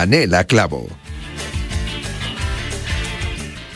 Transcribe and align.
Yanela 0.00 0.44
Clavo. 0.44 0.88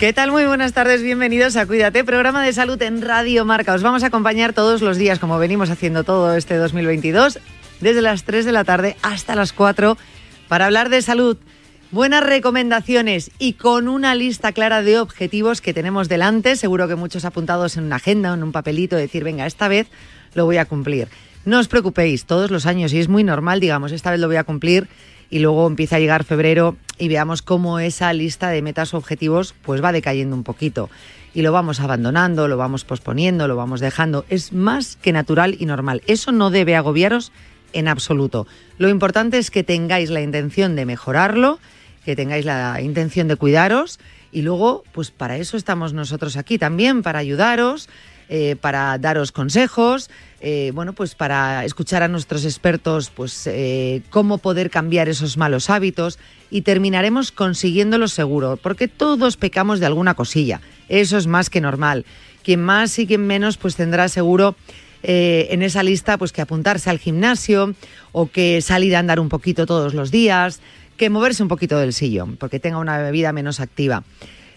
¿Qué 0.00 0.14
tal? 0.14 0.30
Muy 0.30 0.46
buenas 0.46 0.72
tardes, 0.72 1.02
bienvenidos 1.02 1.54
a 1.56 1.66
Cuídate, 1.66 2.02
programa 2.02 2.42
de 2.42 2.54
salud 2.54 2.80
en 2.80 3.02
Radio 3.02 3.44
Marca. 3.44 3.74
Os 3.74 3.82
vamos 3.82 4.02
a 4.02 4.06
acompañar 4.06 4.54
todos 4.54 4.80
los 4.80 4.96
días, 4.96 5.18
como 5.18 5.38
venimos 5.38 5.68
haciendo 5.68 6.02
todo 6.02 6.34
este 6.34 6.56
2022, 6.56 7.40
desde 7.82 8.00
las 8.00 8.24
3 8.24 8.46
de 8.46 8.52
la 8.52 8.64
tarde 8.64 8.96
hasta 9.02 9.34
las 9.34 9.52
4, 9.52 9.98
para 10.48 10.64
hablar 10.64 10.88
de 10.88 11.02
salud, 11.02 11.36
buenas 11.90 12.24
recomendaciones 12.24 13.30
y 13.38 13.52
con 13.52 13.86
una 13.86 14.14
lista 14.14 14.52
clara 14.52 14.80
de 14.80 14.98
objetivos 14.98 15.60
que 15.60 15.74
tenemos 15.74 16.08
delante, 16.08 16.56
seguro 16.56 16.88
que 16.88 16.96
muchos 16.96 17.26
apuntados 17.26 17.76
en 17.76 17.84
una 17.84 17.96
agenda 17.96 18.30
o 18.30 18.34
en 18.34 18.44
un 18.44 18.52
papelito, 18.52 18.96
decir, 18.96 19.24
venga, 19.24 19.44
esta 19.44 19.68
vez 19.68 19.88
lo 20.32 20.46
voy 20.46 20.56
a 20.56 20.64
cumplir. 20.64 21.08
No 21.44 21.58
os 21.58 21.68
preocupéis, 21.68 22.24
todos 22.24 22.50
los 22.50 22.64
años, 22.64 22.94
y 22.94 22.98
es 22.98 23.10
muy 23.10 23.24
normal, 23.24 23.60
digamos, 23.60 23.92
esta 23.92 24.10
vez 24.10 24.18
lo 24.20 24.28
voy 24.28 24.36
a 24.36 24.44
cumplir 24.44 24.88
y 25.34 25.40
luego 25.40 25.66
empieza 25.66 25.96
a 25.96 25.98
llegar 25.98 26.22
febrero 26.22 26.76
y 26.96 27.08
veamos 27.08 27.42
cómo 27.42 27.80
esa 27.80 28.12
lista 28.12 28.50
de 28.50 28.62
metas 28.62 28.94
o 28.94 28.98
objetivos 28.98 29.52
pues 29.62 29.82
va 29.82 29.90
decayendo 29.90 30.36
un 30.36 30.44
poquito 30.44 30.90
y 31.34 31.42
lo 31.42 31.50
vamos 31.50 31.80
abandonando, 31.80 32.46
lo 32.46 32.56
vamos 32.56 32.84
posponiendo, 32.84 33.48
lo 33.48 33.56
vamos 33.56 33.80
dejando. 33.80 34.24
Es 34.28 34.52
más 34.52 34.94
que 34.94 35.10
natural 35.12 35.56
y 35.58 35.66
normal. 35.66 36.02
Eso 36.06 36.30
no 36.30 36.50
debe 36.50 36.76
agobiaros 36.76 37.32
en 37.72 37.88
absoluto. 37.88 38.46
Lo 38.78 38.88
importante 38.88 39.38
es 39.38 39.50
que 39.50 39.64
tengáis 39.64 40.08
la 40.08 40.20
intención 40.20 40.76
de 40.76 40.86
mejorarlo, 40.86 41.58
que 42.04 42.14
tengáis 42.14 42.44
la 42.44 42.80
intención 42.80 43.26
de 43.26 43.34
cuidaros 43.34 43.98
y 44.30 44.42
luego 44.42 44.84
pues 44.92 45.10
para 45.10 45.36
eso 45.36 45.56
estamos 45.56 45.94
nosotros 45.94 46.36
aquí 46.36 46.58
también, 46.58 47.02
para 47.02 47.18
ayudaros, 47.18 47.88
eh, 48.28 48.56
para 48.58 48.96
daros 48.98 49.32
consejos, 49.32 50.10
eh, 50.40 50.72
bueno, 50.74 50.94
pues 50.94 51.14
para 51.14 51.64
escuchar 51.64 52.02
a 52.02 52.08
nuestros 52.08 52.44
expertos, 52.44 53.10
pues 53.10 53.46
eh, 53.46 54.00
cómo 54.08 54.38
poder 54.38 54.70
cambiar 54.70 55.08
esos 55.08 55.36
malos 55.36 55.68
hábitos 55.68 56.18
y 56.50 56.62
terminaremos 56.62 57.32
consiguiéndolo 57.32 58.08
seguro, 58.08 58.58
porque 58.62 58.88
todos 58.88 59.36
pecamos 59.36 59.78
de 59.78 59.86
alguna 59.86 60.14
cosilla. 60.14 60.60
Eso 60.88 61.18
es 61.18 61.26
más 61.26 61.50
que 61.50 61.60
normal. 61.60 62.06
Quien 62.42 62.62
más 62.62 62.98
y 62.98 63.06
quien 63.06 63.26
menos, 63.26 63.56
pues 63.58 63.76
tendrá 63.76 64.08
seguro 64.08 64.56
en 65.06 65.62
esa 65.62 65.82
lista, 65.82 66.16
pues 66.16 66.32
que 66.32 66.40
apuntarse 66.40 66.88
al 66.88 66.98
gimnasio 66.98 67.74
o 68.12 68.30
que 68.30 68.62
salir 68.62 68.96
a 68.96 69.00
andar 69.00 69.20
un 69.20 69.28
poquito 69.28 69.66
todos 69.66 69.92
los 69.92 70.10
días, 70.10 70.60
que 70.96 71.10
moverse 71.10 71.42
un 71.42 71.50
poquito 71.50 71.78
del 71.78 71.92
sillón, 71.92 72.36
porque 72.36 72.58
tenga 72.58 72.78
una 72.78 73.10
vida 73.10 73.30
menos 73.32 73.60
activa 73.60 74.02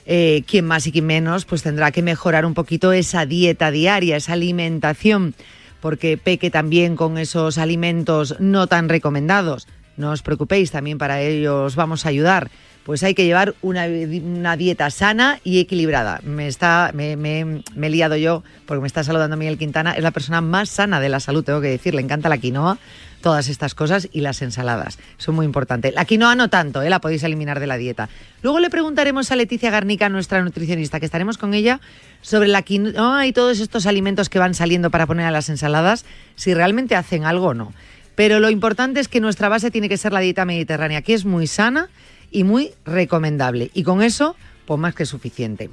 eh, 0.09 0.43
quien 0.47 0.65
más 0.65 0.87
y 0.87 0.93
quien 0.93 1.05
menos, 1.05 1.43
pues 1.43 1.63
tendrá 1.63 1.91
que 1.91 2.01
mejorar 2.01 2.45
un 2.45 2.53
poquito 2.53 2.93
esa 2.93 3.25
dieta 3.25 3.71
diaria, 3.71 4.15
esa 4.15 4.33
alimentación, 4.33 5.35
porque 5.81 6.17
peque 6.17 6.49
también 6.49 6.95
con 6.95 7.17
esos 7.17 7.57
alimentos 7.57 8.37
no 8.39 8.67
tan 8.67 8.87
recomendados. 8.87 9.67
No 9.97 10.11
os 10.11 10.21
preocupéis, 10.21 10.71
también 10.71 10.97
para 10.97 11.21
ellos 11.21 11.75
vamos 11.75 12.05
a 12.05 12.09
ayudar. 12.09 12.49
Pues 12.85 13.03
hay 13.03 13.15
que 13.15 13.25
llevar 13.25 13.53
una, 13.61 14.55
dieta 14.55 14.89
sana 14.91 15.41
y 15.43 15.59
equilibrada. 15.59 16.21
Me, 16.23 16.47
está, 16.47 16.91
me, 16.93 17.17
me, 17.17 17.63
me, 17.75 17.87
he 17.87 17.89
liado 17.89 18.15
yo 18.15 18.43
porque 18.65 18.79
me 18.79 18.87
está 18.87 19.03
saludando 19.03 19.35
Miguel 19.35 19.57
Quintana. 19.57 19.91
Es 19.91 20.03
la 20.03 20.11
persona 20.11 20.39
más 20.39 20.69
sana 20.69 21.01
de 21.01 21.09
la 21.09 21.19
salud, 21.19 21.43
tengo 21.43 21.59
que 21.59 21.67
decir. 21.67 21.93
Le 21.93 22.01
encanta 22.01 22.29
la 22.29 22.37
quinoa 22.37 22.77
todas 23.21 23.49
estas 23.49 23.75
cosas 23.75 24.07
y 24.11 24.21
las 24.21 24.41
ensaladas. 24.41 24.99
Son 25.17 25.35
muy 25.35 25.45
importantes. 25.45 25.93
La 25.93 26.05
quinoa 26.05 26.35
no 26.35 26.49
tanto, 26.49 26.81
¿eh? 26.81 26.89
la 26.89 26.99
podéis 26.99 27.23
eliminar 27.23 27.59
de 27.59 27.67
la 27.67 27.77
dieta. 27.77 28.09
Luego 28.41 28.59
le 28.59 28.69
preguntaremos 28.69 29.31
a 29.31 29.35
Leticia 29.35 29.71
Garnica, 29.71 30.09
nuestra 30.09 30.41
nutricionista, 30.41 30.99
que 30.99 31.05
estaremos 31.05 31.37
con 31.37 31.53
ella, 31.53 31.79
sobre 32.21 32.47
la 32.47 32.61
quinoa 32.61 33.25
y 33.27 33.33
todos 33.33 33.59
estos 33.59 33.85
alimentos 33.85 34.29
que 34.29 34.39
van 34.39 34.53
saliendo 34.53 34.91
para 34.91 35.07
poner 35.07 35.25
a 35.25 35.31
las 35.31 35.49
ensaladas, 35.49 36.05
si 36.35 36.53
realmente 36.53 36.95
hacen 36.95 37.25
algo 37.25 37.47
o 37.47 37.53
no. 37.53 37.73
Pero 38.15 38.39
lo 38.39 38.49
importante 38.49 38.99
es 38.99 39.07
que 39.07 39.19
nuestra 39.19 39.49
base 39.49 39.69
tiene 39.69 39.89
que 39.89 39.97
ser 39.97 40.11
la 40.11 40.19
dieta 40.19 40.43
mediterránea, 40.45 41.01
que 41.01 41.13
es 41.13 41.25
muy 41.25 41.45
sana 41.47 41.89
y 42.31 42.43
muy 42.43 42.71
recomendable. 42.85 43.69
Y 43.73 43.83
con 43.83 44.01
eso, 44.01 44.35
pues 44.65 44.79
más 44.79 44.95
que 44.95 45.05
suficiente. 45.05 45.69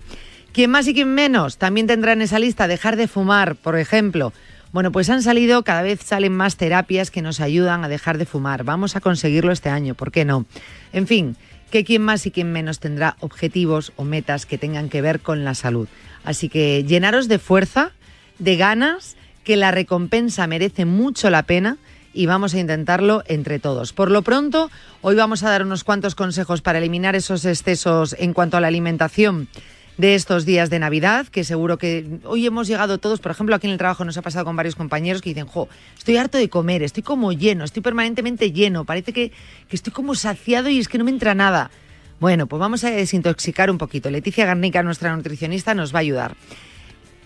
Quien 0.52 0.70
más 0.70 0.86
y 0.86 0.94
quien 0.94 1.14
menos 1.14 1.56
también 1.56 1.86
tendrá 1.86 2.12
en 2.12 2.22
esa 2.22 2.38
lista 2.38 2.68
dejar 2.68 2.96
de 2.96 3.08
fumar, 3.08 3.56
por 3.56 3.76
ejemplo, 3.78 4.32
bueno, 4.74 4.90
pues 4.90 5.08
han 5.08 5.22
salido, 5.22 5.62
cada 5.62 5.82
vez 5.82 6.00
salen 6.02 6.32
más 6.32 6.56
terapias 6.56 7.12
que 7.12 7.22
nos 7.22 7.38
ayudan 7.38 7.84
a 7.84 7.88
dejar 7.88 8.18
de 8.18 8.26
fumar. 8.26 8.64
Vamos 8.64 8.96
a 8.96 9.00
conseguirlo 9.00 9.52
este 9.52 9.68
año, 9.68 9.94
¿por 9.94 10.10
qué 10.10 10.24
no? 10.24 10.46
En 10.92 11.06
fin, 11.06 11.36
que 11.70 11.84
quien 11.84 12.02
más 12.02 12.26
y 12.26 12.32
quien 12.32 12.50
menos 12.50 12.80
tendrá 12.80 13.16
objetivos 13.20 13.92
o 13.94 14.02
metas 14.02 14.46
que 14.46 14.58
tengan 14.58 14.88
que 14.88 15.00
ver 15.00 15.20
con 15.20 15.44
la 15.44 15.54
salud. 15.54 15.86
Así 16.24 16.48
que 16.48 16.82
llenaros 16.82 17.28
de 17.28 17.38
fuerza, 17.38 17.92
de 18.40 18.56
ganas, 18.56 19.14
que 19.44 19.54
la 19.54 19.70
recompensa 19.70 20.48
merece 20.48 20.86
mucho 20.86 21.30
la 21.30 21.44
pena 21.44 21.76
y 22.12 22.26
vamos 22.26 22.52
a 22.54 22.58
intentarlo 22.58 23.22
entre 23.28 23.60
todos. 23.60 23.92
Por 23.92 24.10
lo 24.10 24.22
pronto, 24.22 24.72
hoy 25.02 25.14
vamos 25.14 25.44
a 25.44 25.50
dar 25.50 25.62
unos 25.62 25.84
cuantos 25.84 26.16
consejos 26.16 26.62
para 26.62 26.78
eliminar 26.78 27.14
esos 27.14 27.44
excesos 27.44 28.16
en 28.18 28.32
cuanto 28.32 28.56
a 28.56 28.60
la 28.60 28.66
alimentación 28.66 29.46
de 29.96 30.14
estos 30.14 30.44
días 30.44 30.70
de 30.70 30.78
Navidad, 30.78 31.26
que 31.28 31.44
seguro 31.44 31.78
que 31.78 32.18
hoy 32.24 32.46
hemos 32.46 32.66
llegado 32.66 32.98
todos, 32.98 33.20
por 33.20 33.30
ejemplo, 33.30 33.54
aquí 33.54 33.66
en 33.66 33.72
el 33.72 33.78
trabajo 33.78 34.04
nos 34.04 34.16
ha 34.16 34.22
pasado 34.22 34.44
con 34.44 34.56
varios 34.56 34.74
compañeros 34.74 35.22
que 35.22 35.30
dicen, 35.30 35.46
jo, 35.46 35.68
estoy 35.96 36.16
harto 36.16 36.38
de 36.38 36.48
comer, 36.48 36.82
estoy 36.82 37.02
como 37.02 37.32
lleno, 37.32 37.64
estoy 37.64 37.82
permanentemente 37.82 38.50
lleno, 38.52 38.84
parece 38.84 39.12
que, 39.12 39.30
que 39.68 39.76
estoy 39.76 39.92
como 39.92 40.14
saciado 40.14 40.68
y 40.68 40.78
es 40.78 40.88
que 40.88 40.98
no 40.98 41.04
me 41.04 41.10
entra 41.10 41.34
nada. 41.34 41.70
Bueno, 42.20 42.46
pues 42.46 42.60
vamos 42.60 42.84
a 42.84 42.90
desintoxicar 42.90 43.70
un 43.70 43.78
poquito. 43.78 44.10
Leticia 44.10 44.46
Garnica, 44.46 44.82
nuestra 44.82 45.14
nutricionista, 45.14 45.74
nos 45.74 45.92
va 45.94 45.98
a 45.98 46.00
ayudar. 46.00 46.36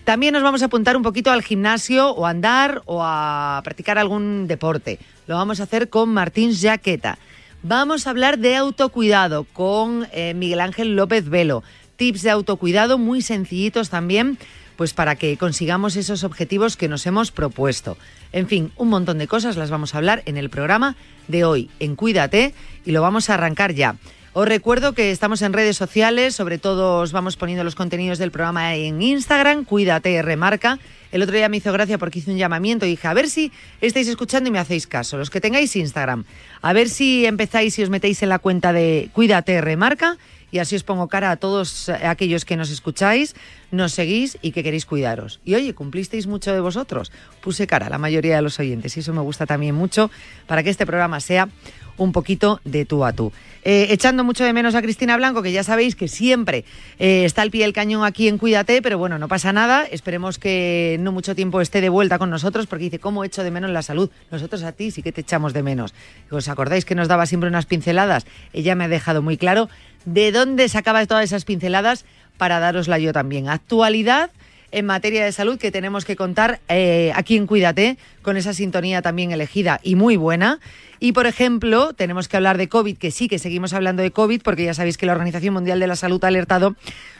También 0.03 0.33
nos 0.33 0.43
vamos 0.43 0.61
a 0.61 0.65
apuntar 0.65 0.97
un 0.97 1.03
poquito 1.03 1.31
al 1.31 1.43
gimnasio 1.43 2.09
o 2.09 2.25
a 2.25 2.31
andar 2.31 2.81
o 2.85 3.03
a 3.03 3.61
practicar 3.63 3.97
algún 3.97 4.47
deporte. 4.47 4.99
Lo 5.27 5.35
vamos 5.35 5.59
a 5.59 5.63
hacer 5.63 5.89
con 5.89 6.09
Martín 6.09 6.51
Jaqueta. 6.55 7.19
Vamos 7.61 8.07
a 8.07 8.09
hablar 8.09 8.39
de 8.39 8.55
autocuidado 8.55 9.43
con 9.43 10.07
eh, 10.11 10.33
Miguel 10.33 10.61
Ángel 10.61 10.95
López 10.95 11.29
Velo 11.29 11.61
tips 11.99 12.21
de 12.21 12.29
autocuidado 12.29 12.97
muy 12.97 13.21
sencillitos 13.21 13.89
también, 13.89 14.37
pues 14.77 14.93
para 14.93 15.17
que 15.17 15.35
consigamos 15.35 15.97
esos 15.97 16.23
objetivos 16.23 16.77
que 16.77 16.87
nos 16.87 17.05
hemos 17.05 17.31
propuesto. 17.31 17.97
En 18.31 18.47
fin, 18.47 18.71
un 18.77 18.87
montón 18.87 19.17
de 19.17 19.27
cosas 19.27 19.57
las 19.57 19.69
vamos 19.69 19.93
a 19.93 19.97
hablar 19.97 20.23
en 20.25 20.37
el 20.37 20.49
programa 20.49 20.95
de 21.27 21.43
hoy, 21.43 21.69
en 21.81 21.97
Cuídate, 21.97 22.53
y 22.85 22.91
lo 22.91 23.01
vamos 23.01 23.29
a 23.29 23.33
arrancar 23.33 23.73
ya. 23.73 23.97
Os 24.31 24.47
recuerdo 24.47 24.93
que 24.93 25.11
estamos 25.11 25.41
en 25.41 25.51
redes 25.51 25.75
sociales, 25.75 26.35
sobre 26.35 26.59
todo 26.59 26.99
os 26.99 27.11
vamos 27.11 27.35
poniendo 27.35 27.65
los 27.65 27.75
contenidos 27.75 28.19
del 28.19 28.31
programa 28.31 28.75
en 28.75 29.01
Instagram, 29.01 29.65
Cuídate 29.65 30.21
Remarca. 30.21 30.79
El 31.11 31.23
otro 31.23 31.35
día 31.35 31.49
me 31.49 31.57
hizo 31.57 31.73
gracia 31.73 31.97
porque 31.97 32.19
hice 32.19 32.31
un 32.31 32.37
llamamiento 32.37 32.85
y 32.85 32.91
dije, 32.91 33.07
a 33.09 33.13
ver 33.13 33.27
si 33.27 33.51
estáis 33.81 34.07
escuchando 34.07 34.47
y 34.47 34.51
me 34.53 34.59
hacéis 34.59 34.87
caso, 34.87 35.17
los 35.17 35.29
que 35.29 35.41
tengáis 35.41 35.75
Instagram, 35.75 36.23
a 36.61 36.71
ver 36.71 36.87
si 36.87 37.25
empezáis 37.25 37.77
y 37.79 37.83
os 37.83 37.89
metéis 37.89 38.23
en 38.23 38.29
la 38.29 38.39
cuenta 38.39 38.71
de 38.71 39.09
Cuídate 39.11 39.59
Remarca 39.59 40.17
y 40.51 40.59
así 40.59 40.75
os 40.75 40.83
pongo 40.83 41.07
cara 41.07 41.31
a 41.31 41.37
todos 41.37 41.89
aquellos 41.89 42.45
que 42.45 42.57
nos 42.57 42.69
escucháis. 42.69 43.35
nos 43.71 43.93
seguís 43.93 44.37
y 44.41 44.51
que 44.51 44.63
queréis 44.63 44.85
cuidaros. 44.85 45.39
Y 45.45 45.55
oye, 45.55 45.73
cumplisteis 45.73 46.27
mucho 46.27 46.53
de 46.53 46.59
vosotros. 46.59 47.11
Puse 47.41 47.67
cara 47.67 47.87
a 47.87 47.89
la 47.89 47.97
mayoría 47.97 48.35
de 48.35 48.41
los 48.41 48.59
oyentes 48.59 48.97
y 48.97 49.01
eso 49.01 49.13
me 49.13 49.21
gusta 49.21 49.45
también 49.45 49.75
mucho 49.75 50.09
para 50.47 50.63
que 50.63 50.69
este 50.69 50.85
programa 50.85 51.19
sea 51.19 51.49
un 51.97 52.11
poquito 52.11 52.59
de 52.63 52.85
tú 52.85 53.05
a 53.05 53.13
tú. 53.13 53.31
Eh, 53.63 53.87
echando 53.89 54.23
mucho 54.23 54.45
de 54.45 54.53
menos 54.53 54.73
a 54.73 54.81
Cristina 54.81 55.17
Blanco, 55.17 55.43
que 55.43 55.51
ya 55.51 55.63
sabéis 55.63 55.95
que 55.95 56.07
siempre 56.07 56.63
eh, 56.97 57.25
está 57.25 57.41
al 57.41 57.51
pie 57.51 57.63
del 57.63 57.73
cañón 57.73 58.05
aquí 58.05 58.29
en 58.29 58.37
Cuídate, 58.37 58.81
pero 58.81 58.97
bueno, 58.97 59.19
no 59.19 59.27
pasa 59.27 59.51
nada. 59.51 59.83
Esperemos 59.83 60.39
que 60.39 60.97
no 61.01 61.11
mucho 61.11 61.35
tiempo 61.35 61.59
esté 61.59 61.81
de 61.81 61.89
vuelta 61.89 62.17
con 62.17 62.29
nosotros, 62.29 62.67
porque 62.67 62.85
dice, 62.85 62.99
¿cómo 62.99 63.25
echo 63.25 63.43
de 63.43 63.51
menos 63.51 63.69
la 63.71 63.81
salud? 63.81 64.09
Nosotros 64.31 64.63
a 64.63 64.71
ti 64.71 64.91
sí 64.91 65.03
que 65.03 65.11
te 65.11 65.21
echamos 65.21 65.53
de 65.53 65.61
menos. 65.61 65.93
¿Os 66.31 66.47
acordáis 66.47 66.85
que 66.85 66.95
nos 66.95 67.09
daba 67.09 67.25
siempre 67.25 67.49
unas 67.49 67.65
pinceladas? 67.65 68.25
Ella 68.53 68.75
me 68.75 68.85
ha 68.85 68.87
dejado 68.87 69.21
muy 69.21 69.37
claro 69.37 69.69
de 70.13 70.31
dónde 70.31 70.67
sacaba 70.69 71.05
todas 71.05 71.23
esas 71.23 71.45
pinceladas 71.45 72.05
para 72.37 72.59
darosla 72.59 72.97
yo 72.97 73.13
también. 73.13 73.47
Actualidad 73.49 74.31
en 74.71 74.85
materia 74.85 75.25
de 75.25 75.31
salud 75.31 75.57
que 75.57 75.71
tenemos 75.71 76.05
que 76.05 76.15
contar 76.15 76.59
eh, 76.67 77.11
aquí 77.15 77.37
en 77.37 77.47
Cuídate, 77.47 77.97
con 78.21 78.37
esa 78.37 78.53
sintonía 78.53 79.01
también 79.01 79.31
elegida 79.31 79.79
y 79.83 79.95
muy 79.95 80.15
buena. 80.15 80.59
Y, 80.99 81.13
por 81.13 81.27
ejemplo, 81.27 81.93
tenemos 81.93 82.27
que 82.27 82.37
hablar 82.37 82.57
de 82.57 82.69
COVID, 82.69 82.97
que 82.97 83.09
sí 83.09 83.27
que 83.27 83.39
seguimos 83.39 83.73
hablando 83.73 84.03
de 84.03 84.11
COVID, 84.11 84.41
porque 84.41 84.65
ya 84.65 84.73
sabéis 84.73 84.97
que 84.97 85.05
la 85.05 85.13
Organización 85.13 85.53
Mundial 85.53 85.79
de 85.79 85.87
la 85.87 85.95
Salud 85.95 86.23
ha 86.23 86.27
alertado 86.27 86.75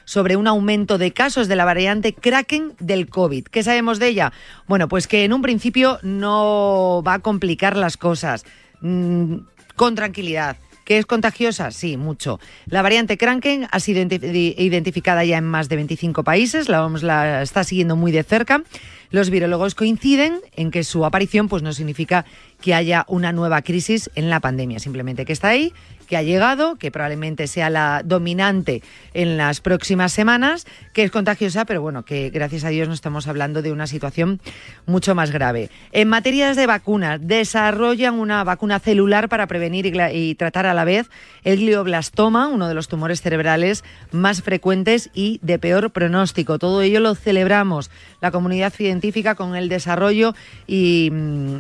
sobre 0.06 0.36
un 0.36 0.48
aumento 0.48 0.98
de 0.98 1.12
casos 1.12 1.48
de 1.48 1.56
la 1.56 1.66
variante 1.66 2.14
Kraken 2.14 2.74
del 2.80 3.08
COVID. 3.08 3.46
¿Qué 3.46 3.64
sabemos 3.64 4.00
de 4.00 4.10
ella? 4.10 4.34
Bueno, 4.68 4.88
pues 4.88 5.08
que 5.08 5.24
en 5.24 5.34
un 5.34 5.42
principio 5.42 6.00
no 6.04 7.02
va 7.08 7.16
a 7.16 7.20
complicar 7.20 7.78
las 7.78 7.98
cosas. 7.98 8.46
Mm, 8.82 9.38
con 9.76 9.96
tranquilidad 9.96 10.58
¿Que 10.90 10.98
es 10.98 11.06
contagiosa? 11.06 11.70
Sí, 11.70 11.98
mucho. 11.98 12.40
La 12.66 12.82
variante 12.82 13.16
Kraken 13.16 13.68
ha 13.70 13.80
sido 13.80 14.02
identificada 14.02 15.24
ya 15.24 15.38
en 15.38 15.44
más 15.44 15.70
de 15.70 15.76
25 15.76 16.24
países, 16.24 16.68
la 16.68 16.84
OMS 16.84 17.04
la 17.04 17.44
está 17.44 17.64
siguiendo 17.64 17.96
muy 17.96 18.12
de 18.12 18.24
cerca. 18.24 18.64
Los 19.12 19.30
virólogos 19.30 19.76
coinciden 19.76 20.40
en 20.56 20.72
que 20.72 20.84
su 20.84 21.06
aparición 21.06 21.48
pues, 21.48 21.62
no 21.62 21.74
significa 21.74 22.26
que 22.60 22.74
haya 22.74 23.06
una 23.08 23.32
nueva 23.32 23.62
crisis 23.62 24.10
en 24.16 24.32
la 24.32 24.40
pandemia, 24.40 24.80
simplemente 24.80 25.26
que 25.26 25.34
está 25.34 25.50
ahí 25.50 25.74
que 26.10 26.18
ha 26.18 26.24
llegado, 26.24 26.76
que 26.78 26.90
probablemente 26.90 27.46
sea 27.46 27.70
la 27.70 28.02
dominante 28.04 28.82
en 29.14 29.38
las 29.38 29.62
próximas 29.62 30.12
semanas, 30.12 30.66
que 30.92 31.04
es 31.04 31.12
contagiosa, 31.12 31.66
pero 31.66 31.84
bueno, 31.84 32.04
que 32.04 32.32
gracias 32.32 32.64
a 32.64 32.70
Dios 32.70 32.88
no 32.88 32.96
estamos 32.96 33.28
hablando 33.28 33.62
de 33.62 33.72
una 33.72 33.86
situación 33.86 34.42
mucho 34.88 35.14
más 35.14 35.30
grave. 35.30 35.70
En 35.92 36.10
materias 36.10 36.56
de 36.58 36.66
vacunas, 36.66 37.20
desarrollan 37.22 38.16
una 38.16 38.44
vacuna 38.44 38.80
celular 38.80 39.30
para 39.30 39.46
prevenir 39.46 39.86
y, 39.86 40.36
tratar 40.36 40.66
a 40.66 40.74
la 40.74 40.84
vez 40.84 41.10
el 41.44 41.60
glioblastoma, 41.60 42.48
uno 42.48 42.68
de 42.68 42.74
los 42.74 42.88
tumores 42.88 43.22
cerebrales 43.22 43.84
más 44.12 44.42
frecuentes 44.42 45.12
y 45.14 45.40
de 45.44 45.60
peor 45.60 45.92
pronóstico. 45.92 46.58
Todo 46.58 46.82
ello 46.82 47.02
lo 47.02 47.14
celebramos 47.14 47.92
la 48.20 48.32
comunidad 48.32 48.74
científica 48.74 49.36
con 49.36 49.56
el 49.56 49.70
desarrollo 49.70 50.34
y 50.66 51.10
mm, 51.12 51.58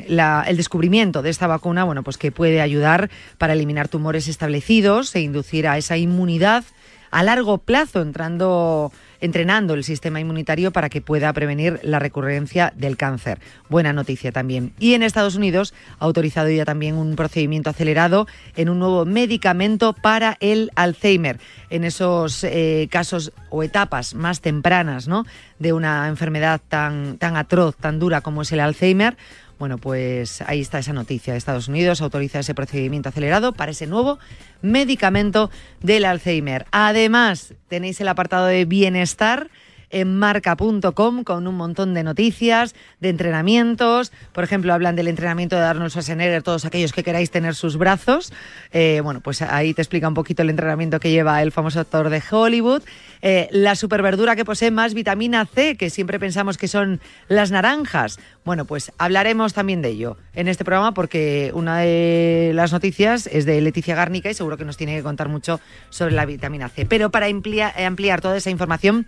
el 0.47 0.57
descubrimiento 0.57 1.21
de 1.21 1.29
esta 1.29 1.45
vacuna, 1.45 1.83
bueno, 1.83 2.01
pues 2.01 2.17
que 2.17 2.31
puede 2.31 2.61
ayudar 2.61 3.11
para 3.37 3.53
eliminar 3.53 3.89
tumores 3.89 4.27
establecidos 4.39 5.13
e 5.15 5.19
inducir 5.19 5.67
a 5.67 5.77
esa 5.77 5.97
inmunidad 5.97 6.63
a 7.11 7.23
largo 7.23 7.57
plazo, 7.57 8.01
entrando, 8.01 8.93
entrenando 9.19 9.73
el 9.73 9.83
sistema 9.83 10.21
inmunitario 10.21 10.71
para 10.71 10.87
que 10.87 11.01
pueda 11.01 11.33
prevenir 11.33 11.81
la 11.83 11.99
recurrencia 11.99 12.71
del 12.77 12.95
cáncer. 12.95 13.39
Buena 13.67 13.91
noticia 13.91 14.31
también. 14.31 14.71
Y 14.79 14.93
en 14.93 15.03
Estados 15.03 15.35
Unidos 15.35 15.73
ha 15.99 16.05
autorizado 16.05 16.49
ya 16.49 16.63
también 16.63 16.95
un 16.95 17.17
procedimiento 17.17 17.69
acelerado 17.69 18.27
en 18.55 18.69
un 18.69 18.79
nuevo 18.79 19.03
medicamento 19.03 19.91
para 19.91 20.37
el 20.39 20.71
Alzheimer. 20.75 21.37
En 21.69 21.83
esos 21.83 22.45
eh, 22.45 22.87
casos 22.89 23.33
o 23.49 23.63
etapas 23.63 24.13
más 24.13 24.39
tempranas 24.39 25.09
¿no? 25.09 25.25
de 25.57 25.73
una 25.73 26.07
enfermedad 26.07 26.61
tan, 26.65 27.17
tan 27.17 27.35
atroz, 27.35 27.75
tan 27.75 27.99
dura 27.99 28.21
como 28.21 28.43
es 28.43 28.51
el 28.53 28.61
Alzheimer, 28.61 29.17
bueno, 29.59 29.77
pues 29.77 30.41
ahí 30.41 30.61
está 30.61 30.79
esa 30.79 30.93
noticia. 30.93 31.35
Estados 31.35 31.67
Unidos 31.67 32.01
autoriza 32.01 32.39
ese 32.39 32.55
procedimiento 32.55 33.09
acelerado 33.09 33.51
para 33.51 33.71
ese 33.71 33.87
nuevo 33.87 34.17
medicamento 34.61 35.51
del 35.81 36.05
Alzheimer. 36.05 36.65
Además, 36.71 37.53
tenéis 37.67 37.99
el 37.99 38.07
apartado 38.07 38.45
de 38.45 38.63
bienestar 38.63 39.49
en 39.89 40.17
marca.com 40.17 41.23
con 41.23 41.47
un 41.47 41.55
montón 41.55 41.93
de 41.93 42.03
noticias, 42.03 42.75
de 42.99 43.09
entrenamientos. 43.09 44.11
Por 44.33 44.43
ejemplo, 44.43 44.73
hablan 44.73 44.95
del 44.95 45.07
entrenamiento 45.07 45.55
de 45.55 45.63
Arnold 45.63 45.91
Schwarzenegger, 45.91 46.43
todos 46.43 46.65
aquellos 46.65 46.93
que 46.93 47.03
queráis 47.03 47.31
tener 47.31 47.55
sus 47.55 47.77
brazos. 47.77 48.33
Eh, 48.71 49.01
bueno, 49.03 49.21
pues 49.21 49.41
ahí 49.41 49.73
te 49.73 49.81
explica 49.81 50.07
un 50.07 50.13
poquito 50.13 50.41
el 50.41 50.49
entrenamiento 50.49 50.99
que 50.99 51.11
lleva 51.11 51.41
el 51.41 51.51
famoso 51.51 51.79
actor 51.79 52.09
de 52.09 52.21
Hollywood. 52.29 52.83
Eh, 53.21 53.47
la 53.51 53.75
superverdura 53.75 54.35
que 54.35 54.45
posee 54.45 54.71
más 54.71 54.93
vitamina 54.93 55.45
C, 55.45 55.75
que 55.75 55.89
siempre 55.89 56.19
pensamos 56.19 56.57
que 56.57 56.67
son 56.67 57.01
las 57.27 57.51
naranjas. 57.51 58.19
Bueno, 58.45 58.65
pues 58.65 58.91
hablaremos 58.97 59.53
también 59.53 59.81
de 59.81 59.89
ello 59.89 60.17
en 60.33 60.47
este 60.47 60.63
programa 60.63 60.93
porque 60.93 61.51
una 61.53 61.79
de 61.79 62.51
las 62.53 62.71
noticias 62.71 63.27
es 63.27 63.45
de 63.45 63.59
Leticia 63.61 63.95
Gárnica 63.95 64.29
y 64.29 64.33
seguro 64.33 64.57
que 64.57 64.65
nos 64.65 64.77
tiene 64.77 64.95
que 64.95 65.03
contar 65.03 65.29
mucho 65.29 65.59
sobre 65.89 66.13
la 66.13 66.25
vitamina 66.25 66.69
C. 66.69 66.85
Pero 66.85 67.11
para 67.11 67.27
ampliar 67.27 68.21
toda 68.21 68.37
esa 68.37 68.49
información, 68.49 69.05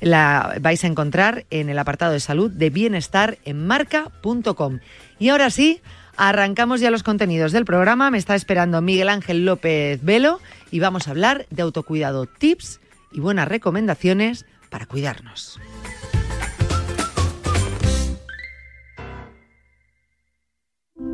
la 0.00 0.56
vais 0.60 0.82
a 0.84 0.86
encontrar 0.86 1.44
en 1.50 1.68
el 1.68 1.78
apartado 1.78 2.12
de 2.12 2.20
salud 2.20 2.50
de 2.50 2.70
bienestar 2.70 3.38
en 3.44 3.66
marca.com. 3.66 4.80
Y 5.18 5.28
ahora 5.28 5.50
sí, 5.50 5.80
arrancamos 6.16 6.80
ya 6.80 6.90
los 6.90 7.02
contenidos 7.02 7.52
del 7.52 7.64
programa. 7.64 8.10
Me 8.10 8.18
está 8.18 8.34
esperando 8.34 8.80
Miguel 8.82 9.08
Ángel 9.08 9.44
López 9.44 10.02
Velo 10.02 10.40
y 10.70 10.80
vamos 10.80 11.08
a 11.08 11.12
hablar 11.12 11.46
de 11.50 11.62
autocuidado, 11.62 12.26
tips 12.26 12.80
y 13.12 13.20
buenas 13.20 13.48
recomendaciones 13.48 14.46
para 14.70 14.86
cuidarnos. 14.86 15.60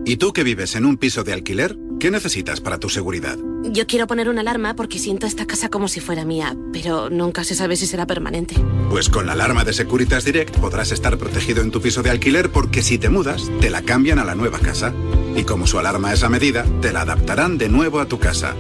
¿Y 0.08 0.18
tú 0.18 0.32
que 0.32 0.44
vives 0.44 0.76
en 0.76 0.84
un 0.84 0.98
piso 0.98 1.24
de 1.24 1.32
alquiler? 1.32 1.76
¿Qué 1.98 2.12
necesitas 2.12 2.60
para 2.60 2.78
tu 2.78 2.88
seguridad? 2.88 3.36
Yo 3.64 3.88
quiero 3.88 4.06
poner 4.06 4.28
una 4.28 4.42
alarma 4.42 4.76
porque 4.76 5.00
siento 5.00 5.26
esta 5.26 5.48
casa 5.48 5.68
como 5.68 5.88
si 5.88 5.98
fuera 5.98 6.24
mía, 6.24 6.56
pero 6.72 7.10
nunca 7.10 7.42
se 7.42 7.56
sabe 7.56 7.74
si 7.74 7.88
será 7.88 8.06
permanente. 8.06 8.54
Pues 8.88 9.08
con 9.08 9.26
la 9.26 9.32
alarma 9.32 9.64
de 9.64 9.72
Securitas 9.72 10.24
Direct 10.24 10.58
podrás 10.58 10.92
estar 10.92 11.18
protegido 11.18 11.60
en 11.60 11.72
tu 11.72 11.80
piso 11.80 12.04
de 12.04 12.10
alquiler 12.10 12.52
porque 12.52 12.84
si 12.84 12.98
te 12.98 13.08
mudas, 13.08 13.50
te 13.60 13.68
la 13.68 13.82
cambian 13.82 14.20
a 14.20 14.24
la 14.24 14.36
nueva 14.36 14.60
casa. 14.60 14.94
Y 15.34 15.42
como 15.42 15.66
su 15.66 15.80
alarma 15.80 16.12
es 16.12 16.22
a 16.22 16.28
medida, 16.28 16.64
te 16.80 16.92
la 16.92 17.00
adaptarán 17.00 17.58
de 17.58 17.68
nuevo 17.68 17.98
a 17.98 18.06
tu 18.06 18.20
casa. 18.20 18.54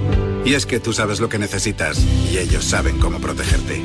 Y 0.44 0.54
es 0.54 0.66
que 0.66 0.80
tú 0.80 0.92
sabes 0.92 1.20
lo 1.20 1.28
que 1.28 1.38
necesitas 1.38 2.04
y 2.28 2.38
ellos 2.38 2.64
saben 2.64 2.98
cómo 2.98 3.20
protegerte. 3.20 3.84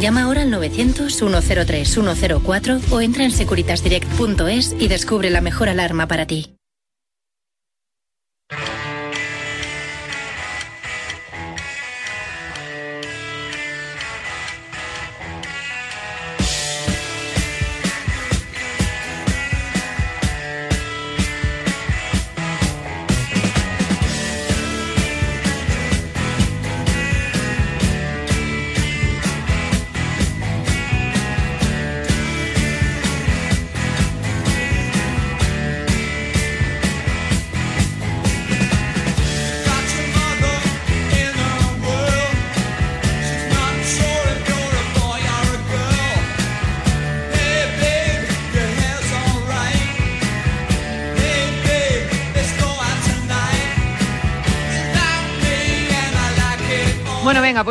Llama 0.00 0.24
ahora 0.24 0.42
al 0.42 0.50
900-103-104 0.50 2.80
o 2.90 3.00
entra 3.00 3.22
en 3.22 3.30
securitasdirect.es 3.30 4.74
y 4.80 4.88
descubre 4.88 5.30
la 5.30 5.40
mejor 5.40 5.68
alarma 5.68 6.08
para 6.08 6.26
ti. 6.26 6.56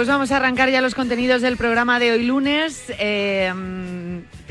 Pues 0.02 0.10
vamos 0.10 0.32
a 0.32 0.38
arrancar 0.38 0.72
ya 0.72 0.82
los 0.82 0.96
contenidos 0.96 1.44
del 1.44 1.58
programa 1.58 2.00
de 2.00 2.14
hoy 2.14 2.26
lunes. 2.26 2.92
Eh, 2.98 3.54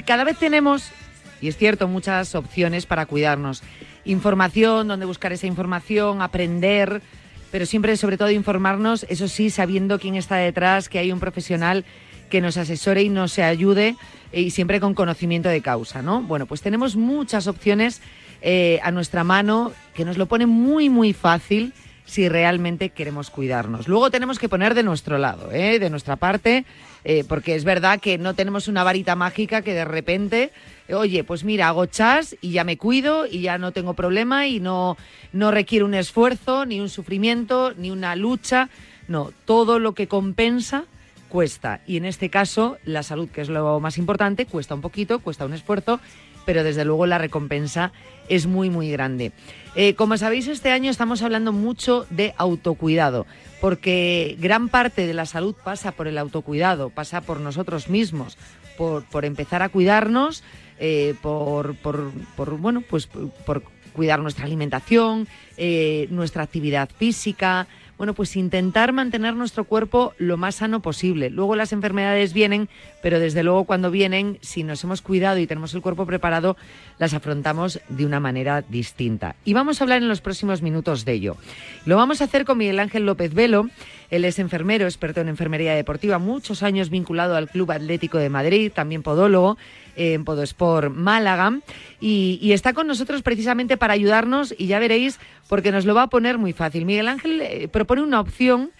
cada 0.07 0.23
vez 0.23 0.39
tenemos, 0.39 0.93
y 1.41 1.49
es 1.49 1.57
cierto, 1.57 1.89
muchas 1.89 2.37
opciones 2.37 2.87
para 2.87 3.05
cuidarnos. 3.05 3.65
Información, 4.05 4.87
donde 4.87 5.07
buscar 5.07 5.33
esa 5.33 5.49
información, 5.49 6.23
aprender, 6.23 7.03
pero 7.51 7.67
siempre, 7.67 7.97
sobre 7.97 8.17
todo, 8.17 8.31
informarnos, 8.31 9.05
eso 9.09 9.27
sí, 9.27 9.51
sabiendo 9.51 9.99
quién 9.99 10.15
está 10.15 10.37
detrás, 10.37 10.89
que 10.89 11.01
hay 11.01 11.11
un 11.11 11.19
profesional 11.19 11.85
que 12.29 12.41
nos 12.41 12.57
asesore 12.57 13.03
y 13.03 13.09
nos 13.09 13.37
ayude 13.41 13.97
y 14.33 14.51
siempre 14.51 14.79
con 14.79 14.95
conocimiento 14.95 15.49
de 15.49 15.63
causa, 15.63 16.01
¿no? 16.01 16.23
Bueno, 16.23 16.47
pues 16.47 16.63
tenemos 16.63 16.95
muchas 16.95 17.49
opciones 17.49 18.03
eh, 18.41 18.79
a 18.85 18.93
nuestra 18.93 19.25
mano 19.25 19.73
que 19.95 20.05
nos 20.05 20.17
lo 20.17 20.27
ponen 20.27 20.49
muy, 20.49 20.89
muy 20.89 21.13
fácil 21.13 21.73
si 22.11 22.29
realmente 22.29 22.89
queremos 22.89 23.31
cuidarnos. 23.31 23.87
Luego 23.87 24.11
tenemos 24.11 24.41
que 24.41 24.49
poner 24.49 24.75
de 24.75 24.83
nuestro 24.83 25.17
lado, 25.17 25.53
¿eh? 25.53 25.79
de 25.79 25.91
nuestra 25.91 26.17
parte, 26.17 26.65
eh, 27.05 27.23
porque 27.29 27.55
es 27.55 27.63
verdad 27.63 28.01
que 28.01 28.19
no 28.19 28.35
tenemos 28.35 28.67
una 28.67 28.83
varita 28.83 29.15
mágica 29.15 29.63
que 29.63 29.75
de 29.75 29.85
repente, 29.85 30.51
oye, 30.93 31.23
pues 31.23 31.45
mira, 31.45 31.69
hago 31.69 31.87
chas 31.87 32.35
y 32.41 32.51
ya 32.51 32.65
me 32.65 32.77
cuido 32.77 33.27
y 33.27 33.43
ya 33.43 33.59
no 33.59 33.71
tengo 33.71 33.95
problema 33.95 34.49
y 34.49 34.59
no, 34.59 34.97
no 35.33 35.53
requiere 35.53 35.85
un 35.85 35.95
esfuerzo, 35.95 36.67
ni 36.67 36.81
un 36.81 36.89
sufrimiento, 36.89 37.75
ni 37.77 37.93
una 37.93 38.17
lucha. 38.17 38.71
No, 39.07 39.33
todo 39.45 39.79
lo 39.79 39.95
que 39.95 40.09
compensa 40.09 40.87
cuesta. 41.29 41.81
Y 41.87 41.97
en 41.97 42.07
este 42.07 42.29
caso, 42.29 42.77
la 42.85 43.05
salud, 43.05 43.29
que 43.29 43.41
es 43.41 43.49
lo 43.49 43.79
más 43.79 43.99
importante, 43.99 44.47
cuesta 44.47 44.75
un 44.75 44.81
poquito, 44.81 45.21
cuesta 45.21 45.47
un 45.47 45.53
esfuerzo, 45.53 46.01
pero 46.45 46.65
desde 46.65 46.85
luego 46.85 47.07
la 47.07 47.19
recompensa 47.19 47.93
es 48.29 48.47
muy, 48.47 48.71
muy 48.71 48.91
grande. 48.91 49.33
Eh, 49.75 49.95
como 49.95 50.17
sabéis, 50.17 50.49
este 50.49 50.71
año 50.71 50.91
estamos 50.91 51.23
hablando 51.23 51.53
mucho 51.53 52.07
de 52.11 52.35
autocuidado, 52.37 53.27
porque 53.61 54.37
gran 54.41 54.69
parte 54.69 55.07
de 55.07 55.15
la 55.15 55.27
salud 55.27 55.55
pasa 55.63 55.93
por 55.93 56.09
el 56.09 56.19
autocuidado, 56.19 56.91
pasa 56.91 57.21
por 57.21 57.41
nosotros 57.41 57.89
mismos, 57.89 58.37
por, 58.77 59.05
por 59.05 59.25
empezar 59.25 59.63
a 59.63 59.69
cuidarnos, 59.69 60.43
eh, 60.79 61.15
por, 61.21 61.77
por, 61.77 62.11
por, 62.37 62.57
bueno, 62.59 62.83
pues 62.89 63.07
por 63.07 63.63
cuidar 63.93 64.21
nuestra 64.21 64.47
alimentación, 64.47 65.29
eh, 65.57 66.07
nuestra 66.11 66.43
actividad 66.43 66.89
física, 66.97 67.67
bueno, 68.01 68.15
pues 68.15 68.35
intentar 68.35 68.95
mantener 68.95 69.35
nuestro 69.35 69.65
cuerpo 69.65 70.15
lo 70.17 70.39
más 70.39 70.55
sano 70.55 70.81
posible. 70.81 71.29
Luego 71.29 71.55
las 71.55 71.75
enfermedades 71.75 72.33
vienen, 72.33 72.71
pero 73.03 73.21
desde 73.21 73.43
luego 73.43 73.65
cuando 73.65 73.91
vienen, 73.91 74.39
si 74.41 74.65
nos 74.65 74.83
hemos 74.85 75.03
cuidado 75.03 75.39
y 75.39 75.47
tenemos 75.47 75.75
el 75.75 75.83
cuerpo 75.83 76.07
preparado, 76.07 76.57
las 76.99 77.13
afrontamos 77.13 77.79
de 77.91 78.07
una 78.07 78.19
manera 78.19 78.63
distinta. 78.63 79.37
Y 79.45 79.53
vamos 79.53 79.79
a 79.79 79.85
hablar 79.85 79.99
en 80.01 80.09
los 80.09 80.23
próximos 80.23 80.63
minutos 80.63 81.05
de 81.05 81.13
ello. 81.13 81.37
Lo 81.85 81.97
vamos 81.97 82.23
a 82.23 82.25
hacer 82.25 82.47
con 82.47 82.57
Miguel 82.57 82.81
Ángel 82.81 83.05
López 83.05 83.35
Velo. 83.35 83.69
Él 84.11 84.25
es 84.25 84.39
enfermero, 84.39 84.87
experto 84.87 85.21
en 85.21 85.29
enfermería 85.29 85.75
deportiva, 85.75 86.19
muchos 86.19 86.63
años 86.63 86.91
vinculado 86.91 87.37
al 87.37 87.49
Club 87.49 87.71
Atlético 87.71 88.19
de 88.19 88.29
Madrid, 88.29 88.73
también 88.75 89.03
podólogo 89.03 89.57
en 89.97 90.25
Podosport 90.25 90.93
Málaga 90.93 91.61
y, 92.01 92.53
está 92.53 92.73
con 92.73 92.87
nosotros 92.87 93.23
precisamente 93.23 93.77
para 93.77 93.93
ayudarnos 93.93 94.55
y 94.57 94.67
ya 94.67 94.79
veréis 94.79 95.21
porque 95.49 95.73
nos 95.73 95.85
lo 95.85 95.95
va 95.95 96.05
a 96.05 96.07
poner 96.09 96.39
muy 96.39 96.53
fácil. 96.53 96.87
Miguel 96.87 97.09
Ángel 97.09 97.41
eh, 97.41 97.69
propone 97.69 98.03
una 98.03 98.21
opción 98.21 98.71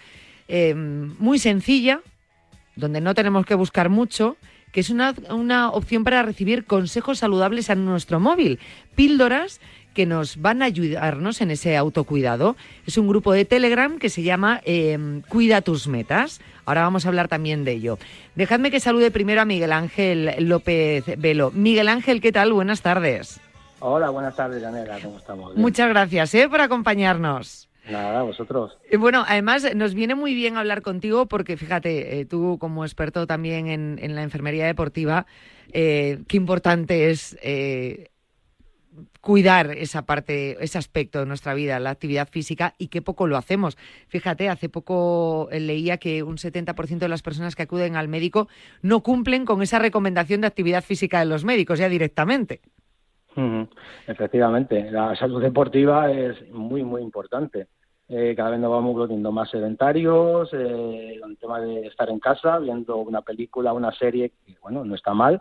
eh, 0.47 0.73
muy 0.75 1.39
sencilla, 1.39 2.01
donde 2.75 2.99
no 3.01 3.13
tenemos 3.13 3.45
que 3.45 3.55
buscar 3.55 3.89
mucho, 3.89 4.35
que 4.71 4.79
es 4.79 4.89
una, 4.89 5.13
una 5.29 5.69
opción 5.69 6.03
para 6.03 6.23
recibir 6.23 6.65
consejos 6.65 7.19
saludables 7.19 7.69
en 7.69 7.85
nuestro 7.85 8.19
móvil, 8.19 8.59
píldoras 8.95 9.61
que 9.93 10.05
nos 10.05 10.41
van 10.41 10.61
a 10.61 10.65
ayudarnos 10.65 11.41
en 11.41 11.51
ese 11.51 11.77
autocuidado. 11.77 12.55
Es 12.85 12.97
un 12.97 13.07
grupo 13.07 13.33
de 13.33 13.45
Telegram 13.45 13.99
que 13.99 14.09
se 14.09 14.23
llama 14.23 14.61
em, 14.65 15.21
Cuida 15.21 15.61
tus 15.61 15.87
metas. 15.87 16.41
Ahora 16.65 16.81
vamos 16.81 17.05
a 17.05 17.09
hablar 17.09 17.27
también 17.27 17.63
de 17.63 17.73
ello. 17.73 17.97
Dejadme 18.35 18.71
que 18.71 18.79
salude 18.79 19.11
primero 19.11 19.41
a 19.41 19.45
Miguel 19.45 19.71
Ángel 19.71 20.33
López 20.39 21.03
Velo. 21.17 21.51
Miguel 21.51 21.89
Ángel, 21.89 22.21
¿qué 22.21 22.31
tal? 22.31 22.53
Buenas 22.53 22.81
tardes. 22.81 23.39
Hola, 23.79 24.09
buenas 24.09 24.35
tardes, 24.35 24.63
Janela. 24.63 24.99
¿Cómo 25.01 25.17
estamos? 25.17 25.55
Muchas 25.55 25.89
gracias 25.89 26.33
¿eh? 26.35 26.47
por 26.47 26.61
acompañarnos. 26.61 27.67
Nada, 27.89 28.21
vosotros. 28.23 28.77
Eh, 28.89 28.97
bueno, 28.97 29.23
además 29.27 29.75
nos 29.75 29.93
viene 29.93 30.15
muy 30.15 30.33
bien 30.33 30.57
hablar 30.57 30.81
contigo 30.81 31.25
porque 31.25 31.57
fíjate, 31.57 32.19
eh, 32.19 32.25
tú 32.25 32.57
como 32.59 32.85
experto 32.85 33.25
también 33.25 33.67
en, 33.67 34.15
la 34.15 34.23
enfermería 34.23 34.65
deportiva, 34.65 35.25
eh, 35.73 36.19
qué 36.27 36.37
importante 36.37 37.09
es 37.09 37.37
cuidar 39.21 39.71
esa 39.71 40.05
parte, 40.05 40.57
ese 40.63 40.77
aspecto 40.77 41.19
de 41.19 41.25
nuestra 41.25 41.53
vida, 41.53 41.79
la 41.79 41.91
actividad 41.91 42.27
física, 42.29 42.73
y 42.77 42.87
qué 42.87 43.01
poco 43.01 43.27
lo 43.27 43.37
hacemos. 43.37 43.77
Fíjate, 44.07 44.49
hace 44.49 44.69
poco 44.69 45.49
leía 45.51 45.97
que 45.97 46.23
un 46.23 46.37
70% 46.37 46.99
de 46.99 47.09
las 47.09 47.21
personas 47.21 47.55
que 47.55 47.63
acuden 47.63 47.95
al 47.95 48.07
médico 48.07 48.47
no 48.81 49.01
cumplen 49.01 49.45
con 49.45 49.61
esa 49.61 49.79
recomendación 49.79 50.41
de 50.41 50.47
actividad 50.47 50.83
física 50.83 51.19
de 51.19 51.25
los 51.25 51.45
médicos 51.45 51.79
ya 51.79 51.89
directamente. 51.89 52.61
Efectivamente, 54.07 54.91
la 54.91 55.15
salud 55.15 55.41
deportiva 55.41 56.11
es 56.11 56.49
muy, 56.51 56.83
muy 56.83 57.01
importante. 57.01 57.67
Eh, 58.09 58.33
cada 58.35 58.49
vez 58.49 58.59
nos 58.59 58.71
vamos 58.71 58.93
volviendo 58.93 59.31
más 59.31 59.49
sedentarios, 59.49 60.49
eh, 60.51 61.17
el 61.23 61.37
tema 61.37 61.61
de 61.61 61.87
estar 61.87 62.09
en 62.09 62.19
casa, 62.19 62.59
viendo 62.59 62.97
una 62.97 63.21
película, 63.21 63.71
una 63.71 63.93
serie, 63.93 64.33
que 64.45 64.57
bueno, 64.61 64.83
no 64.83 64.95
está 64.95 65.13
mal, 65.13 65.39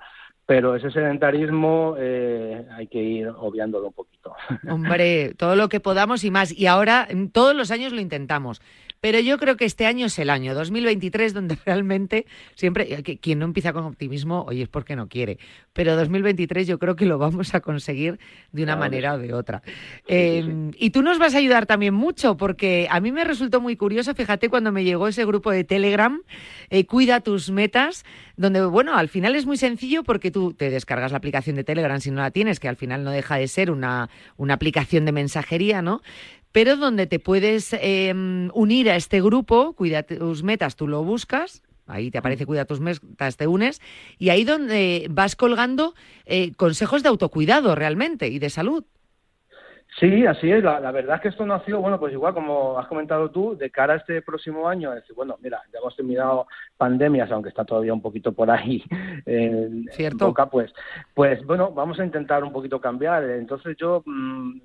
pero 0.50 0.75
ese 0.75 0.90
sedentarismo 0.90 1.95
eh, 1.97 2.66
hay 2.73 2.88
que 2.88 3.00
ir 3.00 3.28
obviándolo 3.28 3.87
un 3.87 3.92
poquito. 3.92 4.35
Hombre, 4.69 5.33
todo 5.35 5.54
lo 5.54 5.69
que 5.69 5.78
podamos 5.78 6.25
y 6.25 6.33
más. 6.33 6.50
Y 6.50 6.66
ahora 6.66 7.07
todos 7.30 7.54
los 7.54 7.71
años 7.71 7.92
lo 7.92 8.00
intentamos. 8.00 8.61
Pero 9.00 9.19
yo 9.19 9.38
creo 9.38 9.57
que 9.57 9.64
este 9.64 9.87
año 9.87 10.07
es 10.07 10.19
el 10.19 10.28
año 10.28 10.54
2023 10.54 11.33
donde 11.33 11.57
realmente 11.64 12.26
siempre, 12.54 12.92
eh, 12.92 13.19
quien 13.19 13.38
no 13.38 13.47
empieza 13.47 13.73
con 13.73 13.85
optimismo, 13.85 14.45
oye, 14.47 14.62
es 14.62 14.69
porque 14.69 14.97
no 14.97 15.09
quiere. 15.09 15.38
Pero 15.73 15.97
2023 15.97 16.66
yo 16.66 16.78
creo 16.78 16.97
que 16.97 17.07
lo 17.07 17.19
vamos 17.19 17.54
a 17.54 17.61
conseguir 17.61 18.19
de 18.52 18.62
una 18.62 18.76
manera 18.76 19.14
o 19.14 19.19
de 19.19 19.33
otra. 19.33 19.62
Em, 20.07 20.73
y 20.76 20.90
tú 20.90 21.02
nos 21.02 21.19
vas 21.19 21.35
a 21.35 21.38
ayudar 21.38 21.66
también 21.66 21.95
mucho 21.95 22.37
porque 22.37 22.87
a 22.90 23.00
mí 23.00 23.12
me 23.12 23.25
resultó 23.25 23.61
muy 23.61 23.76
curioso, 23.76 24.14
fíjate, 24.14 24.49
cuando 24.49 24.73
me 24.73 24.85
llegó 24.85 25.09
ese 25.09 25.25
grupo 25.25 25.50
de 25.50 25.64
Telegram, 25.64 26.21
eh, 26.69 26.85
Cuida 26.85 27.21
tus 27.21 27.50
metas, 27.50 28.04
donde, 28.37 28.64
bueno, 28.64 28.97
al 28.97 29.09
final 29.09 29.37
es 29.37 29.47
muy 29.47 29.57
sencillo 29.57 30.02
porque 30.02 30.30
tú 30.30 30.52
te 30.52 30.71
descargas 30.71 31.12
la 31.12 31.19
aplicación 31.19 31.57
de 31.57 31.64
Telegram 31.64 32.00
si 32.00 32.11
no 32.11 32.21
la 32.21 32.30
tienes, 32.30 32.61
que 32.61 32.69
al 32.69 32.76
final 32.76 33.04
no 33.04 33.11
deja 33.11 33.37
de 33.37 33.49
ser 33.49 33.71
una, 33.71 34.11
una 34.37 34.54
aplicación 34.54 35.04
de 35.04 35.12
mensajería, 35.12 35.83
¿no? 35.83 36.02
Pero 36.52 36.76
donde 36.76 37.07
te 37.07 37.19
puedes 37.19 37.73
em, 37.80 38.50
unir 38.54 38.90
a 38.90 38.97
este 38.97 39.21
grupo, 39.21 39.75
cuida 39.75 40.02
tus 40.02 40.42
metas, 40.42 40.76
tú 40.76 40.88
lo 40.88 41.02
buscas, 41.04 41.62
ahí 41.87 42.11
te 42.11 42.19
aparece 42.19 42.47
cuida 42.47 42.64
tus 42.64 42.80
metas, 42.80 43.37
te 43.37 43.47
unes, 43.47 43.80
y 44.19 44.30
ahí 44.30 44.45
donde 44.45 45.07
vas 45.11 45.37
colgando 45.37 45.95
eh, 46.26 46.52
consejos 46.54 47.02
de 47.02 47.09
autocuidado 47.09 47.75
realmente 47.75 48.28
y 48.28 48.38
de 48.38 48.50
salud. 48.50 48.85
Sí, 49.99 50.25
así 50.25 50.50
es. 50.50 50.62
La, 50.62 50.92
verdad 50.92 51.16
es 51.16 51.23
que 51.23 51.28
esto 51.28 51.45
nació, 51.45 51.80
bueno, 51.80 51.99
pues 51.99 52.12
igual 52.12 52.33
como 52.33 52.78
has 52.78 52.87
comentado 52.87 53.30
tú, 53.30 53.57
de 53.57 53.71
cara 53.71 53.95
a 53.95 53.97
este 53.97 54.23
próximo 54.23 54.69
año, 54.69 54.92
decir, 54.92 55.14
bueno, 55.16 55.37
mira, 55.42 55.61
ya 55.73 55.80
hemos 55.80 55.97
terminado 55.97 56.47
pandemias, 56.76 57.30
aunque 57.33 57.49
está 57.49 57.64
todavía 57.64 57.92
un 57.92 58.00
poquito 58.00 58.33
por 58.33 58.50
ahí 58.50 58.85
en, 59.26 59.87
¿Cierto? 59.90 60.28
boca, 60.28 60.47
pues, 60.47 60.73
pues 61.12 61.45
bueno, 61.45 61.73
vamos 61.73 61.99
a 61.99 62.04
intentar 62.04 62.45
un 62.45 62.52
poquito 62.52 62.80
cambiar. 62.80 63.25
Entonces 63.25 63.76
yo, 63.78 64.02
mm, 64.07 64.61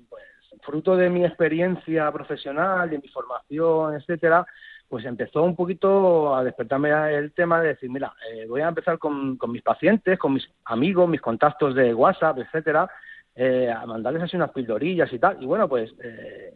fruto 0.62 0.96
de 0.96 1.10
mi 1.10 1.24
experiencia 1.24 2.10
profesional, 2.12 2.90
de 2.90 2.98
mi 2.98 3.08
formación, 3.08 3.94
etcétera, 3.94 4.46
pues 4.88 5.04
empezó 5.04 5.42
un 5.42 5.56
poquito 5.56 6.34
a 6.34 6.44
despertarme 6.44 6.90
el 7.16 7.32
tema 7.32 7.60
de 7.60 7.68
decir, 7.68 7.90
mira, 7.90 8.14
eh, 8.32 8.46
voy 8.46 8.60
a 8.60 8.68
empezar 8.68 8.98
con, 8.98 9.38
mis 9.48 9.62
pacientes, 9.62 10.18
con 10.18 10.34
mis 10.34 10.48
amigos, 10.64 11.08
mis 11.08 11.20
contactos 11.20 11.74
de 11.74 11.92
WhatsApp, 11.92 12.38
etcétera, 12.38 12.88
eh, 13.34 13.70
a 13.70 13.84
mandarles 13.86 14.22
así 14.22 14.36
unas 14.36 14.52
pildorillas 14.52 15.12
y 15.12 15.18
tal. 15.18 15.42
Y 15.42 15.46
bueno, 15.46 15.68
pues 15.68 15.92
eh, 16.02 16.54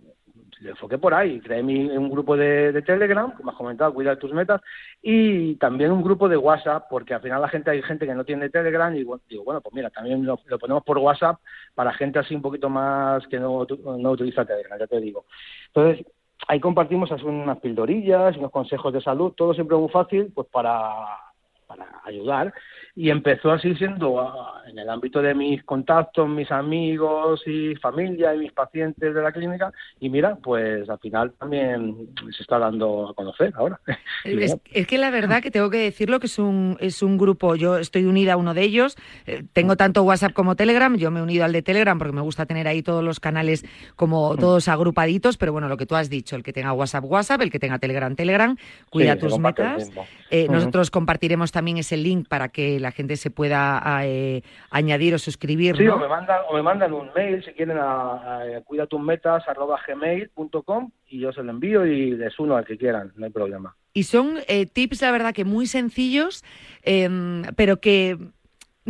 le 0.60 0.70
enfoqué 0.70 0.98
por 0.98 1.14
ahí. 1.14 1.40
Creé 1.40 1.62
un 1.62 2.10
grupo 2.10 2.36
de, 2.36 2.82
Telegram, 2.82 3.32
como 3.32 3.50
has 3.50 3.56
comentado, 3.56 3.92
cuida 3.92 4.18
tus 4.18 4.32
metas, 4.32 4.60
y 5.02 5.56
también 5.56 5.90
un 5.90 6.02
grupo 6.02 6.28
de 6.28 6.36
WhatsApp, 6.36 6.86
porque 6.88 7.14
al 7.14 7.22
final 7.22 7.40
la 7.40 7.48
gente 7.48 7.70
hay 7.70 7.82
gente 7.82 8.06
que 8.06 8.14
no 8.14 8.24
tiene 8.24 8.50
Telegram 8.50 8.94
y 8.94 8.98
digo, 8.98 9.44
bueno, 9.44 9.60
pues 9.60 9.74
mira, 9.74 9.90
también 9.90 10.24
lo, 10.24 10.38
ponemos 10.58 10.84
por 10.84 10.98
WhatsApp 10.98 11.40
para 11.74 11.92
gente 11.92 12.18
así 12.18 12.34
un 12.34 12.42
poquito 12.42 12.68
más 12.68 13.26
que 13.28 13.38
no, 13.38 13.66
no 13.98 14.10
utiliza 14.10 14.44
Telegram, 14.44 14.78
ya 14.78 14.86
te 14.86 15.00
digo. 15.00 15.24
Entonces, 15.68 16.06
ahí 16.48 16.60
compartimos 16.60 17.10
unas 17.22 17.58
pildorillas, 17.58 18.36
unos 18.36 18.50
consejos 18.50 18.92
de 18.92 19.00
salud, 19.00 19.32
todo 19.32 19.54
siempre 19.54 19.76
muy 19.76 19.88
fácil, 19.88 20.32
pues 20.34 20.46
para, 20.48 21.29
para 21.70 21.86
ayudar 22.04 22.52
y 22.96 23.10
empezó 23.10 23.52
así 23.52 23.76
siendo 23.76 24.20
ah, 24.20 24.62
en 24.66 24.76
el 24.76 24.90
ámbito 24.90 25.22
de 25.22 25.34
mis 25.34 25.62
contactos, 25.62 26.28
mis 26.28 26.50
amigos 26.50 27.42
y 27.46 27.76
familia 27.76 28.34
y 28.34 28.38
mis 28.38 28.52
pacientes 28.52 29.14
de 29.14 29.22
la 29.22 29.30
clínica 29.30 29.72
y 30.00 30.10
mira, 30.10 30.36
pues 30.42 30.90
al 30.90 30.98
final 30.98 31.32
también 31.38 32.08
se 32.36 32.42
está 32.42 32.58
dando 32.58 33.10
a 33.10 33.14
conocer 33.14 33.52
ahora. 33.56 33.80
Es, 34.24 34.86
que 34.86 34.98
la 34.98 35.10
verdad 35.10 35.42
que 35.42 35.50
tengo 35.50 35.70
que 35.70 35.78
decirlo 35.78 36.18
que 36.18 36.26
es 36.26 36.38
un, 36.38 36.76
es 36.80 37.02
un 37.02 37.16
grupo, 37.16 37.54
yo 37.54 37.78
estoy 37.78 38.04
unida 38.04 38.34
a 38.34 38.36
uno 38.36 38.54
de 38.54 38.62
ellos, 38.62 38.96
eh, 39.26 39.44
tengo 39.52 39.76
tanto 39.76 40.02
WhatsApp 40.02 40.32
como 40.32 40.56
Telegram, 40.56 40.96
yo 40.96 41.10
me 41.10 41.20
he 41.20 41.22
unido 41.22 41.44
al 41.44 41.52
de 41.52 41.62
Telegram 41.62 41.96
porque 41.98 42.12
me 42.12 42.20
gusta 42.20 42.46
tener 42.46 42.66
ahí 42.66 42.82
todos 42.82 43.04
los 43.04 43.20
canales 43.20 43.64
como 43.96 44.34
mm. 44.34 44.38
todos 44.38 44.68
agrupaditos, 44.68 45.36
pero 45.36 45.52
bueno, 45.52 45.68
lo 45.68 45.76
que 45.76 45.86
tú 45.86 45.94
has 45.94 46.10
dicho, 46.10 46.34
el 46.34 46.42
que 46.42 46.52
tenga 46.52 46.72
WhatsApp, 46.72 47.04
WhatsApp, 47.04 47.42
el 47.42 47.50
que 47.50 47.58
tenga 47.58 47.78
Telegram, 47.78 48.14
Telegram, 48.16 48.56
cuida 48.90 49.16
tus 49.16 49.38
metas. 49.38 49.90
Eh, 50.30 50.48
nosotros 50.48 50.90
compartiremos 50.90 51.52
también 51.52 51.59
ese 51.68 51.96
link 51.96 52.28
para 52.28 52.48
que 52.48 52.80
la 52.80 52.90
gente 52.92 53.16
se 53.16 53.30
pueda 53.30 53.80
eh, 54.04 54.42
añadir 54.70 55.14
o 55.14 55.18
suscribir. 55.18 55.76
Sí, 55.76 55.88
o, 55.88 55.98
me 55.98 56.08
mandan, 56.08 56.40
o 56.48 56.54
me 56.54 56.62
mandan 56.62 56.92
un 56.92 57.10
mail 57.14 57.44
si 57.44 57.52
quieren 57.52 57.78
a, 57.78 58.38
a 58.38 58.60
cuidatusmetas.gmail.com 58.64 60.90
y 61.08 61.20
yo 61.20 61.32
se 61.32 61.42
lo 61.42 61.50
envío 61.50 61.86
y 61.86 62.10
les 62.12 62.38
uno 62.38 62.56
al 62.56 62.64
que 62.64 62.78
quieran, 62.78 63.12
no 63.16 63.26
hay 63.26 63.32
problema. 63.32 63.76
Y 63.92 64.04
son 64.04 64.38
eh, 64.46 64.66
tips, 64.66 65.02
la 65.02 65.10
verdad, 65.10 65.34
que 65.34 65.44
muy 65.44 65.66
sencillos, 65.66 66.44
em, 66.82 67.42
pero 67.56 67.80
que 67.80 68.16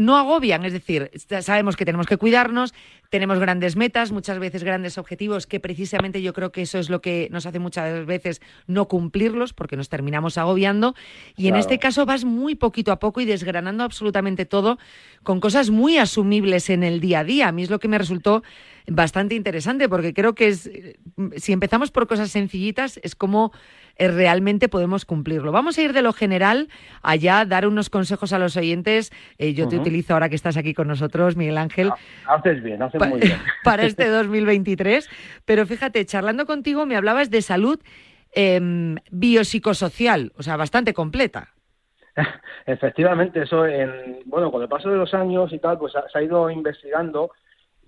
no 0.01 0.17
agobian, 0.17 0.65
es 0.65 0.73
decir, 0.73 1.11
sabemos 1.43 1.77
que 1.77 1.85
tenemos 1.85 2.07
que 2.07 2.17
cuidarnos, 2.17 2.73
tenemos 3.11 3.39
grandes 3.39 3.77
metas, 3.77 4.13
muchas 4.13 4.39
veces 4.39 4.65
grandes 4.65 4.97
objetivos, 4.97 5.47
que 5.47 5.61
precisamente 5.61 6.23
yo 6.23 6.33
creo 6.33 6.53
que 6.53 6.63
eso 6.63 6.79
es 6.79 6.89
lo 6.89 7.03
que 7.03 7.29
nos 7.31 7.45
hace 7.45 7.59
muchas 7.59 8.07
veces 8.07 8.41
no 8.67 8.89
cumplirlos, 8.89 9.53
porque 9.53 9.77
nos 9.77 9.91
terminamos 9.91 10.39
agobiando. 10.39 10.95
Y 11.37 11.49
en 11.49 11.57
este 11.57 11.79
caso 11.79 12.07
vas 12.07 12.25
muy 12.25 12.55
poquito 12.55 12.93
a 12.93 12.99
poco 12.99 13.21
y 13.21 13.27
desgranando 13.27 13.85
absolutamente 13.85 14.47
todo 14.47 14.79
con 15.23 15.39
cosas 15.39 15.69
muy 15.69 15.99
asumibles 15.99 16.71
en 16.71 16.83
el 16.83 17.01
día 17.01 17.21
a 17.21 17.25
día. 17.25 17.49
A 17.49 17.53
mí 17.53 17.63
es 17.63 17.69
lo 17.69 17.79
que 17.79 17.89
me 17.89 17.99
resultó 17.99 18.43
bastante 18.87 19.35
interesante, 19.35 19.89
porque 19.89 20.15
creo 20.15 20.35
que 20.35 20.49
es, 20.49 20.71
si 21.37 21.53
empezamos 21.53 21.91
por 21.91 22.07
cosas 22.07 22.31
sencillitas, 22.31 22.99
es 23.03 23.15
como 23.15 23.53
eh, 23.97 24.09
realmente 24.09 24.69
podemos 24.69 25.05
cumplirlo. 25.05 25.53
Vamos 25.53 25.79
a 25.79 25.83
ir 25.83 25.93
de 25.93 26.03
lo 26.03 26.13
general 26.13 26.69
allá, 27.03 27.45
dar 27.45 27.67
unos 27.67 27.91
consejos 27.91 28.33
a 28.33 28.39
los 28.39 28.57
oyentes. 28.57 29.13
Eh, 29.39 29.53
yo 29.53 29.69
te 29.69 29.79
utilizo 29.79 30.15
ahora 30.15 30.29
que 30.29 30.37
estás 30.37 30.57
aquí 30.57 30.75
con 30.75 30.89
nosotros, 30.89 31.37
Miguel 31.37 31.59
Ángel. 31.59 31.91
Ah, 32.27 32.35
haces 32.35 32.63
bien, 32.63 32.83
haces 32.83 33.01
muy 33.07 33.21
bien. 33.21 33.39
Para 33.65 33.85
este 33.85 34.09
2023. 34.09 35.09
Pero 35.45 35.67
fíjate, 35.67 36.05
charlando 36.07 36.47
contigo 36.47 36.87
me 36.87 36.97
hablabas 36.97 37.31
de 37.31 37.43
salud 37.43 37.79
eh, 38.33 38.97
biopsicosocial, 39.11 40.33
o 40.37 40.43
sea, 40.43 40.57
bastante 40.57 40.95
completa. 40.95 41.51
Efectivamente, 42.67 43.43
eso 43.43 43.67
en, 43.67 44.21
bueno, 44.27 44.51
con 44.51 44.63
el 44.63 44.69
paso 44.69 44.91
de 44.91 44.97
los 44.97 45.13
años 45.15 45.53
y 45.53 45.59
tal, 45.59 45.79
pues 45.79 45.93
se 45.93 46.19
ha 46.19 46.23
ido 46.23 46.51
investigando 46.51 47.31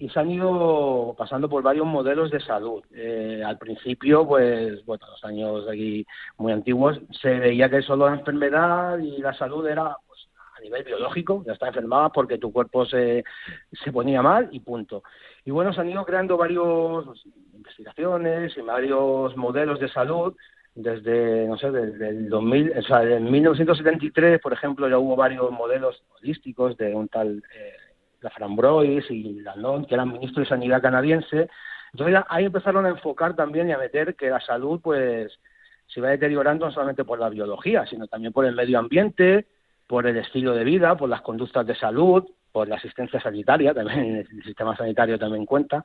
y 0.03 0.09
se 0.09 0.19
han 0.19 0.33
ido 0.33 1.15
pasando 1.17 1.49
por 1.49 1.63
varios 1.63 1.87
modelos 1.87 2.33
de 2.33 2.41
salud. 2.41 2.83
Eh, 2.93 3.41
al 3.47 3.57
principio, 3.57 4.27
pues, 4.27 4.85
bueno, 4.85 5.07
los 5.07 5.25
años 5.25 5.65
aquí 5.69 6.05
muy 6.39 6.51
antiguos, 6.51 7.01
se 7.21 7.39
veía 7.39 7.71
que 7.71 7.83
solo 7.83 8.09
la 8.09 8.17
enfermedad 8.17 8.99
y 8.99 9.19
la 9.19 9.33
salud 9.33 9.65
era 9.65 9.97
pues, 10.09 10.29
a 10.59 10.61
nivel 10.61 10.83
biológico, 10.83 11.45
ya 11.47 11.53
está 11.53 11.69
enfermada 11.69 12.09
porque 12.09 12.39
tu 12.39 12.53
cuerpo 12.53 12.85
se, 12.85 13.23
se 13.71 13.93
ponía 13.93 14.23
mal 14.23 14.49
y 14.51 14.59
punto. 14.59 15.05
Y 15.45 15.53
bueno, 15.53 15.73
se 15.73 15.81
han 15.81 15.91
ido 15.91 16.05
creando 16.05 16.37
varios 16.37 17.05
pues, 17.05 17.25
investigaciones 17.55 18.57
y 18.57 18.61
varios 18.61 19.37
modelos 19.37 19.79
de 19.79 19.89
salud 19.89 20.35
desde, 20.75 21.47
no 21.47 21.57
sé, 21.59 21.71
desde 21.71 22.09
el 22.09 22.29
2000, 22.29 22.79
o 22.79 22.83
sea, 22.83 23.05
en 23.05 23.31
1973, 23.31 24.41
por 24.41 24.53
ejemplo, 24.53 24.89
ya 24.89 24.99
hubo 24.99 25.15
varios 25.15 25.49
modelos 25.53 26.03
holísticos 26.19 26.77
de 26.77 26.93
un 26.93 27.07
tal 27.07 27.43
eh, 27.55 27.75
la 28.23 28.31
Frambrois 28.31 29.11
y 29.11 29.41
Landon, 29.41 29.85
que 29.85 29.95
eran 29.95 30.13
ministros 30.13 30.47
de 30.47 30.49
Sanidad 30.49 30.83
canadiense. 30.83 31.49
Entonces 31.93 32.23
ahí 32.29 32.47
empezaron 32.47 32.87
a 32.87 32.91
enfocar 32.91 33.37
también 33.37 33.69
y 33.69 33.73
a 33.73 33.79
meter 33.79 34.15
que 34.17 34.31
la 34.31 34.41
salud, 34.41 34.81
pues, 34.83 35.39
se 35.87 36.01
va 36.01 36.09
deteriorando 36.09 36.67
no 36.67 36.73
solamente 36.73 37.05
por 37.05 37.19
la 37.19 37.29
biología, 37.29 37.87
sino 37.87 38.07
también 38.07 38.33
por 38.33 38.47
el 38.47 38.55
medio 38.55 38.79
ambiente, 38.79 39.47
por 39.87 40.07
el 40.07 40.17
estilo 40.17 40.55
de 40.55 40.65
vida, 40.65 40.97
por 40.97 41.09
las 41.09 41.21
conductas 41.21 41.67
de 41.67 41.75
salud, 41.75 42.25
por 42.51 42.69
la 42.69 42.77
asistencia 42.77 43.21
sanitaria, 43.21 43.75
también 43.75 44.17
el 44.17 44.45
sistema 44.45 44.77
sanitario 44.77 45.19
también 45.19 45.47
cuenta. 45.47 45.85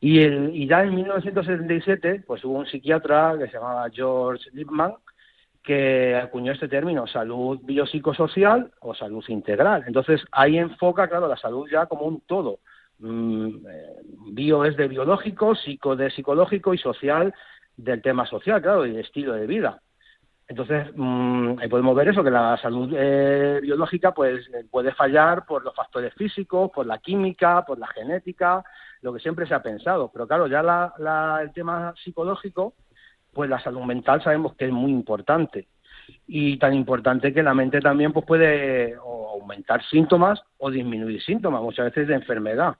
Y, 0.00 0.20
el, 0.20 0.54
y 0.54 0.66
ya 0.66 0.82
en 0.82 0.94
1977, 0.94 2.24
pues 2.26 2.44
hubo 2.44 2.58
un 2.58 2.66
psiquiatra 2.66 3.36
que 3.38 3.46
se 3.46 3.54
llamaba 3.54 3.88
George 3.90 4.50
Lippmann, 4.52 4.94
que 5.62 6.16
acuñó 6.16 6.52
este 6.52 6.68
término, 6.68 7.06
salud 7.06 7.60
biopsicosocial 7.62 8.72
o 8.80 8.94
salud 8.94 9.24
integral. 9.28 9.84
Entonces, 9.86 10.22
ahí 10.32 10.58
enfoca, 10.58 11.08
claro, 11.08 11.28
la 11.28 11.36
salud 11.36 11.68
ya 11.70 11.86
como 11.86 12.06
un 12.06 12.20
todo. 12.22 12.58
Mm, 12.98 13.66
eh, 13.68 13.96
bio 14.32 14.64
es 14.64 14.76
de 14.76 14.88
biológico, 14.88 15.54
psico 15.54 15.96
de 15.96 16.10
psicológico 16.10 16.74
y 16.74 16.78
social 16.78 17.34
del 17.76 18.02
tema 18.02 18.26
social, 18.26 18.60
claro, 18.60 18.86
y 18.86 18.92
de 18.92 19.00
estilo 19.00 19.34
de 19.34 19.46
vida. 19.46 19.80
Entonces, 20.48 20.88
mm, 20.94 21.60
ahí 21.60 21.68
podemos 21.68 21.96
ver 21.96 22.08
eso, 22.08 22.22
que 22.22 22.30
la 22.30 22.56
salud 22.58 22.92
eh, 22.96 23.60
biológica 23.62 24.12
pues 24.12 24.50
puede 24.70 24.92
fallar 24.92 25.46
por 25.46 25.64
los 25.64 25.74
factores 25.74 26.12
físicos, 26.14 26.70
por 26.70 26.86
la 26.86 26.98
química, 26.98 27.64
por 27.64 27.78
la 27.78 27.86
genética, 27.86 28.62
lo 29.00 29.12
que 29.12 29.20
siempre 29.20 29.46
se 29.46 29.54
ha 29.54 29.62
pensado. 29.62 30.10
Pero 30.12 30.26
claro, 30.26 30.46
ya 30.48 30.62
la, 30.62 31.40
el 31.42 31.52
tema 31.52 31.94
psicológico 32.02 32.74
pues 33.32 33.48
la 33.48 33.60
salud 33.60 33.82
mental 33.82 34.22
sabemos 34.22 34.54
que 34.54 34.66
es 34.66 34.72
muy 34.72 34.90
importante. 34.90 35.68
Y 36.26 36.58
tan 36.58 36.74
importante 36.74 37.32
que 37.32 37.42
la 37.42 37.54
mente 37.54 37.80
también 37.80 38.12
pues 38.12 38.26
puede 38.26 38.94
aumentar 38.94 39.84
síntomas 39.84 40.42
o 40.58 40.70
disminuir 40.70 41.22
síntomas 41.22 41.62
muchas 41.62 41.86
veces 41.86 42.08
de 42.08 42.14
enfermedad. 42.14 42.76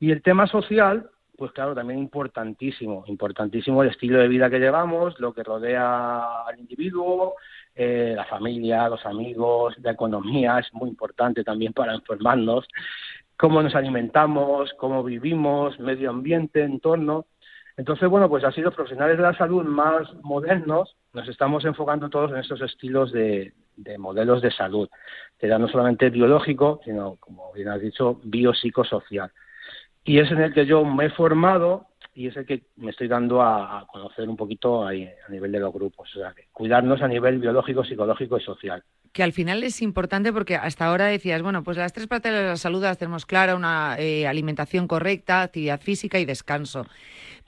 Y 0.00 0.10
el 0.10 0.22
tema 0.22 0.46
social 0.46 1.10
pues 1.36 1.52
claro 1.52 1.74
también 1.74 1.98
importantísimo 1.98 3.04
importantísimo 3.06 3.82
el 3.82 3.90
estilo 3.90 4.18
de 4.18 4.28
vida 4.28 4.50
que 4.50 4.58
llevamos 4.58 5.18
lo 5.18 5.32
que 5.32 5.42
rodea 5.42 6.44
al 6.46 6.58
individuo 6.60 7.34
eh, 7.74 8.12
la 8.14 8.24
familia 8.26 8.88
los 8.88 9.04
amigos 9.06 9.74
la 9.82 9.92
economía 9.92 10.58
es 10.58 10.72
muy 10.72 10.90
importante 10.90 11.42
también 11.42 11.72
para 11.72 11.94
enfermarnos 11.94 12.68
cómo 13.36 13.62
nos 13.62 13.74
alimentamos 13.74 14.72
cómo 14.74 15.02
vivimos 15.02 15.80
medio 15.80 16.10
ambiente 16.10 16.62
entorno 16.62 17.26
entonces, 17.76 18.08
bueno, 18.08 18.28
pues 18.28 18.44
así 18.44 18.60
los 18.60 18.74
profesionales 18.74 19.16
de 19.16 19.22
la 19.22 19.36
salud 19.36 19.64
más 19.64 20.12
modernos 20.22 20.94
nos 21.12 21.28
estamos 21.28 21.64
enfocando 21.64 22.10
todos 22.10 22.30
en 22.30 22.38
esos 22.38 22.60
estilos 22.60 23.12
de, 23.12 23.52
modelos 23.98 24.42
de 24.42 24.50
salud, 24.50 24.88
que 25.38 25.48
ya 25.48 25.58
no 25.58 25.68
solamente 25.68 26.10
biológico, 26.10 26.80
sino, 26.84 27.16
como 27.16 27.52
bien 27.52 27.68
has 27.68 27.80
dicho, 27.80 28.20
biopsicosocial. 28.24 29.30
Y 30.04 30.18
es 30.18 30.30
en 30.30 30.40
el 30.40 30.52
que 30.52 30.66
yo 30.66 30.84
me 30.84 31.06
he 31.06 31.10
formado 31.10 31.86
y 32.14 32.26
es 32.26 32.36
el 32.36 32.44
que 32.44 32.64
me 32.76 32.90
estoy 32.90 33.08
dando 33.08 33.40
a, 33.40 33.86
conocer 33.90 34.28
un 34.28 34.36
poquito 34.36 34.84
a 34.86 34.92
nivel 35.28 35.52
de 35.52 35.60
los 35.60 35.72
grupos, 35.72 36.14
o 36.14 36.18
sea, 36.18 36.34
cuidarnos 36.52 37.00
a 37.00 37.08
nivel 37.08 37.38
biológico, 37.38 37.84
psicológico 37.84 38.36
y 38.36 38.42
social 38.42 38.82
que 39.12 39.22
al 39.22 39.32
final 39.32 39.62
es 39.62 39.82
importante 39.82 40.32
porque 40.32 40.56
hasta 40.56 40.86
ahora 40.86 41.06
decías, 41.06 41.42
bueno, 41.42 41.62
pues 41.62 41.76
las 41.76 41.92
tres 41.92 42.06
partes 42.06 42.32
de 42.32 42.42
la 42.44 42.56
salud 42.56 42.82
las 42.82 42.98
tenemos 42.98 43.26
clara, 43.26 43.54
una 43.54 43.96
eh, 43.98 44.26
alimentación 44.26 44.88
correcta, 44.88 45.42
actividad 45.42 45.80
física 45.80 46.18
y 46.18 46.24
descanso. 46.24 46.86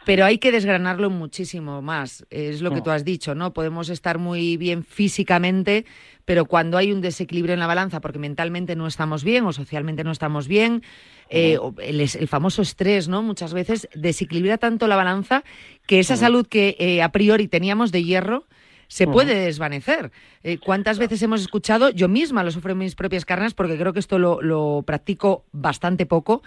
Pero 0.05 0.25
hay 0.25 0.39
que 0.39 0.53
desgranarlo 0.53 1.11
muchísimo 1.11 1.81
más, 1.83 2.27
es 2.31 2.61
lo 2.61 2.71
que 2.73 2.83
tú 2.83 2.91
has 2.91 3.05
dicho, 3.05 3.35
¿no? 3.35 3.53
Podemos 3.53 3.89
estar 3.89 4.19
muy 4.19 4.57
bien 4.57 4.85
físicamente, 4.85 5.87
pero 6.25 6.45
cuando 6.45 6.77
hay 6.77 6.93
un 6.93 7.01
desequilibrio 7.01 7.55
en 7.55 7.61
la 7.61 7.67
balanza, 7.67 8.01
porque 8.01 8.19
mentalmente 8.19 8.77
no 8.77 8.87
estamos 8.87 9.25
bien 9.25 9.45
o 9.47 9.53
socialmente 9.53 10.05
no 10.05 10.13
estamos 10.13 10.47
bien, 10.47 10.83
eh, 11.31 11.59
el, 11.79 12.29
famoso 12.29 12.63
estrés, 12.63 13.09
¿no? 13.09 13.23
Muchas 13.23 13.55
veces 13.55 13.89
desequilibra 13.95 14.59
tanto 14.59 14.87
la 14.87 14.97
balanza 14.97 15.43
que 15.87 16.01
esa 16.01 16.17
salud 16.17 16.47
que 16.47 16.77
eh, 16.79 17.03
a 17.03 17.11
priori 17.11 17.49
teníamos 17.49 17.93
de 17.93 18.05
hierro, 18.05 18.45
se 18.89 19.07
puede 19.07 19.35
desvanecer. 19.35 20.13
Eh, 20.43 20.59
¿Cuántas 20.59 20.99
veces 20.99 21.21
hemos 21.23 21.41
escuchado, 21.41 21.91
yo 21.91 22.09
misma 22.09 22.45
lo 22.45 22.51
sufro 22.51 22.73
en 22.73 22.79
mis 22.79 22.95
propias 22.95 23.25
carnes, 23.25 23.55
porque 23.55 23.77
creo 23.77 23.93
que 23.93 23.99
esto 23.99 24.19
lo, 24.19 24.41
lo 24.43 24.85
practico 24.87 25.45
bastante 25.53 26.07
poco, 26.07 26.43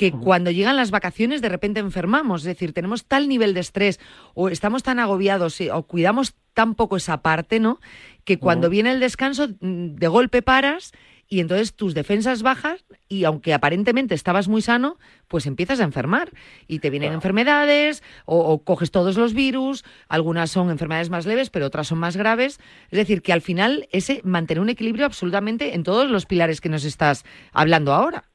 que 0.00 0.12
cuando 0.12 0.50
llegan 0.50 0.76
las 0.76 0.90
vacaciones 0.90 1.42
de 1.42 1.50
repente 1.50 1.78
enfermamos, 1.78 2.40
es 2.40 2.46
decir, 2.46 2.72
tenemos 2.72 3.04
tal 3.04 3.28
nivel 3.28 3.52
de 3.52 3.60
estrés 3.60 4.00
o 4.32 4.48
estamos 4.48 4.82
tan 4.82 4.98
agobiados 4.98 5.60
o 5.60 5.82
cuidamos 5.82 6.36
tan 6.54 6.74
poco 6.74 6.96
esa 6.96 7.20
parte, 7.20 7.60
¿no? 7.60 7.80
Que 8.24 8.38
cuando 8.38 8.70
viene 8.70 8.92
el 8.92 9.00
descanso, 9.00 9.48
mm, 9.60 9.96
de 9.96 10.08
golpe 10.08 10.40
paras 10.40 10.92
y 11.28 11.40
entonces 11.40 11.74
tus 11.74 11.92
defensas 11.92 12.42
bajas 12.42 12.82
y 13.10 13.24
aunque 13.24 13.52
aparentemente 13.52 14.14
estabas 14.14 14.48
muy 14.48 14.62
sano, 14.62 14.96
pues 15.28 15.44
empiezas 15.44 15.80
a 15.80 15.84
enfermar 15.84 16.30
y 16.66 16.78
te 16.78 16.88
vienen 16.88 17.12
enfermedades 17.12 18.02
o, 18.24 18.64
coges 18.64 18.90
todos 18.90 19.18
los 19.18 19.34
virus, 19.34 19.84
algunas 20.08 20.50
son 20.50 20.70
enfermedades 20.70 21.10
más 21.10 21.26
leves, 21.26 21.50
pero 21.50 21.66
otras 21.66 21.88
son 21.88 21.98
más 21.98 22.16
graves. 22.16 22.58
Es 22.90 22.96
decir, 22.96 23.20
que 23.20 23.34
al 23.34 23.42
final 23.42 23.86
ese 23.92 24.22
mantener 24.24 24.62
un 24.62 24.70
equilibrio 24.70 25.04
absolutamente 25.04 25.74
en 25.74 25.82
todos 25.82 26.10
los 26.10 26.24
pilares 26.24 26.62
que 26.62 26.70
nos 26.70 26.84
estás 26.84 27.26
hablando 27.52 27.92
ahora. 27.92 28.30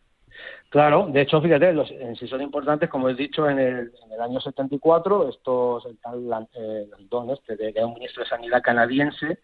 Claro, 0.75 1.07
de 1.09 1.21
hecho, 1.21 1.41
fíjate, 1.41 1.71
los, 1.71 1.87
si 2.19 2.27
son 2.27 2.41
importantes, 2.41 2.89
como 2.89 3.07
he 3.07 3.13
dicho, 3.13 3.49
en 3.49 3.59
el, 3.59 3.93
en 4.03 4.11
el 4.11 4.19
año 4.19 4.41
74, 4.41 5.29
estos, 5.29 5.85
el 5.85 5.97
tal 5.99 6.19
eh, 6.53 6.85
Landon, 6.91 7.29
este, 7.29 7.55
que 7.55 7.69
era 7.69 7.85
un 7.85 7.93
ministro 7.93 8.23
de 8.23 8.29
Sanidad 8.29 8.61
canadiense, 8.61 9.39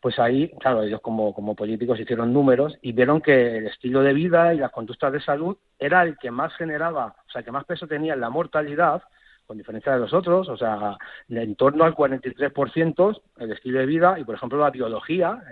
pues 0.00 0.20
ahí, 0.20 0.48
claro, 0.60 0.84
ellos 0.84 1.00
como, 1.00 1.34
políticos 1.56 1.98
hicieron 1.98 2.32
números 2.32 2.78
y 2.80 2.92
vieron 2.92 3.20
que 3.20 3.56
el 3.56 3.66
estilo 3.66 4.04
de 4.04 4.12
vida 4.12 4.54
y 4.54 4.58
las 4.58 4.70
conductas 4.70 5.12
de 5.12 5.20
salud 5.20 5.56
era 5.80 6.04
el 6.04 6.16
que 6.16 6.30
más 6.30 6.54
generaba, 6.54 7.16
o 7.26 7.30
sea, 7.32 7.42
que 7.42 7.50
más 7.50 7.64
peso 7.64 7.88
tenía 7.88 8.14
en 8.14 8.20
la 8.20 8.30
mortalidad, 8.30 9.02
con 9.48 9.58
diferencia 9.58 9.94
de 9.94 9.98
los 9.98 10.14
otros, 10.14 10.48
o 10.48 10.56
sea, 10.56 10.96
en 11.28 11.56
torno 11.56 11.82
al 11.82 11.96
43% 11.96 13.20
el 13.38 13.50
estilo 13.50 13.80
de 13.80 13.86
vida 13.86 14.16
y, 14.16 14.22
por 14.22 14.36
ejemplo, 14.36 14.60
la 14.60 14.70
biología 14.70 15.42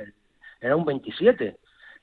era 0.61 0.77
un 0.77 0.87
27%. 0.87 1.57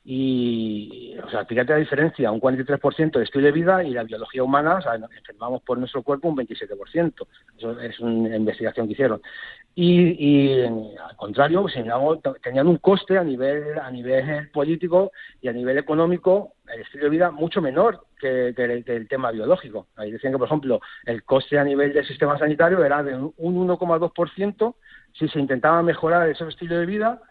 Y, 0.06 1.16
o 1.24 1.30
sea, 1.30 1.46
fíjate 1.46 1.72
la 1.72 1.80
diferencia, 1.80 2.30
un 2.30 2.42
43% 2.42 3.12
de 3.12 3.24
estilo 3.24 3.46
de 3.46 3.52
vida 3.54 3.84
y 3.84 3.92
la 3.92 4.04
biología 4.04 4.44
humana, 4.44 4.80
enfermamos 5.18 5.62
por 5.62 5.78
nuestro 5.78 6.04
cuerpo 6.04 6.28
un 6.28 6.36
27%. 6.36 7.26
Eso 7.58 7.80
es 7.80 8.00
una 8.02 8.36
investigación 8.36 8.88
que 8.88 8.94
hicieron. 8.94 9.22
Y, 9.76 10.62
al 10.62 11.16
contrario, 11.16 11.62
pues, 11.62 11.76
tenían 12.42 12.68
un 12.68 12.78
coste 12.78 13.18
a 13.18 13.24
nivel, 13.24 13.80
a 13.80 13.90
nivel 13.90 14.50
político 14.52 15.12
y 15.42 15.48
a 15.48 15.54
nivel 15.54 15.78
económico, 15.78 16.56
el 16.72 16.82
estilo 16.82 17.06
de 17.06 17.10
vida 17.10 17.32
mucho 17.32 17.62
menor 17.62 18.06
que, 18.20 18.50
el, 18.50 19.08
tema 19.08 19.32
biológico. 19.32 19.88
Ahí 19.96 20.12
decían 20.12 20.34
que, 20.34 20.40
por 20.40 20.48
ejemplo, 20.48 20.82
el 21.06 21.24
coste 21.24 21.58
a 21.58 21.64
nivel 21.64 21.94
del 21.94 22.06
sistema 22.06 22.38
sanitario 22.38 22.84
era 22.84 23.04
de 23.04 23.16
un 23.16 23.68
1,2% 23.68 24.76
si 25.14 25.30
se 25.30 25.40
intentaba 25.40 25.82
mejorar 25.82 26.30
ese 26.30 26.48
estilo 26.48 26.78
de 26.78 26.86
vida 26.86 27.22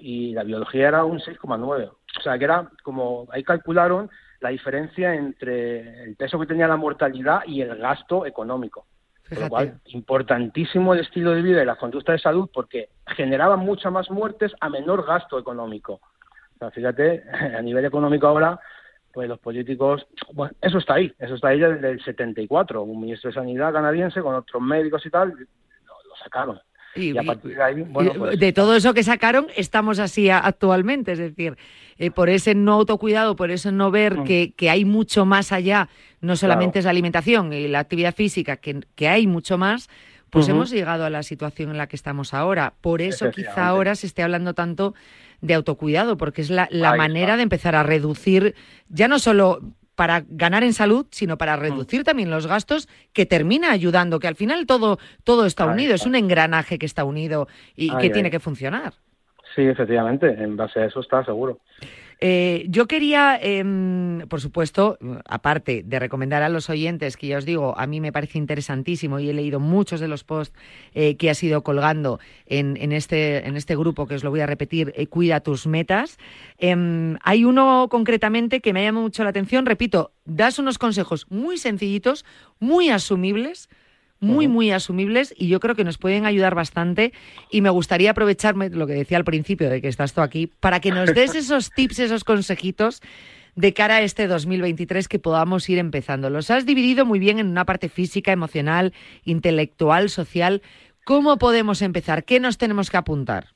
y 0.00 0.32
la 0.32 0.44
biología 0.44 0.88
era 0.88 1.04
un 1.04 1.18
6,9. 1.18 1.90
O 1.90 2.22
sea, 2.22 2.38
que 2.38 2.44
era 2.44 2.70
como, 2.82 3.26
ahí 3.30 3.42
calcularon 3.42 4.10
la 4.40 4.50
diferencia 4.50 5.14
entre 5.14 6.04
el 6.04 6.16
peso 6.16 6.38
que 6.38 6.46
tenía 6.46 6.68
la 6.68 6.76
mortalidad 6.76 7.40
y 7.46 7.62
el 7.62 7.76
gasto 7.76 8.26
económico. 8.26 8.86
Por 9.28 9.40
lo 9.40 9.48
cual, 9.48 9.80
importantísimo 9.86 10.94
el 10.94 11.00
estilo 11.00 11.32
de 11.32 11.42
vida 11.42 11.62
y 11.62 11.66
la 11.66 11.74
conducta 11.74 12.12
de 12.12 12.18
salud 12.18 12.48
porque 12.52 12.90
generaban 13.08 13.58
muchas 13.60 13.90
más 13.90 14.10
muertes 14.10 14.52
a 14.60 14.68
menor 14.68 15.04
gasto 15.04 15.38
económico. 15.38 15.94
O 15.94 16.58
sea, 16.58 16.70
fíjate, 16.70 17.24
a 17.58 17.60
nivel 17.60 17.84
económico 17.84 18.26
ahora, 18.26 18.60
pues 19.12 19.28
los 19.28 19.38
políticos, 19.40 20.06
bueno, 20.32 20.54
eso 20.60 20.78
está 20.78 20.94
ahí, 20.94 21.12
eso 21.18 21.34
está 21.34 21.48
ahí 21.48 21.58
desde 21.58 21.90
el 21.90 22.04
74. 22.04 22.82
Un 22.82 23.00
ministro 23.00 23.30
de 23.30 23.34
Sanidad 23.34 23.72
canadiense 23.72 24.20
con 24.20 24.34
otros 24.34 24.62
médicos 24.62 25.04
y 25.06 25.10
tal, 25.10 25.30
lo 25.30 26.16
sacaron. 26.22 26.60
Y, 26.96 27.14
pues 27.92 28.38
de, 28.38 28.52
todo 28.52 28.76
eso 28.76 28.94
que 28.94 29.02
sacaron, 29.02 29.46
estamos 29.56 29.98
así 29.98 30.30
actualmente. 30.30 31.12
Es 31.12 31.18
decir, 31.18 31.56
eh, 31.98 32.10
por 32.10 32.28
ese 32.28 32.54
no 32.54 32.74
autocuidado, 32.74 33.36
por 33.36 33.50
eso 33.50 33.72
no 33.72 33.90
ver 33.90 34.18
mm. 34.18 34.24
que, 34.24 34.70
hay 34.70 34.84
mucho 34.84 35.24
más 35.24 35.52
allá, 35.52 35.88
no 36.20 36.36
solamente 36.36 36.78
es 36.78 36.84
la 36.84 36.90
alimentación 36.90 37.52
y 37.52 37.68
la 37.68 37.80
actividad 37.80 38.14
física, 38.14 38.56
que, 38.56 38.80
que 38.94 39.08
hay 39.08 39.26
mucho 39.26 39.58
más, 39.58 39.88
pues 40.30 40.48
hemos 40.48 40.70
llegado 40.70 41.04
a 41.04 41.10
la 41.10 41.22
situación 41.22 41.70
en 41.70 41.78
la 41.78 41.86
que 41.86 41.96
estamos 41.96 42.34
ahora. 42.34 42.74
Por 42.80 43.00
eso 43.00 43.30
quizá 43.30 43.68
ahora 43.68 43.94
se 43.94 44.06
esté 44.06 44.22
hablando 44.22 44.54
tanto 44.54 44.94
de 45.40 45.54
autocuidado, 45.54 46.16
porque 46.16 46.42
es 46.42 46.50
la, 46.50 46.68
la 46.70 46.96
manera 46.96 47.36
de 47.36 47.42
empezar 47.42 47.74
a 47.74 47.82
reducir 47.82 48.54
ya 48.88 49.08
no 49.08 49.18
solo 49.18 49.60
para 49.96 50.24
ganar 50.28 50.62
en 50.62 50.74
salud, 50.74 51.06
sino 51.10 51.38
para 51.38 51.56
reducir 51.56 52.04
también 52.04 52.30
los 52.30 52.46
gastos, 52.46 52.88
que 53.12 53.26
termina 53.26 53.72
ayudando, 53.72 54.20
que 54.20 54.28
al 54.28 54.36
final 54.36 54.66
todo, 54.66 54.98
todo 55.24 55.46
está 55.46 55.66
unido, 55.66 55.94
es 55.94 56.06
un 56.06 56.14
engranaje 56.14 56.78
que 56.78 56.86
está 56.86 57.02
unido 57.04 57.48
y 57.74 57.90
que 57.96 58.10
tiene 58.10 58.30
que 58.30 58.38
funcionar. 58.38 58.92
Sí, 59.56 59.62
efectivamente, 59.62 60.28
en 60.28 60.54
base 60.56 60.80
a 60.80 60.84
eso 60.84 61.00
está 61.00 61.24
seguro. 61.24 61.60
Eh, 62.20 62.66
yo 62.68 62.86
quería, 62.86 63.38
em, 63.40 64.26
por 64.28 64.40
supuesto, 64.40 64.98
aparte 65.26 65.82
de 65.84 65.98
recomendar 65.98 66.42
a 66.42 66.48
los 66.48 66.70
oyentes, 66.70 67.16
que 67.16 67.26
ya 67.26 67.38
os 67.38 67.44
digo, 67.44 67.78
a 67.78 67.86
mí 67.86 68.00
me 68.00 68.12
parece 68.12 68.38
interesantísimo 68.38 69.20
y 69.20 69.28
he 69.28 69.34
leído 69.34 69.60
muchos 69.60 70.00
de 70.00 70.08
los 70.08 70.24
posts 70.24 70.56
eh, 70.94 71.16
que 71.16 71.28
has 71.28 71.42
ido 71.42 71.62
colgando 71.62 72.18
en, 72.46 72.92
este, 72.92 73.46
en 73.46 73.56
este 73.56 73.76
grupo, 73.76 74.06
que 74.06 74.14
os 74.14 74.24
lo 74.24 74.30
voy 74.30 74.40
a 74.40 74.46
repetir, 74.46 74.92
eh, 74.96 75.06
Cuida 75.08 75.40
tus 75.40 75.66
metas. 75.66 76.18
Em, 76.58 77.18
hay 77.22 77.44
uno 77.44 77.88
concretamente 77.90 78.60
que 78.60 78.72
me 78.72 78.82
llama 78.82 79.00
mucho 79.00 79.22
la 79.22 79.30
atención, 79.30 79.66
repito, 79.66 80.12
das 80.24 80.58
unos 80.58 80.78
consejos 80.78 81.26
muy 81.30 81.58
sencillitos, 81.58 82.24
muy 82.58 82.88
asumibles 82.88 83.68
muy, 84.20 84.48
muy 84.48 84.70
asumibles 84.70 85.34
y 85.36 85.48
yo 85.48 85.60
creo 85.60 85.74
que 85.74 85.84
nos 85.84 85.98
pueden 85.98 86.26
ayudar 86.26 86.54
bastante. 86.54 87.12
Y 87.50 87.60
me 87.60 87.70
gustaría 87.70 88.10
aprovecharme 88.10 88.70
lo 88.70 88.86
que 88.86 88.94
decía 88.94 89.18
al 89.18 89.24
principio 89.24 89.70
de 89.70 89.80
que 89.80 89.88
estás 89.88 90.14
tú 90.14 90.20
aquí, 90.20 90.46
para 90.60 90.80
que 90.80 90.90
nos 90.90 91.14
des 91.14 91.34
esos 91.36 91.70
tips, 91.70 92.00
esos 92.00 92.24
consejitos 92.24 93.02
de 93.56 93.72
cara 93.72 93.96
a 93.96 94.02
este 94.02 94.26
2023 94.26 95.08
que 95.08 95.18
podamos 95.18 95.68
ir 95.68 95.78
empezando. 95.78 96.30
Los 96.30 96.50
has 96.50 96.66
dividido 96.66 97.06
muy 97.06 97.18
bien 97.18 97.38
en 97.38 97.48
una 97.48 97.64
parte 97.64 97.88
física, 97.88 98.30
emocional, 98.30 98.92
intelectual, 99.24 100.10
social. 100.10 100.62
¿Cómo 101.04 101.38
podemos 101.38 101.82
empezar? 101.82 102.24
¿Qué 102.24 102.38
nos 102.38 102.58
tenemos 102.58 102.90
que 102.90 102.98
apuntar? 102.98 103.46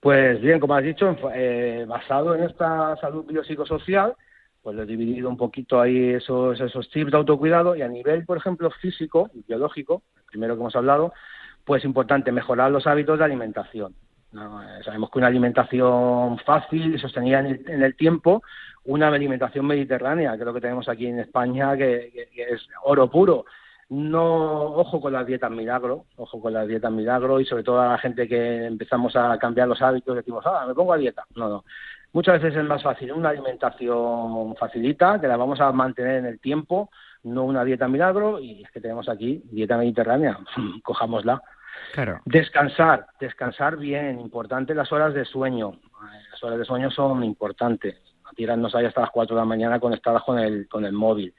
Pues 0.00 0.40
bien, 0.40 0.58
como 0.58 0.74
has 0.74 0.84
dicho, 0.84 1.16
eh, 1.34 1.84
basado 1.86 2.34
en 2.34 2.44
esta 2.44 2.96
salud 2.96 3.24
biopsicosocial, 3.24 4.14
pues 4.62 4.76
lo 4.76 4.82
he 4.82 4.86
dividido 4.86 5.28
un 5.28 5.36
poquito 5.36 5.80
ahí 5.80 6.10
esos, 6.10 6.60
esos 6.60 6.88
tips 6.90 7.10
de 7.10 7.16
autocuidado 7.16 7.74
y 7.74 7.82
a 7.82 7.88
nivel, 7.88 8.24
por 8.24 8.38
ejemplo, 8.38 8.70
físico 8.70 9.30
y 9.34 9.42
biológico, 9.42 10.02
el 10.16 10.22
primero 10.24 10.54
que 10.54 10.60
hemos 10.60 10.76
hablado, 10.76 11.12
pues 11.64 11.84
importante 11.84 12.32
mejorar 12.32 12.70
los 12.70 12.86
hábitos 12.86 13.18
de 13.18 13.24
alimentación. 13.24 13.94
Eh, 14.34 14.82
sabemos 14.84 15.10
que 15.10 15.18
una 15.18 15.26
alimentación 15.26 16.38
fácil 16.38 16.94
y 16.94 16.98
sostenida 16.98 17.40
en 17.40 17.82
el, 17.82 17.96
tiempo, 17.96 18.42
una 18.84 19.08
alimentación 19.08 19.66
mediterránea, 19.66 20.32
que 20.32 20.38
es 20.38 20.46
lo 20.46 20.54
que 20.54 20.60
tenemos 20.60 20.88
aquí 20.88 21.06
en 21.06 21.20
España, 21.20 21.76
que, 21.76 22.28
es 22.34 22.66
oro 22.84 23.10
puro. 23.10 23.44
No, 23.90 24.62
ojo 24.76 25.02
con 25.02 25.12
las 25.12 25.26
dietas 25.26 25.50
milagro, 25.50 26.06
ojo 26.16 26.40
con 26.40 26.54
las 26.54 26.66
dietas 26.66 26.90
milagro 26.90 27.40
y 27.40 27.44
sobre 27.44 27.62
todo 27.62 27.80
a 27.80 27.88
la 27.88 27.98
gente 27.98 28.26
que 28.26 28.64
empezamos 28.64 29.14
a 29.16 29.36
cambiar 29.38 29.68
los 29.68 29.82
hábitos, 29.82 30.16
decimos, 30.16 30.42
ah, 30.46 30.64
me 30.66 30.74
pongo 30.74 30.94
a 30.94 30.96
dieta. 30.96 31.26
No, 31.36 31.48
no. 31.48 31.64
Muchas 32.12 32.42
veces 32.42 32.58
es 32.58 32.64
más 32.64 32.82
fácil 32.82 33.12
una 33.12 33.30
alimentación 33.30 34.54
facilita, 34.56 35.18
que 35.18 35.26
la 35.26 35.36
vamos 35.36 35.60
a 35.60 35.72
mantener 35.72 36.16
en 36.18 36.26
el 36.26 36.40
tiempo, 36.40 36.90
no 37.22 37.44
una 37.44 37.64
dieta 37.64 37.88
milagro, 37.88 38.38
y 38.38 38.62
es 38.62 38.70
que 38.70 38.80
tenemos 38.80 39.08
aquí 39.08 39.42
dieta 39.50 39.78
mediterránea, 39.78 40.38
cojámosla. 40.82 41.42
Claro. 41.94 42.20
Descansar, 42.26 43.06
descansar 43.18 43.78
bien, 43.78 44.20
importante 44.20 44.74
las 44.74 44.92
horas 44.92 45.14
de 45.14 45.24
sueño. 45.24 45.80
Las 46.30 46.42
horas 46.44 46.58
de 46.58 46.64
sueño 46.64 46.90
son 46.90 47.24
importantes. 47.24 47.96
No 48.24 48.30
tirarnos 48.36 48.74
ahí 48.74 48.84
hasta 48.84 49.00
las 49.00 49.10
4 49.10 49.34
de 49.34 49.40
la 49.40 49.46
mañana 49.46 49.80
conectadas 49.80 50.22
con 50.22 50.38
el, 50.38 50.68
con 50.68 50.84
el 50.84 50.92
móvil. 50.92 51.34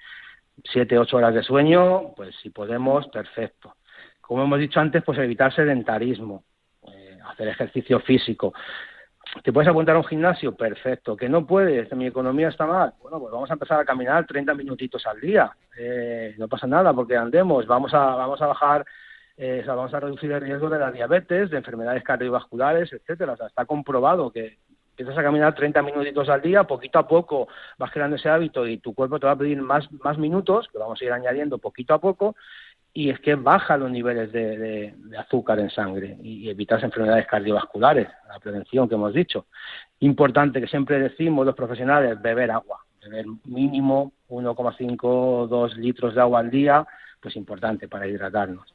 Siete, 0.66 1.00
ocho 1.00 1.18
horas 1.18 1.34
de 1.34 1.42
sueño, 1.42 2.14
pues 2.16 2.36
si 2.42 2.52
podemos, 2.52 3.08
perfecto. 3.08 3.76
Como 4.22 4.44
hemos 4.44 4.60
dicho 4.60 4.80
antes, 4.80 5.04
pues 5.04 5.18
evitar 5.18 5.54
sedentarismo, 5.54 6.44
eh, 6.88 7.18
hacer 7.26 7.48
ejercicio 7.48 8.00
físico. 8.00 8.54
¿Te 9.42 9.52
puedes 9.52 9.68
apuntar 9.68 9.96
a 9.96 10.00
un 10.00 10.06
gimnasio? 10.06 10.56
Perfecto. 10.56 11.18
¿Que 11.18 11.28
no 11.28 11.46
puedes? 11.46 11.92
¿Mi 11.94 12.06
economía 12.06 12.50
está 12.50 12.66
mal? 12.66 12.94
Bueno, 13.02 13.20
pues 13.20 13.32
vamos 13.32 13.50
a 13.50 13.54
empezar 13.54 13.80
a 13.80 13.86
caminar 13.86 14.28
30 14.28 14.54
minutitos 14.54 15.06
al 15.08 15.20
día. 15.20 15.52
Eh, 15.78 16.36
no 16.38 16.48
pasa 16.48 16.68
nada 16.68 16.94
porque 16.94 17.18
andemos. 17.18 17.66
Vamos 17.66 17.94
a, 17.94 18.16
vamos 18.16 18.42
a 18.42 18.48
bajar, 18.48 18.86
eh, 19.36 19.64
vamos 19.66 19.94
a 19.94 20.00
reducir 20.00 20.32
el 20.32 20.42
riesgo 20.42 20.70
de 20.70 20.80
la 20.80 20.92
diabetes, 20.92 21.50
de 21.50 21.58
enfermedades 21.58 22.04
cardiovasculares, 22.04 22.94
etcétera. 22.94 23.34
O 23.34 23.38
sea, 23.38 23.48
está 23.48 23.66
comprobado 23.66 24.32
que 24.32 24.60
empiezas 24.92 25.18
a 25.18 25.24
caminar 25.24 25.56
30 25.56 25.82
minutitos 25.82 26.30
al 26.30 26.42
día, 26.42 26.66
poquito 26.66 27.00
a 27.00 27.08
poco 27.08 27.48
vas 27.80 27.92
creando 27.92 28.16
ese 28.16 28.30
hábito 28.30 28.68
y 28.68 28.78
tu 28.78 28.94
cuerpo 28.94 29.20
te 29.20 29.26
va 29.26 29.32
a 29.32 29.38
pedir 29.38 29.60
más, 29.60 29.92
más 30.04 30.20
minutos, 30.20 30.68
que 30.72 30.78
vamos 30.78 31.02
a 31.02 31.06
ir 31.06 31.12
añadiendo 31.12 31.58
poquito 31.58 31.96
a 31.96 32.00
poco, 32.00 32.36
y 32.94 33.10
es 33.10 33.20
que 33.20 33.36
baja 33.36 33.76
los 33.76 33.90
niveles 33.90 34.32
de, 34.32 34.94
azúcar 35.18 35.60
en 35.60 35.72
sangre 35.72 36.18
y, 36.22 36.50
evitas 36.50 36.84
enfermedades 36.84 37.26
cardiovasculares, 37.26 38.08
la 38.28 38.40
prevención 38.40 38.88
que 38.88 38.96
hemos 38.96 39.14
dicho. 39.14 39.48
Importante 40.00 40.62
que 40.62 40.68
siempre 40.68 41.00
decimos 41.00 41.46
los 41.46 41.56
profesionales, 41.56 42.22
beber 42.22 42.52
agua, 42.52 42.86
beber 43.02 43.26
mínimo 43.46 44.14
1,5 44.30 45.48
2 45.48 45.78
litros 45.78 46.14
de 46.14 46.22
agua 46.22 46.40
al 46.40 46.52
día, 46.52 46.86
pues 47.20 47.36
importante 47.36 47.88
para 47.88 48.08
hidratarnos. 48.08 48.74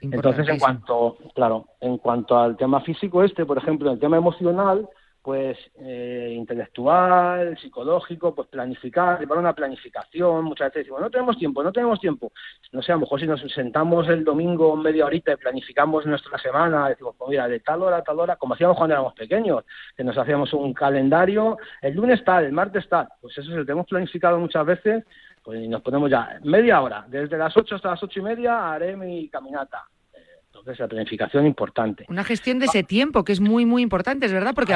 Entonces, 0.00 0.48
en 0.48 0.58
cuanto, 0.58 1.16
claro, 1.34 1.66
en 1.80 1.98
cuanto 1.98 2.38
al 2.38 2.56
tema 2.56 2.80
físico 2.80 3.22
este, 3.22 3.46
por 3.46 3.58
ejemplo, 3.58 3.92
el 3.92 3.98
tema 3.98 4.16
emocional, 4.16 4.88
pues 5.26 5.58
eh, 5.80 6.34
intelectual, 6.36 7.58
psicológico, 7.58 8.32
pues 8.32 8.46
planificar, 8.46 9.18
llevar 9.18 9.38
una 9.38 9.54
planificación. 9.54 10.44
Muchas 10.44 10.68
veces 10.68 10.84
decimos, 10.84 11.00
no 11.00 11.10
tenemos 11.10 11.36
tiempo, 11.36 11.64
no 11.64 11.72
tenemos 11.72 11.98
tiempo. 11.98 12.30
No 12.70 12.80
sé, 12.80 12.92
a 12.92 12.94
lo 12.94 13.00
mejor 13.00 13.18
si 13.18 13.26
nos 13.26 13.40
sentamos 13.52 14.08
el 14.08 14.22
domingo 14.22 14.76
media 14.76 15.04
horita 15.04 15.32
y 15.32 15.36
planificamos 15.36 16.06
nuestra 16.06 16.38
semana, 16.38 16.90
decimos, 16.90 17.16
pues 17.18 17.30
mira, 17.30 17.48
de 17.48 17.58
tal 17.58 17.82
hora 17.82 17.96
a 17.96 18.02
tal 18.04 18.20
hora, 18.20 18.36
como 18.36 18.54
hacíamos 18.54 18.76
cuando 18.76 18.94
éramos 18.94 19.14
pequeños, 19.14 19.64
que 19.96 20.04
nos 20.04 20.16
hacíamos 20.16 20.52
un 20.52 20.72
calendario, 20.72 21.58
el 21.82 21.96
lunes 21.96 22.22
tal, 22.22 22.44
el 22.44 22.52
martes 22.52 22.88
tal. 22.88 23.08
Pues 23.20 23.36
eso 23.36 23.50
se 23.50 23.56
lo 23.56 23.66
tenemos 23.66 23.88
planificado 23.88 24.38
muchas 24.38 24.64
veces, 24.64 25.02
pues 25.42 25.68
nos 25.68 25.82
ponemos 25.82 26.08
ya 26.08 26.38
media 26.44 26.80
hora, 26.80 27.04
desde 27.08 27.36
las 27.36 27.56
ocho 27.56 27.74
hasta 27.74 27.90
las 27.90 28.02
ocho 28.04 28.20
y 28.20 28.22
media 28.22 28.72
haré 28.72 28.96
mi 28.96 29.28
caminata 29.28 29.88
entonces, 30.66 30.80
la 30.80 30.88
planificación 30.88 31.46
importante. 31.46 32.06
Una 32.08 32.24
gestión 32.24 32.58
de 32.58 32.66
ese 32.66 32.82
tiempo, 32.82 33.22
que 33.22 33.30
es 33.30 33.40
muy, 33.40 33.64
muy 33.64 33.82
importante, 33.82 34.26
es 34.26 34.32
verdad, 34.32 34.52
porque 34.52 34.74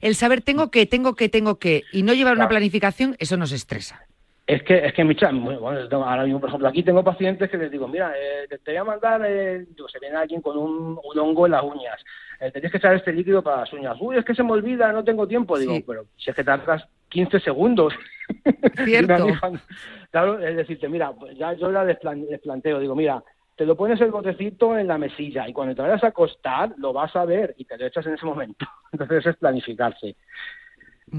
el 0.00 0.14
saber 0.14 0.42
tengo 0.42 0.70
que, 0.70 0.86
tengo 0.86 1.16
que, 1.16 1.28
tengo 1.28 1.58
que, 1.58 1.82
y 1.92 2.04
no 2.04 2.12
llevar 2.12 2.36
una 2.36 2.48
planificación, 2.48 3.16
eso 3.18 3.36
nos 3.36 3.50
estresa. 3.50 4.06
Es 4.46 4.62
que, 4.62 4.86
es 4.86 4.92
que, 4.92 5.02
bueno, 5.02 5.80
ahora 6.04 6.22
mismo, 6.22 6.38
por 6.38 6.50
ejemplo, 6.50 6.68
aquí 6.68 6.84
tengo 6.84 7.02
pacientes 7.02 7.50
que 7.50 7.56
les 7.56 7.68
digo, 7.68 7.88
mira, 7.88 8.12
eh, 8.16 8.46
te, 8.62 8.70
voy 8.70 8.76
a 8.76 8.84
mandar, 8.84 9.22
eh, 9.26 9.66
se 9.90 9.98
viene 9.98 10.16
alguien 10.16 10.40
con 10.40 10.56
un, 10.56 11.00
hongo 11.02 11.46
en 11.46 11.52
las 11.52 11.64
uñas, 11.64 12.00
eh, 12.40 12.52
tienes 12.52 12.70
que 12.70 12.78
echar 12.78 12.94
este 12.94 13.12
líquido 13.12 13.42
para 13.42 13.62
las 13.62 13.72
uñas. 13.72 13.96
Uy, 13.98 14.16
es 14.16 14.24
que 14.24 14.36
se 14.36 14.44
me 14.44 14.52
olvida, 14.52 14.92
no 14.92 15.02
tengo 15.02 15.26
tiempo. 15.26 15.58
Digo, 15.58 15.74
pero 15.84 16.04
si 16.16 16.30
es 16.30 16.36
que 16.36 16.44
tardas 16.44 16.86
15 17.08 17.40
segundos. 17.40 17.92
Cierto. 18.84 19.26
claro, 20.12 20.38
es 20.38 20.56
decirte, 20.56 20.88
mira, 20.88 21.10
pues 21.12 21.36
ya 21.36 21.54
yo 21.54 21.72
la 21.72 21.84
les 21.84 21.98
planteo, 22.40 22.78
digo, 22.78 22.94
mira, 22.94 23.24
te 23.56 23.66
lo 23.66 23.76
pones 23.76 24.00
el 24.00 24.10
botecito 24.10 24.76
en 24.76 24.88
la 24.88 24.98
mesilla 24.98 25.48
y 25.48 25.52
cuando 25.52 25.74
te 25.74 25.82
vayas 25.82 26.02
a 26.02 26.08
acostar 26.08 26.74
lo 26.78 26.92
vas 26.92 27.14
a 27.14 27.24
ver 27.24 27.54
y 27.56 27.64
te 27.64 27.78
lo 27.78 27.86
echas 27.86 28.06
en 28.06 28.14
ese 28.14 28.26
momento. 28.26 28.66
Entonces 28.92 29.26
es 29.26 29.36
planificarse. 29.36 30.16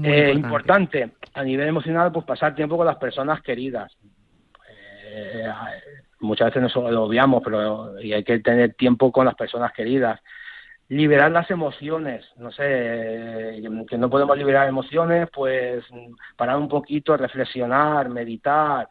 Eh, 0.02 0.32
importante. 0.34 1.12
a 1.32 1.42
nivel 1.42 1.68
emocional, 1.68 2.12
pues 2.12 2.26
pasar 2.26 2.54
tiempo 2.54 2.76
con 2.76 2.86
las 2.86 2.96
personas 2.96 3.40
queridas. 3.40 3.96
Eh, 5.08 5.48
muchas 6.20 6.48
veces 6.48 6.62
nos 6.62 6.92
lo 6.92 7.04
obviamos, 7.04 7.42
pero 7.42 7.98
y 8.00 8.12
hay 8.12 8.24
que 8.24 8.40
tener 8.40 8.74
tiempo 8.74 9.10
con 9.12 9.24
las 9.24 9.34
personas 9.34 9.72
queridas. 9.72 10.20
Liberar 10.88 11.32
las 11.32 11.50
emociones, 11.50 12.24
no 12.36 12.52
sé, 12.52 13.60
que 13.88 13.98
no 13.98 14.10
podemos 14.10 14.36
liberar 14.36 14.68
emociones, 14.68 15.28
pues 15.32 15.84
parar 16.36 16.58
un 16.58 16.68
poquito, 16.68 17.16
reflexionar, 17.16 18.08
meditar, 18.08 18.88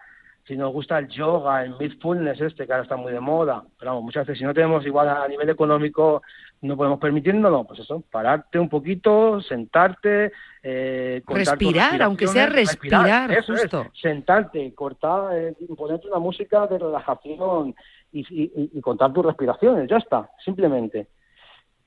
si 0.48 0.56
nos 0.56 0.72
gusta 0.72 1.00
el 1.00 1.08
yoga, 1.08 1.64
el 1.64 1.76
mindfulness 1.78 2.40
este, 2.40 2.66
que 2.66 2.74
ahora 2.74 2.84
está 2.84 2.96
muy 2.96 3.12
de 3.12 3.20
moda. 3.20 3.64
Pero 3.80 3.92
vamos, 3.92 4.06
muchas 4.06 4.26
veces 4.26 4.40
si 4.40 4.46
no 4.46 4.54
tenemos 4.54 4.86
igual 4.86 5.10
a 5.10 5.28
nivel 5.28 5.50
económico 5.50 6.22
no 6.66 6.78
podemos 6.78 7.00
permitirnos, 7.00 7.68
pues 7.68 7.80
eso, 7.80 8.04
pararte 8.12 8.60
un 8.60 8.70
poquito, 8.70 9.42
sentarte, 9.42 10.32
eh, 10.64 11.22
respirar, 11.28 12.02
aunque 12.02 12.28
sea 12.28 12.48
respirar, 12.48 13.44
justo. 13.44 13.88
sentarte, 13.94 14.74
cortar, 14.74 15.38
eh, 15.38 15.56
ponerte 15.78 16.08
una 16.08 16.20
música 16.20 16.68
de 16.68 16.80
relajación 16.80 17.76
y, 18.12 18.82
contar 18.82 19.14
tus 19.14 19.26
respiraciones, 19.26 19.90
ya 19.90 19.98
está, 19.98 20.30
simplemente. 20.44 21.08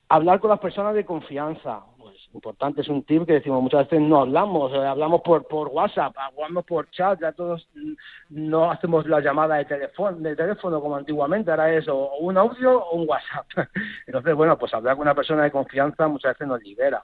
Hablar 0.07 0.39
con 0.39 0.49
las 0.49 0.59
personas 0.59 0.93
de 0.93 1.05
confianza, 1.05 1.81
importante, 2.33 2.81
es 2.81 2.87
un 2.87 3.03
tip 3.03 3.25
que 3.25 3.33
decimos 3.33 3.61
muchas 3.61 3.89
veces 3.89 4.01
no 4.01 4.21
hablamos, 4.21 4.71
eh, 4.73 4.85
hablamos 4.85 5.21
por, 5.21 5.47
por 5.47 5.67
WhatsApp, 5.69 6.15
hablamos 6.17 6.65
por 6.65 6.89
chat, 6.91 7.19
ya 7.19 7.31
todos 7.31 7.67
no 8.29 8.71
hacemos 8.71 9.07
la 9.07 9.19
llamada 9.19 9.55
de 9.55 9.65
teléfono, 9.65 10.17
de 10.17 10.35
teléfono 10.35 10.79
como 10.81 10.95
antiguamente, 10.95 11.51
ahora 11.51 11.73
es 11.73 11.87
o 11.87 12.17
un 12.17 12.37
audio 12.37 12.83
o 12.83 12.95
un 12.95 13.09
WhatsApp. 13.09 13.47
Entonces, 14.07 14.35
bueno, 14.35 14.57
pues 14.57 14.73
hablar 14.73 14.95
con 14.95 15.03
una 15.03 15.15
persona 15.15 15.43
de 15.43 15.51
confianza 15.51 16.07
muchas 16.07 16.33
veces 16.33 16.47
nos 16.47 16.61
libera. 16.61 17.03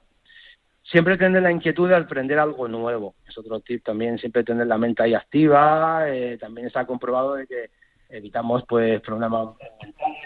Siempre 0.82 1.18
tener 1.18 1.42
la 1.42 1.50
inquietud 1.50 1.88
de 1.88 1.96
aprender 1.96 2.38
algo 2.38 2.68
nuevo, 2.68 3.16
es 3.28 3.36
otro 3.36 3.58
tip 3.60 3.84
también, 3.84 4.18
siempre 4.18 4.44
tener 4.44 4.68
la 4.68 4.78
mente 4.78 5.02
ahí 5.02 5.14
activa, 5.14 6.08
eh, 6.08 6.38
también 6.38 6.68
está 6.68 6.86
comprobado 6.86 7.34
de 7.34 7.46
que 7.48 7.70
evitamos 8.08 8.62
pues 8.68 9.00
problemas 9.00 9.48
mentales, 9.82 10.16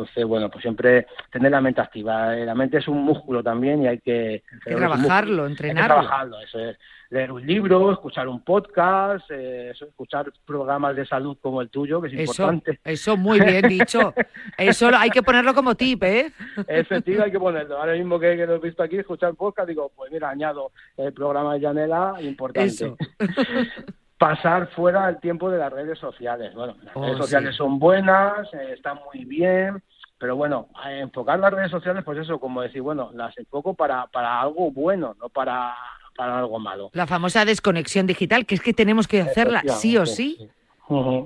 entonces, 0.00 0.24
bueno, 0.24 0.50
pues 0.50 0.62
siempre 0.62 1.06
tener 1.30 1.50
la 1.50 1.60
mente 1.60 1.80
activa. 1.80 2.36
Eh, 2.36 2.44
la 2.46 2.54
mente 2.54 2.78
es 2.78 2.88
un 2.88 3.02
músculo 3.02 3.42
también 3.42 3.82
y 3.82 3.88
hay 3.88 3.98
que, 3.98 4.42
trabajarlo, 4.64 5.46
entrenarlo. 5.46 5.94
Hay 5.94 6.00
que 6.00 6.06
trabajarlo, 6.06 6.40
eso 6.40 6.58
es. 6.58 6.78
Leer 7.10 7.32
un 7.32 7.44
libro, 7.44 7.92
escuchar 7.92 8.28
un 8.28 8.44
podcast, 8.44 9.28
eh, 9.30 9.72
escuchar 9.72 10.32
programas 10.46 10.94
de 10.94 11.04
salud 11.04 11.36
como 11.40 11.60
el 11.60 11.68
tuyo, 11.68 12.00
que 12.00 12.06
es 12.06 12.14
importante. 12.14 12.78
Eso, 12.84 13.16
muy 13.16 13.40
bien 13.40 13.68
dicho. 13.68 14.14
eso 14.56 14.90
hay 14.96 15.10
que 15.10 15.22
ponerlo 15.22 15.52
como 15.52 15.74
tip, 15.74 16.04
¿eh? 16.04 16.30
Efectivo, 16.68 17.24
hay 17.24 17.32
que 17.32 17.40
ponerlo. 17.40 17.78
Ahora 17.78 17.94
mismo 17.94 18.18
que, 18.20 18.36
lo 18.36 18.54
he 18.54 18.58
visto 18.60 18.84
aquí, 18.84 18.96
escuchar 18.96 19.34
podcast, 19.34 19.68
digo, 19.68 19.90
pues 19.96 20.12
mira, 20.12 20.30
añado 20.30 20.70
el 20.96 21.12
programa 21.12 21.54
de 21.54 21.60
Janela, 21.60 22.14
importante. 22.20 22.94
pasar 24.20 24.68
fuera 24.72 25.08
el 25.08 25.18
tiempo 25.18 25.50
de 25.50 25.56
las 25.56 25.72
redes 25.72 25.98
sociales. 25.98 26.54
Bueno, 26.54 26.76
las 26.82 26.94
redes 26.94 27.14
oh, 27.14 27.22
sociales 27.22 27.56
son 27.56 27.78
buenas, 27.78 28.52
eh, 28.52 28.74
están 28.74 28.98
muy 29.10 29.24
bien, 29.24 29.82
pero 30.18 30.36
bueno, 30.36 30.68
enfocar 30.84 31.38
las 31.38 31.50
redes 31.50 31.70
sociales, 31.70 32.04
pues 32.04 32.18
eso, 32.18 32.38
como 32.38 32.60
decir, 32.60 32.82
bueno, 32.82 33.10
las 33.14 33.36
enfoco 33.38 33.72
para, 33.72 34.06
para 34.08 34.42
algo 34.42 34.70
bueno, 34.70 35.16
no 35.18 35.30
para, 35.30 35.74
para 36.14 36.38
algo 36.38 36.58
malo. 36.58 36.90
La 36.92 37.06
famosa 37.06 37.46
desconexión 37.46 38.06
digital, 38.06 38.44
que 38.44 38.56
es 38.56 38.60
que 38.60 38.74
tenemos 38.74 39.08
que 39.08 39.22
hacerla 39.22 39.62
sí 39.68 39.96
o 39.96 40.04
sí. 40.04 40.50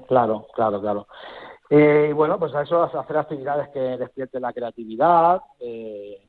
claro, 0.07 0.47
claro, 0.55 0.81
claro. 0.81 1.09
Eh, 1.71 2.07
y 2.11 2.13
bueno, 2.13 2.39
pues 2.39 2.55
a 2.55 2.63
eso 2.63 2.85
hacer 2.85 3.17
actividades 3.17 3.71
que 3.71 3.81
despierten 3.81 4.43
la 4.43 4.53
creatividad, 4.53 5.41
eh, 5.59 6.23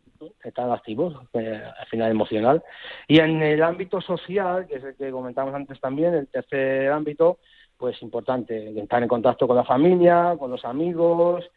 están 0.44 0.72
activos 0.72 1.16
eh, 1.34 1.62
al 1.80 1.86
final 1.88 2.12
emocional. 2.12 2.64
Y 3.08 3.20
en 3.20 3.42
el 3.42 3.62
ámbito 3.64 4.02
social, 4.02 4.68
que 4.68 4.76
es 4.76 4.84
el 4.84 4.96
que 4.96 5.12
comentamos 5.12 5.54
antes 5.54 5.80
también, 5.80 6.14
el 6.14 6.28
tercer 6.28 6.92
ámbito, 6.92 7.40
pues 7.78 8.02
importante, 8.02 8.80
estar 8.80 9.02
en 9.02 9.10
contacto 9.10 9.48
con 9.48 9.56
la 9.56 9.64
familia, 9.64 10.36
con 10.38 10.52
los 10.52 10.64
amigos, 10.66 11.50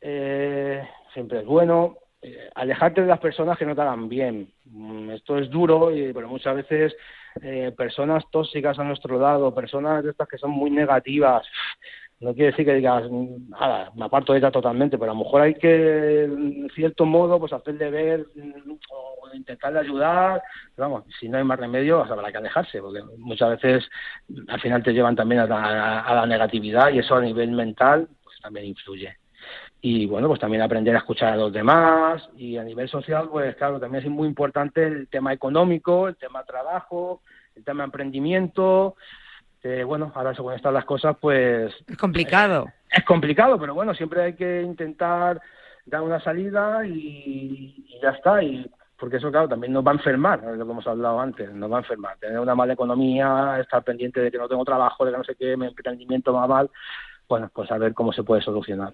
eh, 0.00 0.86
siempre 1.12 1.40
es 1.40 1.46
bueno. 1.46 1.98
Eh, 2.22 2.50
alejarte 2.54 3.02
de 3.02 3.08
las 3.08 3.20
personas 3.20 3.58
que 3.58 3.66
no 3.66 3.74
te 3.74 3.82
hagan 3.82 4.08
bien. 4.08 4.50
Mm, 4.64 5.10
esto 5.10 5.38
es 5.38 5.50
duro, 5.50 5.90
pero 5.92 6.28
muchas 6.28 6.56
veces 6.56 6.96
personas 7.76 8.24
tóxicas 8.30 8.78
a 8.78 8.84
nuestro 8.84 9.20
lado, 9.20 9.54
personas 9.54 10.02
de 10.02 10.12
estas 10.12 10.26
que 10.26 10.38
son 10.38 10.52
muy 10.52 10.70
negativas, 10.70 11.46
no 12.20 12.32
quiere 12.32 12.50
decir 12.50 12.64
que 12.64 12.74
digas, 12.74 13.04
nada, 13.10 13.92
me 13.94 14.06
aparto 14.06 14.32
de 14.32 14.38
ella 14.38 14.50
totalmente, 14.50 14.96
pero 14.96 15.10
a 15.10 15.14
lo 15.14 15.22
mejor 15.22 15.42
hay 15.42 15.54
que, 15.54 16.24
en 16.24 16.70
cierto 16.74 17.04
modo, 17.04 17.38
pues 17.38 17.52
hacerle 17.52 17.90
ver 17.90 18.26
o 18.90 19.34
intentarle 19.34 19.80
ayudar. 19.80 20.42
vamos, 20.78 21.04
si 21.20 21.28
no 21.28 21.36
hay 21.36 21.44
más 21.44 21.58
remedio, 21.58 22.02
habrá 22.02 22.32
que 22.32 22.38
alejarse, 22.38 22.80
porque 22.80 23.02
muchas 23.18 23.50
veces 23.50 23.88
al 24.48 24.60
final 24.60 24.82
te 24.82 24.94
llevan 24.94 25.14
también 25.14 25.42
a 25.42 25.46
la, 25.46 26.26
negatividad 26.26 26.90
y 26.90 27.00
eso 27.00 27.16
a 27.16 27.20
nivel 27.20 27.50
mental 27.50 28.08
pues 28.24 28.40
también 28.40 28.66
influye. 28.66 29.18
Y 29.82 30.06
bueno, 30.06 30.26
pues 30.26 30.40
también 30.40 30.62
aprender 30.62 30.94
a 30.94 31.00
escuchar 31.00 31.34
a 31.34 31.36
los 31.36 31.52
demás 31.52 32.28
y 32.36 32.56
a 32.56 32.64
nivel 32.64 32.88
social, 32.88 33.28
pues 33.30 33.54
claro, 33.56 33.78
también 33.78 34.04
es 34.04 34.10
muy 34.10 34.26
importante 34.26 34.84
el 34.84 35.06
tema 35.08 35.34
económico, 35.34 36.08
el 36.08 36.16
tema 36.16 36.44
trabajo, 36.44 37.20
el 37.54 37.62
tema 37.62 37.84
emprendimiento 37.84 38.96
bueno, 39.86 40.12
ahora 40.14 40.34
según 40.34 40.54
están 40.54 40.74
las 40.74 40.84
cosas, 40.84 41.16
pues... 41.20 41.74
Es 41.88 41.96
complicado. 41.96 42.66
es 42.90 43.04
complicado, 43.04 43.58
pero 43.58 43.74
bueno, 43.74 43.94
siempre 43.94 44.22
hay 44.22 44.34
que 44.34 44.62
intentar 44.62 45.40
dar 45.84 46.02
una 46.02 46.20
salida 46.20 46.86
y, 46.86 47.98
ya 48.02 48.10
está. 48.10 48.42
Y 48.42 48.70
porque 48.98 49.16
eso, 49.16 49.30
claro, 49.30 49.48
también 49.48 49.72
nos 49.72 49.84
va 49.84 49.90
a 49.90 49.94
enfermar, 49.94 50.42
lo 50.42 50.64
que 50.64 50.70
hemos 50.70 50.86
hablado 50.86 51.20
antes, 51.20 51.52
nos 51.52 51.70
va 51.70 51.76
a 51.76 51.80
enfermar. 51.80 52.16
Tener 52.18 52.38
una 52.38 52.54
mala 52.54 52.74
economía, 52.74 53.58
estar 53.60 53.82
pendiente 53.82 54.20
de 54.20 54.30
que 54.30 54.38
no 54.38 54.48
tengo 54.48 54.64
trabajo, 54.64 55.04
de 55.04 55.12
que 55.12 55.18
no 55.18 55.24
sé 55.24 55.34
qué, 55.34 55.56
mi 55.56 55.66
emprendimiento 55.66 56.32
va 56.32 56.46
mal, 56.46 56.70
bueno, 57.28 57.50
pues 57.52 57.70
a 57.70 57.78
ver 57.78 57.92
cómo 57.92 58.12
se 58.12 58.22
puede 58.22 58.42
solucionar 58.42 58.92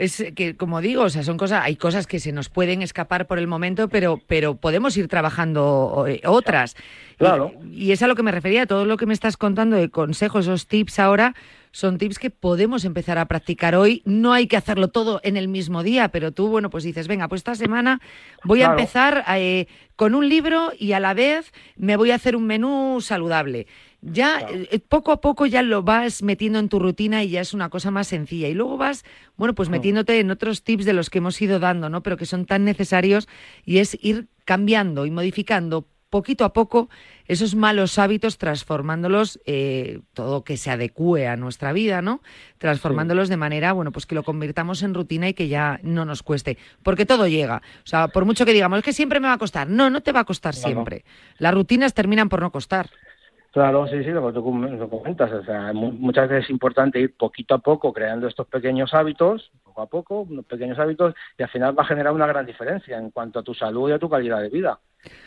es 0.00 0.24
que, 0.34 0.56
como 0.56 0.80
digo, 0.80 1.02
o 1.02 1.10
sea, 1.10 1.22
son 1.22 1.36
cosas, 1.36 1.62
hay 1.62 1.76
cosas 1.76 2.06
que 2.06 2.20
se 2.20 2.32
nos 2.32 2.48
pueden 2.48 2.80
escapar 2.80 3.26
por 3.26 3.38
el 3.38 3.46
momento, 3.46 3.88
pero, 3.88 4.18
pero 4.26 4.54
podemos 4.54 4.96
ir 4.96 5.08
trabajando 5.08 6.06
eh, 6.08 6.22
otras. 6.24 6.74
Claro. 7.18 7.52
Y, 7.70 7.92
es 7.92 8.02
a 8.02 8.06
lo 8.06 8.16
que 8.16 8.22
me 8.22 8.32
refería, 8.32 8.64
todo 8.64 8.86
lo 8.86 8.96
que 8.96 9.04
me 9.04 9.12
estás 9.12 9.36
contando 9.36 9.76
de 9.76 9.90
consejos, 9.90 10.46
esos 10.46 10.66
tips 10.66 11.00
ahora, 11.00 11.34
son 11.70 11.98
tips 11.98 12.18
que 12.18 12.30
podemos 12.30 12.86
empezar 12.86 13.18
a 13.18 13.26
practicar 13.26 13.74
hoy. 13.74 14.00
No 14.06 14.32
hay 14.32 14.46
que 14.46 14.56
hacerlo 14.56 14.88
todo 14.88 15.20
en 15.22 15.36
el 15.36 15.48
mismo 15.48 15.82
día, 15.82 16.08
pero 16.08 16.32
tú, 16.32 16.48
bueno, 16.48 16.70
pues 16.70 16.82
dices, 16.82 17.06
venga, 17.06 17.28
pues 17.28 17.40
esta 17.40 17.54
semana 17.54 18.00
voy 18.42 18.62
a 18.62 18.70
empezar 18.70 19.22
eh, 19.36 19.66
con 19.96 20.14
un 20.14 20.30
libro 20.30 20.72
y 20.78 20.92
a 20.92 21.00
la 21.00 21.12
vez 21.12 21.52
me 21.76 21.98
voy 21.98 22.10
a 22.10 22.14
hacer 22.14 22.36
un 22.36 22.46
menú 22.46 23.02
saludable 23.02 23.66
ya 24.02 24.40
eh, 24.50 24.80
poco 24.80 25.12
a 25.12 25.20
poco 25.20 25.46
ya 25.46 25.62
lo 25.62 25.82
vas 25.82 26.22
metiendo 26.22 26.58
en 26.58 26.68
tu 26.68 26.78
rutina 26.78 27.22
y 27.22 27.30
ya 27.30 27.40
es 27.40 27.54
una 27.54 27.68
cosa 27.68 27.90
más 27.90 28.08
sencilla. 28.08 28.48
Y 28.48 28.54
luego 28.54 28.76
vas, 28.76 29.04
bueno, 29.36 29.54
pues 29.54 29.68
metiéndote 29.68 30.20
en 30.20 30.30
otros 30.30 30.62
tips 30.62 30.84
de 30.84 30.92
los 30.92 31.10
que 31.10 31.18
hemos 31.18 31.40
ido 31.40 31.58
dando, 31.58 31.88
¿no? 31.88 32.02
Pero 32.02 32.16
que 32.16 32.26
son 32.26 32.46
tan 32.46 32.64
necesarios 32.64 33.28
y 33.64 33.78
es 33.78 33.98
ir 34.00 34.28
cambiando 34.44 35.06
y 35.06 35.10
modificando 35.10 35.86
poquito 36.10 36.44
a 36.44 36.52
poco 36.52 36.90
esos 37.26 37.54
malos 37.54 37.98
hábitos, 37.98 38.36
transformándolos, 38.36 39.40
eh, 39.46 40.00
todo 40.12 40.42
que 40.42 40.56
se 40.56 40.70
adecue 40.70 41.28
a 41.28 41.36
nuestra 41.36 41.72
vida, 41.72 42.02
¿no? 42.02 42.20
Transformándolos 42.58 43.28
de 43.28 43.36
manera, 43.36 43.72
bueno, 43.72 43.92
pues 43.92 44.06
que 44.06 44.16
lo 44.16 44.24
convirtamos 44.24 44.82
en 44.82 44.92
rutina 44.92 45.28
y 45.28 45.34
que 45.34 45.46
ya 45.46 45.78
no 45.84 46.04
nos 46.04 46.24
cueste. 46.24 46.58
Porque 46.82 47.06
todo 47.06 47.28
llega. 47.28 47.62
O 47.84 47.86
sea, 47.86 48.08
por 48.08 48.24
mucho 48.24 48.44
que 48.44 48.52
digamos, 48.52 48.78
es 48.78 48.84
que 48.84 48.92
siempre 48.92 49.20
me 49.20 49.28
va 49.28 49.34
a 49.34 49.38
costar. 49.38 49.70
No, 49.70 49.88
no 49.88 50.00
te 50.00 50.10
va 50.10 50.20
a 50.20 50.24
costar 50.24 50.56
siempre. 50.56 51.04
Las 51.38 51.54
rutinas 51.54 51.94
terminan 51.94 52.28
por 52.28 52.40
no 52.40 52.50
costar. 52.50 52.90
Claro, 53.52 53.88
sí, 53.88 54.04
sí, 54.04 54.10
lo 54.10 54.26
que 54.26 54.32
tú 54.32 54.44
comentas. 54.44 55.32
O 55.32 55.44
sea, 55.44 55.72
muchas 55.72 56.28
veces 56.28 56.44
es 56.44 56.50
importante 56.50 57.00
ir 57.00 57.16
poquito 57.16 57.54
a 57.54 57.58
poco 57.58 57.92
creando 57.92 58.28
estos 58.28 58.46
pequeños 58.46 58.94
hábitos, 58.94 59.50
poco 59.64 59.82
a 59.82 59.86
poco, 59.86 60.20
unos 60.20 60.44
pequeños 60.44 60.78
hábitos, 60.78 61.14
y 61.36 61.42
al 61.42 61.48
final 61.48 61.76
va 61.76 61.82
a 61.82 61.86
generar 61.86 62.12
una 62.12 62.28
gran 62.28 62.46
diferencia 62.46 62.96
en 62.96 63.10
cuanto 63.10 63.40
a 63.40 63.42
tu 63.42 63.52
salud 63.52 63.90
y 63.90 63.92
a 63.92 63.98
tu 63.98 64.08
calidad 64.08 64.40
de 64.40 64.50
vida. 64.50 64.78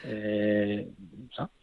Eh, 0.05 0.89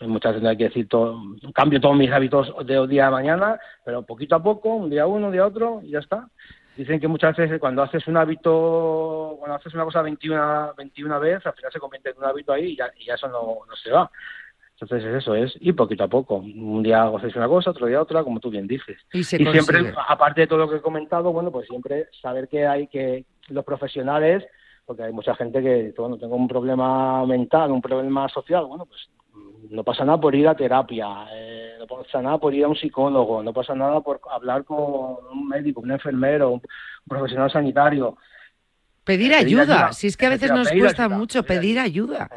muchas 0.00 0.34
veces 0.34 0.48
hay 0.48 0.56
que 0.56 0.64
decir, 0.64 0.86
todo, 0.86 1.22
cambio 1.54 1.80
todos 1.80 1.96
mis 1.96 2.10
hábitos 2.12 2.52
de 2.66 2.86
día 2.88 3.06
a 3.06 3.10
mañana, 3.10 3.58
pero 3.82 4.02
poquito 4.02 4.34
a 4.34 4.42
poco, 4.42 4.74
un 4.74 4.90
día 4.90 5.06
uno, 5.06 5.28
un 5.28 5.32
día 5.32 5.46
otro, 5.46 5.80
y 5.82 5.90
ya 5.90 6.00
está. 6.00 6.28
Dicen 6.76 7.00
que 7.00 7.08
muchas 7.08 7.36
veces 7.36 7.58
cuando 7.58 7.82
haces 7.82 8.06
un 8.06 8.18
hábito, 8.18 9.36
cuando 9.38 9.56
haces 9.56 9.72
una 9.72 9.84
cosa 9.84 10.02
21, 10.02 10.74
21 10.76 11.20
veces, 11.20 11.46
al 11.46 11.54
final 11.54 11.72
se 11.72 11.80
convierte 11.80 12.10
en 12.10 12.18
un 12.18 12.24
hábito 12.24 12.52
ahí 12.52 12.72
y 12.72 12.76
ya, 12.76 12.90
y 12.98 13.06
ya 13.06 13.14
eso 13.14 13.28
no, 13.28 13.60
no 13.66 13.76
se 13.76 13.90
va. 13.90 14.10
Entonces 14.80 15.08
es 15.08 15.16
eso, 15.16 15.34
es 15.34 15.56
ir 15.60 15.76
poquito 15.76 16.04
a 16.04 16.08
poco. 16.08 16.36
Un 16.36 16.82
día 16.82 17.02
haces 17.04 17.36
una 17.36 17.48
cosa, 17.48 17.70
otro 17.70 17.86
día 17.86 18.00
otra, 18.00 18.24
como 18.24 18.40
tú 18.40 18.48
bien 18.48 18.66
dices. 18.66 18.96
Y, 19.12 19.24
siempre, 19.24 19.92
aparte 20.08 20.42
de 20.42 20.46
todo 20.46 20.60
lo 20.60 20.70
que 20.70 20.76
he 20.76 20.80
comentado, 20.80 21.32
bueno, 21.32 21.50
pues 21.50 21.68
siempre 21.68 22.08
saber 22.22 22.48
que 22.48 22.66
hay 22.66 22.86
que 22.86 23.26
los 23.48 23.64
profesionales, 23.64 24.44
porque 24.86 25.02
hay 25.02 25.12
mucha 25.12 25.34
gente 25.34 25.60
que, 25.60 25.92
bueno, 25.98 26.16
tengo 26.16 26.34
un 26.34 26.48
problema 26.48 27.26
mental, 27.26 27.70
un 27.70 27.82
problema 27.82 28.26
social, 28.30 28.64
bueno, 28.64 28.86
pues 28.86 29.10
no 29.68 29.84
pasa 29.84 30.04
nada 30.04 30.18
por 30.18 30.34
ir 30.34 30.48
a 30.48 30.56
terapia, 30.56 31.26
eh, 31.30 31.74
no 31.78 31.86
pasa 31.86 32.22
nada 32.22 32.38
por 32.38 32.54
ir 32.54 32.64
a 32.64 32.68
un 32.68 32.76
psicólogo, 32.76 33.42
no 33.42 33.52
pasa 33.52 33.74
nada 33.74 34.00
por 34.00 34.20
hablar 34.30 34.64
con 34.64 34.78
un 35.30 35.46
médico, 35.46 35.80
un 35.80 35.90
enfermero, 35.90 36.52
un 36.52 36.62
profesional 37.06 37.50
sanitario. 37.50 38.16
Pedir, 39.04 39.34
ayuda. 39.34 39.92
si 39.92 40.06
es 40.06 40.16
que 40.16 40.26
a 40.26 40.30
veces 40.30 40.50
nos 40.52 40.70
cuesta 40.70 41.08
mucho 41.08 41.42
pedir 41.42 41.78
ayuda. 41.78 42.30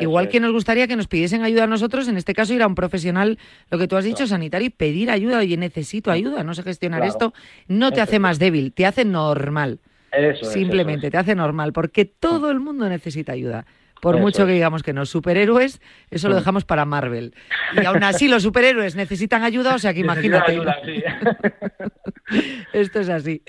Igual 0.00 0.28
que 0.28 0.40
nos 0.40 0.52
gustaría 0.52 0.86
que 0.86 0.96
nos 0.96 1.08
pidiesen 1.08 1.42
ayuda 1.42 1.64
a 1.64 1.66
nosotros, 1.66 2.08
en 2.08 2.16
este 2.16 2.34
caso 2.34 2.54
ir 2.54 2.62
a 2.62 2.66
un 2.66 2.74
profesional, 2.74 3.38
lo 3.70 3.78
que 3.78 3.88
tú 3.88 3.96
has 3.96 4.04
dicho, 4.04 4.26
sanitario, 4.26 4.66
y 4.66 4.70
pedir 4.70 5.10
ayuda. 5.10 5.38
Oye, 5.38 5.56
necesito 5.56 6.10
ayuda, 6.10 6.44
no 6.44 6.54
sé 6.54 6.62
gestionar 6.62 7.04
esto. 7.04 7.32
No 7.66 7.92
te 7.92 8.00
hace 8.00 8.18
más 8.18 8.38
débil, 8.38 8.72
te 8.72 8.86
hace 8.86 9.04
normal. 9.04 9.80
Simplemente 10.42 11.10
te 11.10 11.16
hace 11.16 11.34
normal, 11.34 11.72
porque 11.72 12.04
todo 12.04 12.48
mm. 12.48 12.50
el 12.50 12.60
mundo 12.60 12.88
necesita 12.88 13.32
ayuda. 13.32 13.66
Por 14.00 14.18
mucho 14.18 14.46
que 14.46 14.52
digamos 14.52 14.82
que 14.82 14.92
no 14.92 15.06
superhéroes, 15.06 15.80
eso 16.10 16.28
lo 16.28 16.36
dejamos 16.36 16.64
para 16.64 16.84
Marvel. 16.84 17.34
Y 17.80 17.84
aún 17.84 18.02
así 18.04 18.28
los 18.28 18.42
superhéroes 18.42 18.94
necesitan 18.96 19.42
ayuda, 19.42 19.74
o 19.74 19.78
sea 19.78 19.92
que 19.92 20.00
imagínate. 20.00 20.52
Ayuda, 20.52 20.76
sí. 20.84 21.02
Esto 22.72 23.00
es 23.00 23.08
así. 23.08 23.42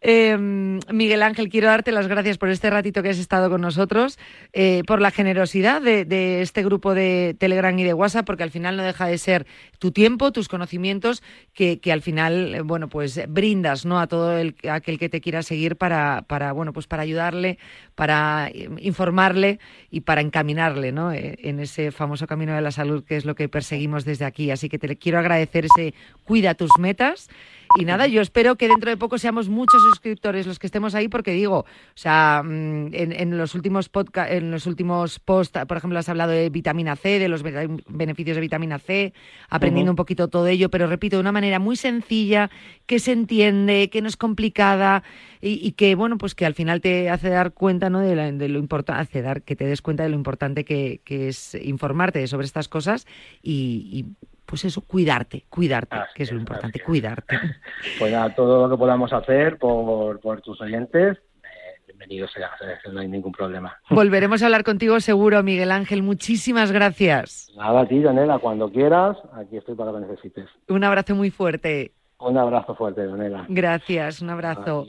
Eh, 0.00 0.36
Miguel 0.36 1.22
Ángel, 1.22 1.48
quiero 1.48 1.68
darte 1.68 1.92
las 1.92 2.08
gracias 2.08 2.38
por 2.38 2.48
este 2.48 2.68
ratito 2.70 3.02
que 3.02 3.10
has 3.10 3.18
estado 3.18 3.48
con 3.48 3.60
nosotros, 3.60 4.18
eh, 4.52 4.82
por 4.86 5.00
la 5.00 5.10
generosidad 5.10 5.80
de, 5.80 6.04
de, 6.04 6.42
este 6.42 6.62
grupo 6.64 6.94
de 6.94 7.36
Telegram 7.38 7.76
y 7.78 7.84
de 7.84 7.94
WhatsApp, 7.94 8.26
porque 8.26 8.42
al 8.42 8.50
final 8.50 8.76
no 8.76 8.82
deja 8.82 9.06
de 9.06 9.18
ser 9.18 9.46
tu 9.78 9.92
tiempo, 9.92 10.32
tus 10.32 10.48
conocimientos, 10.48 11.22
que, 11.52 11.80
que 11.80 11.92
al 11.92 12.02
final, 12.02 12.62
bueno, 12.64 12.88
pues 12.88 13.20
brindas 13.28 13.86
¿no? 13.86 14.00
a 14.00 14.06
todo 14.06 14.36
el, 14.36 14.56
aquel 14.68 14.98
que 14.98 15.08
te 15.08 15.20
quiera 15.20 15.42
seguir 15.42 15.76
para, 15.76 16.24
para, 16.26 16.52
bueno, 16.52 16.72
pues 16.72 16.86
para 16.86 17.02
ayudarle, 17.02 17.58
para 17.94 18.50
informarle 18.80 19.58
y 19.90 20.00
para 20.00 20.20
encaminarle 20.20 20.92
¿no? 20.92 21.12
Eh, 21.12 21.36
en 21.42 21.60
ese 21.60 21.92
famoso 21.92 22.26
camino 22.26 22.54
de 22.54 22.60
la 22.60 22.72
salud 22.72 23.04
que 23.04 23.16
es 23.16 23.24
lo 23.24 23.34
que 23.34 23.48
perseguimos 23.48 24.04
desde 24.04 24.24
aquí. 24.24 24.50
Así 24.50 24.68
que 24.68 24.78
te 24.78 24.96
quiero 24.96 25.18
agradecer 25.18 25.66
ese 25.66 25.94
cuida 26.24 26.54
tus 26.54 26.70
metas. 26.78 27.28
Y 27.76 27.84
nada, 27.84 28.06
yo 28.06 28.20
espero 28.20 28.54
que 28.56 28.68
dentro 28.68 28.88
de 28.88 28.96
poco 28.96 29.18
seamos 29.18 29.48
muchos 29.48 29.82
suscriptores 29.82 30.46
los 30.46 30.60
que 30.60 30.66
estemos 30.66 30.94
ahí, 30.94 31.08
porque 31.08 31.32
digo, 31.32 31.58
o 31.60 31.66
sea, 31.94 32.42
mm, 32.44 32.94
en, 32.94 33.12
en 33.12 33.36
los 33.36 33.56
últimos 33.56 33.88
podcast, 33.88 34.30
en 34.30 34.52
los 34.52 34.66
últimos 34.66 35.18
posts, 35.18 35.58
por 35.66 35.76
ejemplo, 35.76 35.98
has 35.98 36.08
hablado 36.08 36.30
de 36.30 36.50
vitamina 36.50 36.94
C, 36.94 37.18
de 37.18 37.28
los 37.28 37.42
beneficios 37.42 38.36
de 38.36 38.40
vitamina 38.40 38.78
C, 38.78 39.12
aprendiendo 39.48 39.90
uh 39.90 39.92
-huh. 39.92 39.94
un 39.94 39.96
poquito 39.96 40.28
todo 40.28 40.46
ello, 40.46 40.70
pero 40.70 40.86
repito, 40.86 41.16
de 41.16 41.20
una 41.20 41.32
manera 41.32 41.58
muy 41.58 41.74
sencilla, 41.74 42.48
que 42.86 43.00
se 43.00 43.10
entiende, 43.10 43.90
que 43.90 44.02
no 44.02 44.08
es 44.08 44.16
complicada 44.16 45.02
y, 45.40 45.66
y 45.66 45.72
que, 45.72 45.96
bueno, 45.96 46.16
pues 46.16 46.36
que 46.36 46.46
al 46.46 46.54
final 46.54 46.80
te 46.80 47.10
hace 47.10 47.28
dar 47.28 47.52
cuenta, 47.54 47.90
¿no? 47.90 48.00
De, 48.00 48.14
la, 48.14 48.30
de 48.30 48.48
lo 48.48 48.60
importante, 48.60 49.20
dar 49.20 49.42
que 49.42 49.56
te 49.56 49.66
des 49.66 49.82
cuenta 49.82 50.04
de 50.04 50.10
lo 50.10 50.16
importante 50.16 50.64
que, 50.64 51.00
que 51.04 51.28
es 51.28 51.56
informarte 51.56 52.24
sobre 52.28 52.46
estas 52.46 52.68
cosas 52.68 53.06
y, 53.42 53.88
y 53.92 54.26
pues 54.46 54.64
eso, 54.64 54.80
cuidarte, 54.82 55.44
cuidarte, 55.48 55.96
así 55.96 56.12
que 56.14 56.22
es 56.24 56.32
lo 56.32 56.38
importante, 56.38 56.80
cuidarte. 56.80 57.38
Pues 57.98 58.12
nada, 58.12 58.34
todo 58.34 58.66
lo 58.66 58.74
que 58.74 58.78
podamos 58.78 59.12
hacer 59.12 59.58
por, 59.58 60.18
por 60.20 60.40
tus 60.40 60.60
oyentes, 60.60 61.18
eh, 61.18 61.80
bienvenido 61.86 62.26
sea, 62.28 62.50
no 62.92 63.00
hay 63.00 63.08
ningún 63.08 63.32
problema. 63.32 63.78
Volveremos 63.90 64.42
a 64.42 64.46
hablar 64.46 64.64
contigo 64.64 64.98
seguro, 65.00 65.42
Miguel 65.42 65.70
Ángel. 65.70 66.02
Muchísimas 66.02 66.72
gracias. 66.72 67.52
Nada, 67.56 67.82
a 67.82 67.86
ti, 67.86 68.00
Daniela, 68.00 68.38
cuando 68.38 68.70
quieras, 68.70 69.16
aquí 69.34 69.56
estoy 69.56 69.74
para 69.74 69.92
lo 69.92 70.00
que 70.00 70.06
necesites. 70.06 70.48
Un 70.68 70.84
abrazo 70.84 71.14
muy 71.14 71.30
fuerte. 71.30 71.92
Un 72.18 72.38
abrazo 72.38 72.74
fuerte, 72.74 73.04
Donela. 73.04 73.44
Gracias, 73.48 74.22
un 74.22 74.30
abrazo. 74.30 74.86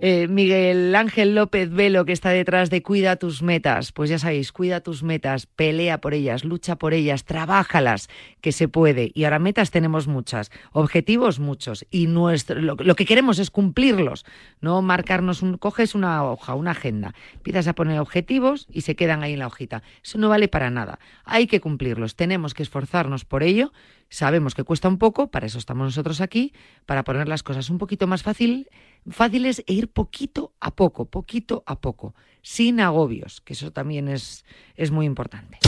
Eh, 0.00 0.28
Miguel 0.28 0.94
Ángel 0.94 1.34
López 1.34 1.68
Velo, 1.70 2.04
que 2.04 2.12
está 2.12 2.30
detrás 2.30 2.70
de 2.70 2.82
Cuida 2.82 3.16
tus 3.16 3.42
metas. 3.42 3.92
Pues 3.92 4.08
ya 4.08 4.18
sabéis, 4.18 4.52
cuida 4.52 4.80
tus 4.80 5.02
metas, 5.02 5.46
pelea 5.46 6.00
por 6.00 6.14
ellas, 6.14 6.44
lucha 6.44 6.76
por 6.76 6.94
ellas, 6.94 7.24
trabájalas, 7.24 8.08
que 8.40 8.52
se 8.52 8.68
puede. 8.68 9.10
Y 9.14 9.24
ahora 9.24 9.40
metas 9.40 9.70
tenemos 9.70 10.06
muchas, 10.06 10.50
objetivos 10.72 11.40
muchos. 11.40 11.84
Y 11.90 12.06
nuestro, 12.06 12.60
lo, 12.60 12.76
lo 12.76 12.94
que 12.94 13.04
queremos 13.04 13.40
es 13.40 13.50
cumplirlos, 13.50 14.24
no 14.60 14.80
marcarnos 14.80 15.42
un... 15.42 15.58
Coges 15.58 15.94
una 15.94 16.24
hoja, 16.24 16.54
una 16.54 16.70
agenda, 16.70 17.14
empiezas 17.34 17.66
a 17.68 17.74
poner 17.74 17.98
objetivos 17.98 18.68
y 18.70 18.82
se 18.82 18.94
quedan 18.94 19.22
ahí 19.22 19.34
en 19.34 19.40
la 19.40 19.48
hojita. 19.48 19.82
Eso 20.02 20.18
no 20.18 20.28
vale 20.28 20.48
para 20.48 20.70
nada. 20.70 20.98
Hay 21.24 21.46
que 21.46 21.60
cumplirlos, 21.60 22.16
tenemos 22.16 22.54
que 22.54 22.62
esforzarnos 22.62 23.24
por 23.24 23.42
ello 23.42 23.72
Sabemos 24.10 24.54
que 24.54 24.64
cuesta 24.64 24.88
un 24.88 24.98
poco, 24.98 25.30
para 25.30 25.46
eso 25.46 25.58
estamos 25.58 25.86
nosotros 25.86 26.20
aquí, 26.20 26.52
para 26.84 27.04
poner 27.04 27.28
las 27.28 27.44
cosas 27.44 27.70
un 27.70 27.78
poquito 27.78 28.08
más 28.08 28.24
fácil, 28.24 28.68
fáciles 29.08 29.62
e 29.66 29.72
ir 29.72 29.88
poquito 29.88 30.52
a 30.60 30.74
poco, 30.74 31.06
poquito 31.06 31.62
a 31.64 31.80
poco, 31.80 32.14
sin 32.42 32.80
agobios, 32.80 33.40
que 33.40 33.52
eso 33.52 33.70
también 33.70 34.08
es, 34.08 34.44
es 34.74 34.90
muy 34.90 35.06
importante. 35.06 35.58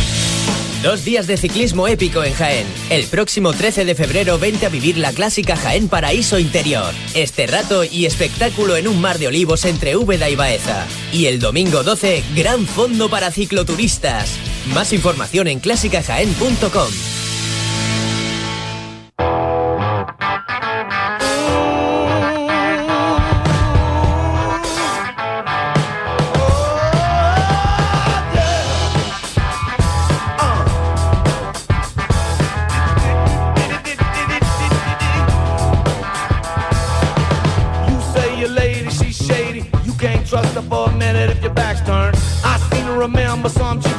Dos 0.83 1.05
días 1.05 1.29
de 1.29 1.37
ciclismo 1.37 1.87
épico 1.87 2.25
en 2.25 2.35
Jaén. 2.35 2.67
El 2.91 3.07
próximo 3.07 3.53
13 3.53 3.85
de 3.85 3.95
febrero 3.95 4.37
vente 4.41 4.67
a 4.67 4.69
vivir 4.69 4.99
la 4.99 5.13
clásica 5.13 5.57
Jaén 5.57 5.89
Paraíso 5.89 6.41
Interior. 6.41 6.93
Este 7.15 7.47
rato 7.47 7.85
y 7.85 8.05
espectáculo 8.05 8.77
en 8.77 8.89
un 8.89 9.01
mar 9.01 9.19
de 9.19 9.29
olivos 9.29 9.65
entre 9.65 9.97
Úbeda 9.97 10.29
y 10.29 10.35
Baeza. 10.35 10.89
Y 11.13 11.27
el 11.27 11.39
domingo 11.39 11.85
12, 11.85 12.25
gran 12.35 12.67
fondo 12.67 13.09
para 13.09 13.31
cicloturistas. 13.31 14.37
Más 14.75 14.93
información 14.93 15.47
en 15.47 15.61
clásicajaén.com. 15.61 17.32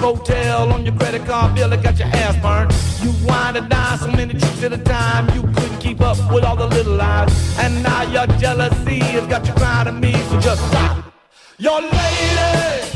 hotel 0.03 0.73
on 0.73 0.85
your 0.85 0.95
credit 0.95 1.25
card 1.25 1.55
bill 1.55 1.69
that 1.69 1.81
got 1.81 1.97
your 1.97 2.09
ass 2.09 2.35
burned. 2.43 2.71
You 3.01 3.11
wind 3.25 3.55
and 3.57 3.69
dine 3.69 3.97
so 3.97 4.11
many 4.11 4.33
tricks 4.33 4.63
at 4.63 4.73
a 4.73 4.77
time, 4.77 5.33
you 5.33 5.41
couldn't 5.41 5.79
keep 5.79 6.01
up 6.01 6.17
with 6.31 6.43
all 6.43 6.57
the 6.57 6.67
little 6.67 6.95
lies. 6.95 7.31
And 7.57 7.81
now 7.81 8.01
your 8.03 8.27
jealousy 8.37 8.99
has 8.99 9.25
got 9.27 9.47
you 9.47 9.53
crying 9.53 9.85
to 9.85 9.93
me, 9.93 10.13
so 10.29 10.39
just 10.39 10.61
stop. 10.67 11.13
Your 11.57 11.81
lady, 11.81 12.92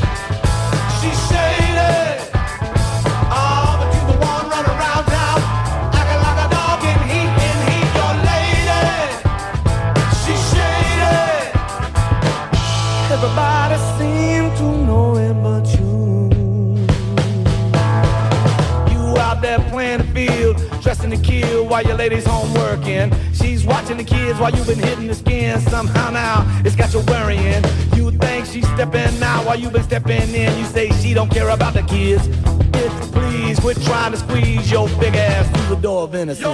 while 21.68 21.82
your 21.82 21.96
lady's 21.96 22.26
home 22.26 22.52
working. 22.54 23.12
She's 23.32 23.64
watching 23.64 23.96
the 23.96 24.04
kids 24.04 24.38
while 24.40 24.50
you've 24.50 24.66
been 24.66 24.78
hitting 24.78 25.06
the 25.06 25.14
skin. 25.14 25.60
Somehow 25.60 26.10
now 26.10 26.46
it's 26.64 26.76
got 26.76 26.92
you 26.92 27.00
worrying. 27.00 27.62
You 27.94 28.10
think 28.12 28.46
she's 28.46 28.66
stepping 28.74 29.22
out 29.22 29.44
while 29.46 29.58
you've 29.58 29.72
been 29.72 29.84
stepping 29.84 30.34
in. 30.34 30.58
You 30.58 30.64
say 30.64 30.90
she 31.00 31.14
don't 31.14 31.30
care 31.30 31.48
about 31.48 31.74
the 31.74 31.82
kids. 31.82 32.28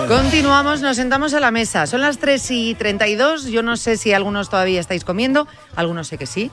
Continuamos, 0.09 0.81
nos 0.81 0.96
sentamos 0.96 1.35
a 1.35 1.40
la 1.40 1.50
mesa. 1.50 1.87
Son 1.87 2.00
las 2.00 2.18
3 2.18 2.50
y 2.50 2.74
32. 2.74 3.46
Yo 3.46 3.62
no 3.62 3.77
sé 3.77 3.96
si 3.96 4.12
algunos 4.12 4.48
todavía 4.48 4.81
estáis 4.81 5.05
comiendo, 5.05 5.46
algunos 5.77 6.09
sé 6.09 6.18
que 6.18 6.27
sí. 6.27 6.50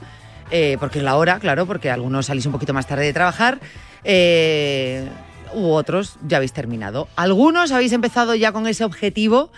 Eh, 0.52 0.78
porque 0.80 1.00
es 1.00 1.06
la 1.06 1.16
hora, 1.16 1.40
claro, 1.40 1.66
porque 1.66 1.90
algunos 1.90 2.26
salís 2.26 2.46
un 2.46 2.52
poquito 2.52 2.74
más 2.74 2.86
tarde 2.86 3.06
de 3.06 3.14
trabajar. 3.14 3.60
Eh, 4.04 5.08
u 5.54 5.72
otros 5.72 6.18
ya 6.28 6.38
habéis 6.38 6.54
terminado. 6.54 7.08
Algunos 7.16 7.72
habéis 7.72 7.92
empezado 7.94 8.36
ya 8.36 8.52
con 8.52 8.68
ese 8.68 8.84
objetivo 8.84 9.52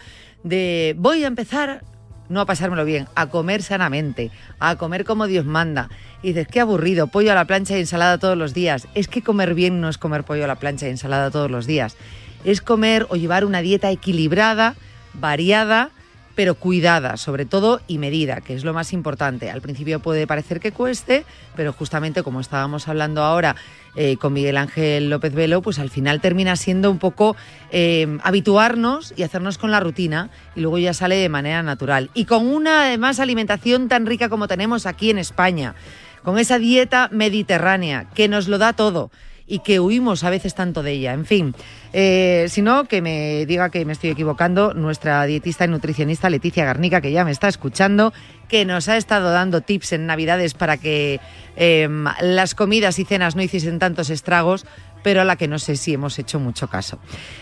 de 0.43 0.95
voy 0.97 1.23
a 1.23 1.27
empezar 1.27 1.83
no 2.29 2.41
a 2.41 2.45
pasármelo 2.45 2.85
bien, 2.85 3.07
a 3.15 3.27
comer 3.27 3.61
sanamente, 3.61 4.31
a 4.59 4.75
comer 4.75 5.05
como 5.05 5.27
Dios 5.27 5.45
manda. 5.45 5.89
Y 6.21 6.29
dices, 6.29 6.47
qué 6.47 6.59
aburrido, 6.59 7.07
pollo 7.07 7.31
a 7.31 7.35
la 7.35 7.45
plancha 7.45 7.77
y 7.77 7.81
ensalada 7.81 8.17
todos 8.17 8.37
los 8.37 8.53
días. 8.53 8.87
Es 8.95 9.07
que 9.07 9.21
comer 9.21 9.53
bien 9.53 9.81
no 9.81 9.89
es 9.89 9.97
comer 9.97 10.23
pollo 10.23 10.45
a 10.45 10.47
la 10.47 10.55
plancha 10.55 10.87
y 10.87 10.91
ensalada 10.91 11.31
todos 11.31 11.51
los 11.51 11.67
días. 11.67 11.97
Es 12.45 12.61
comer 12.61 13.05
o 13.09 13.15
llevar 13.15 13.45
una 13.45 13.61
dieta 13.61 13.91
equilibrada, 13.91 14.75
variada, 15.13 15.91
pero 16.35 16.55
cuidada, 16.55 17.17
sobre 17.17 17.45
todo, 17.45 17.81
y 17.87 17.97
medida, 17.97 18.41
que 18.41 18.55
es 18.55 18.63
lo 18.63 18.73
más 18.73 18.93
importante. 18.93 19.51
Al 19.51 19.61
principio 19.61 19.99
puede 19.99 20.27
parecer 20.27 20.59
que 20.59 20.71
cueste, 20.71 21.25
pero 21.55 21.73
justamente 21.73 22.23
como 22.23 22.39
estábamos 22.39 22.87
hablando 22.87 23.23
ahora 23.23 23.55
eh, 23.95 24.17
con 24.17 24.33
Miguel 24.33 24.57
Ángel 24.57 25.09
López 25.09 25.33
Velo, 25.33 25.61
pues 25.61 25.79
al 25.79 25.89
final 25.89 26.21
termina 26.21 26.55
siendo 26.55 26.89
un 26.89 26.97
poco 26.97 27.35
eh, 27.71 28.17
habituarnos 28.23 29.13
y 29.15 29.23
hacernos 29.23 29.57
con 29.57 29.71
la 29.71 29.79
rutina 29.79 30.29
y 30.55 30.61
luego 30.61 30.79
ya 30.79 30.93
sale 30.93 31.15
de 31.15 31.29
manera 31.29 31.61
natural. 31.61 32.09
Y 32.13 32.25
con 32.25 32.47
una 32.47 32.87
además 32.87 33.19
alimentación 33.19 33.87
tan 33.87 34.05
rica 34.05 34.29
como 34.29 34.47
tenemos 34.47 34.85
aquí 34.85 35.09
en 35.11 35.19
España, 35.19 35.75
con 36.23 36.39
esa 36.39 36.57
dieta 36.57 37.09
mediterránea 37.11 38.09
que 38.15 38.27
nos 38.27 38.47
lo 38.47 38.57
da 38.57 38.73
todo 38.73 39.11
y 39.47 39.59
que 39.59 39.79
huimos 39.79 40.23
a 40.23 40.29
veces 40.29 40.55
tanto 40.55 40.83
de 40.83 40.91
ella. 40.91 41.13
En 41.13 41.25
fin, 41.25 41.55
eh, 41.91 42.45
si 42.49 42.61
no, 42.61 42.85
que 42.85 43.01
me 43.01 43.45
diga 43.45 43.69
que 43.69 43.85
me 43.85 43.93
estoy 43.93 44.11
equivocando, 44.11 44.73
nuestra 44.73 45.23
dietista 45.25 45.65
y 45.65 45.67
nutricionista 45.67 46.29
Leticia 46.29 46.65
Garnica, 46.65 47.01
que 47.01 47.11
ya 47.11 47.25
me 47.25 47.31
está 47.31 47.47
escuchando, 47.47 48.13
que 48.47 48.65
nos 48.65 48.89
ha 48.89 48.97
estado 48.97 49.31
dando 49.31 49.61
tips 49.61 49.93
en 49.93 50.05
Navidades 50.05 50.53
para 50.53 50.77
que 50.77 51.19
eh, 51.55 51.87
las 52.21 52.55
comidas 52.55 52.99
y 52.99 53.05
cenas 53.05 53.35
no 53.35 53.41
hiciesen 53.41 53.79
tantos 53.79 54.09
estragos, 54.09 54.65
pero 55.03 55.21
a 55.21 55.25
la 55.25 55.35
que 55.35 55.47
no 55.47 55.59
sé 55.59 55.75
si 55.75 55.93
hemos 55.93 56.17
hecho 56.19 56.39
mucho 56.39 56.67
caso. 56.67 56.99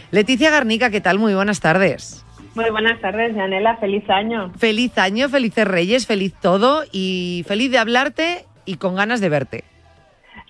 Leticia 0.10 0.50
Garnica, 0.50 0.90
¿qué 0.90 1.02
tal? 1.02 1.20
Muy 1.20 1.34
buenas 1.34 1.60
tardes. 1.60 2.26
Muy 2.56 2.70
buenas 2.70 3.00
tardes, 3.00 3.34
Janela. 3.34 3.78
Feliz 3.78 4.10
año. 4.10 4.52
Feliz 4.58 4.98
año, 4.98 5.30
felices 5.30 5.66
Reyes, 5.66 6.06
feliz 6.06 6.34
todo 6.42 6.84
y 6.92 7.46
feliz 7.48 7.72
de 7.72 7.78
hablarte 7.78 8.46
y 8.66 8.76
con 8.76 8.96
ganas 8.96 9.22
de 9.22 9.30
verte. 9.30 9.64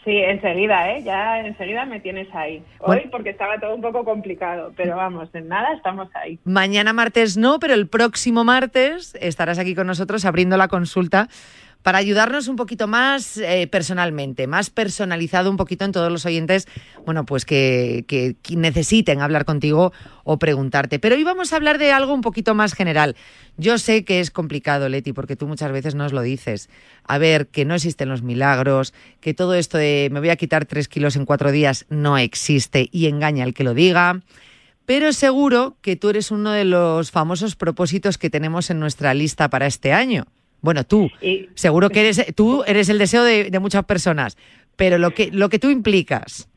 Sí, 0.03 0.17
enseguida, 0.17 0.91
¿eh? 0.91 1.03
Ya 1.03 1.39
enseguida 1.41 1.85
me 1.85 1.99
tienes 1.99 2.27
ahí. 2.33 2.63
Hoy 2.79 3.07
porque 3.11 3.29
estaba 3.29 3.59
todo 3.59 3.75
un 3.75 3.81
poco 3.81 4.03
complicado, 4.03 4.73
pero 4.75 4.95
vamos, 4.95 5.29
en 5.33 5.47
nada 5.47 5.73
estamos 5.73 6.09
ahí. 6.15 6.39
Mañana 6.43 6.91
martes 6.91 7.37
no, 7.37 7.59
pero 7.59 7.75
el 7.75 7.87
próximo 7.87 8.43
martes 8.43 9.15
estarás 9.21 9.59
aquí 9.59 9.75
con 9.75 9.85
nosotros 9.85 10.25
abriendo 10.25 10.57
la 10.57 10.69
consulta 10.69 11.27
para 11.83 11.97
ayudarnos 11.97 12.47
un 12.47 12.55
poquito 12.55 12.87
más 12.87 13.37
eh, 13.37 13.67
personalmente, 13.67 14.47
más 14.47 14.69
personalizado 14.69 15.49
un 15.49 15.57
poquito 15.57 15.85
en 15.85 15.91
todos 15.91 16.11
los 16.11 16.25
oyentes, 16.25 16.67
bueno, 17.05 17.25
pues 17.25 17.45
que, 17.45 18.05
que, 18.07 18.35
necesiten 18.55 19.21
hablar 19.21 19.45
contigo 19.45 19.91
o 20.23 20.37
preguntarte. 20.37 20.99
Pero 20.99 21.15
hoy 21.15 21.23
vamos 21.23 21.53
a 21.53 21.55
hablar 21.55 21.77
de 21.77 21.91
algo 21.91 22.13
un 22.13 22.21
poquito 22.21 22.53
más 22.53 22.73
general. 22.73 23.15
Yo 23.57 23.77
sé 23.77 24.05
que 24.05 24.19
es 24.19 24.31
complicado, 24.31 24.89
Leti, 24.89 25.13
porque 25.13 25.35
tú 25.35 25.47
muchas 25.47 25.71
veces 25.71 25.95
nos 25.95 26.13
lo 26.13 26.21
dices. 26.21 26.69
A 27.03 27.17
ver, 27.17 27.47
que 27.47 27.65
no 27.65 27.75
existen 27.75 28.09
los 28.09 28.21
milagros, 28.21 28.93
que 29.19 29.33
todo 29.33 29.55
esto 29.55 29.77
de 29.77 30.09
me 30.11 30.19
voy 30.19 30.29
a 30.29 30.35
quitar 30.35 30.65
tres 30.65 30.87
kilos 30.87 31.15
en 31.15 31.25
cuatro 31.25 31.51
días 31.51 31.85
no 31.89 32.17
existe 32.17 32.89
y 32.91 33.07
engaña 33.07 33.43
al 33.43 33.53
que 33.53 33.63
lo 33.63 33.73
diga. 33.73 34.21
Pero 34.85 35.13
seguro 35.13 35.77
que 35.81 35.95
tú 35.95 36.09
eres 36.09 36.31
uno 36.31 36.51
de 36.51 36.65
los 36.65 37.11
famosos 37.11 37.55
propósitos 37.55 38.17
que 38.17 38.29
tenemos 38.29 38.69
en 38.69 38.79
nuestra 38.79 39.13
lista 39.13 39.49
para 39.49 39.67
este 39.67 39.93
año. 39.93 40.25
Bueno, 40.61 40.83
tú, 40.83 41.09
y, 41.21 41.49
seguro 41.55 41.89
que 41.89 42.01
eres, 42.01 42.35
tú 42.35 42.63
eres 42.67 42.89
el 42.89 42.97
deseo 42.97 43.23
de, 43.23 43.49
de, 43.49 43.59
muchas 43.59 43.83
personas, 43.85 44.37
pero 44.75 44.97
lo 44.97 45.11
que, 45.11 45.31
lo 45.31 45.49
que 45.49 45.59
tú 45.59 45.69
implicas. 45.69 46.47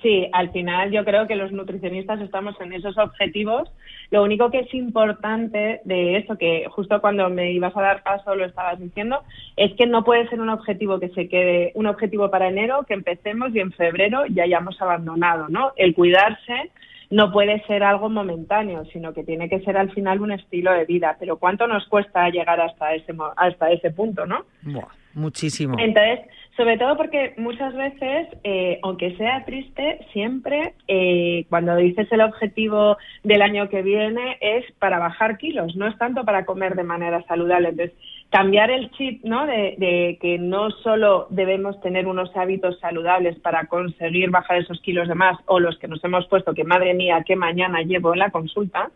Sí, 0.00 0.26
al 0.32 0.50
final 0.52 0.90
yo 0.90 1.04
creo 1.04 1.26
que 1.26 1.36
los 1.36 1.52
nutricionistas 1.52 2.20
estamos 2.20 2.58
en 2.60 2.72
esos 2.72 2.96
objetivos. 2.96 3.70
Lo 4.10 4.22
único 4.22 4.50
que 4.50 4.60
es 4.60 4.72
importante 4.72 5.80
de 5.84 6.16
eso, 6.16 6.38
que 6.38 6.64
justo 6.70 7.00
cuando 7.02 7.28
me 7.28 7.52
ibas 7.52 7.76
a 7.76 7.82
dar 7.82 8.02
paso 8.02 8.34
lo 8.34 8.46
estabas 8.46 8.80
diciendo, 8.80 9.22
es 9.56 9.74
que 9.74 9.86
no 9.86 10.02
puede 10.02 10.28
ser 10.28 10.40
un 10.40 10.48
objetivo 10.48 10.98
que 10.98 11.10
se 11.10 11.28
quede, 11.28 11.72
un 11.74 11.86
objetivo 11.86 12.30
para 12.30 12.48
enero, 12.48 12.84
que 12.88 12.94
empecemos 12.94 13.54
y 13.54 13.60
en 13.60 13.72
febrero 13.72 14.24
ya 14.28 14.44
hayamos 14.44 14.80
abandonado, 14.80 15.48
¿no? 15.48 15.72
El 15.76 15.94
cuidarse 15.94 16.70
no 17.12 17.30
puede 17.30 17.62
ser 17.66 17.82
algo 17.82 18.08
momentáneo, 18.08 18.86
sino 18.86 19.12
que 19.12 19.22
tiene 19.22 19.50
que 19.50 19.60
ser 19.60 19.76
al 19.76 19.92
final 19.92 20.22
un 20.22 20.32
estilo 20.32 20.72
de 20.72 20.86
vida. 20.86 21.14
Pero 21.20 21.36
¿cuánto 21.36 21.66
nos 21.66 21.86
cuesta 21.86 22.26
llegar 22.30 22.58
hasta 22.58 22.94
ese, 22.94 23.12
hasta 23.36 23.70
ese 23.70 23.90
punto, 23.90 24.24
no? 24.24 24.46
Buah, 24.62 24.88
muchísimo. 25.12 25.76
Entonces, 25.78 26.20
sobre 26.56 26.78
todo 26.78 26.96
porque 26.96 27.34
muchas 27.36 27.74
veces, 27.74 28.28
eh, 28.44 28.78
aunque 28.82 29.14
sea 29.18 29.44
triste, 29.44 29.98
siempre 30.14 30.72
eh, 30.88 31.44
cuando 31.50 31.76
dices 31.76 32.10
el 32.12 32.22
objetivo 32.22 32.96
del 33.24 33.42
año 33.42 33.68
que 33.68 33.82
viene 33.82 34.38
es 34.40 34.64
para 34.78 34.98
bajar 34.98 35.36
kilos, 35.36 35.76
no 35.76 35.86
es 35.88 35.98
tanto 35.98 36.24
para 36.24 36.46
comer 36.46 36.76
de 36.76 36.84
manera 36.84 37.22
saludable. 37.24 37.68
Entonces, 37.68 37.94
cambiar 38.32 38.70
el 38.70 38.90
chip, 38.92 39.22
¿no? 39.24 39.46
De, 39.46 39.74
de, 39.76 40.18
que 40.20 40.38
no 40.38 40.70
solo 40.70 41.26
debemos 41.28 41.78
tener 41.82 42.06
unos 42.06 42.34
hábitos 42.34 42.80
saludables 42.80 43.38
para 43.40 43.66
conseguir 43.66 44.30
bajar 44.30 44.56
esos 44.56 44.80
kilos 44.80 45.06
de 45.06 45.14
más 45.14 45.38
o 45.44 45.60
los 45.60 45.78
que 45.78 45.86
nos 45.86 46.02
hemos 46.02 46.26
puesto 46.28 46.54
que 46.54 46.64
madre 46.64 46.94
mía 46.94 47.24
qué 47.26 47.36
mañana 47.36 47.82
llevo 47.82 48.14
en 48.14 48.20
la 48.20 48.30
consulta. 48.30 48.90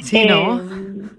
Sí, 0.00 0.24
¿no? 0.26 0.58
Eh, 0.58 0.62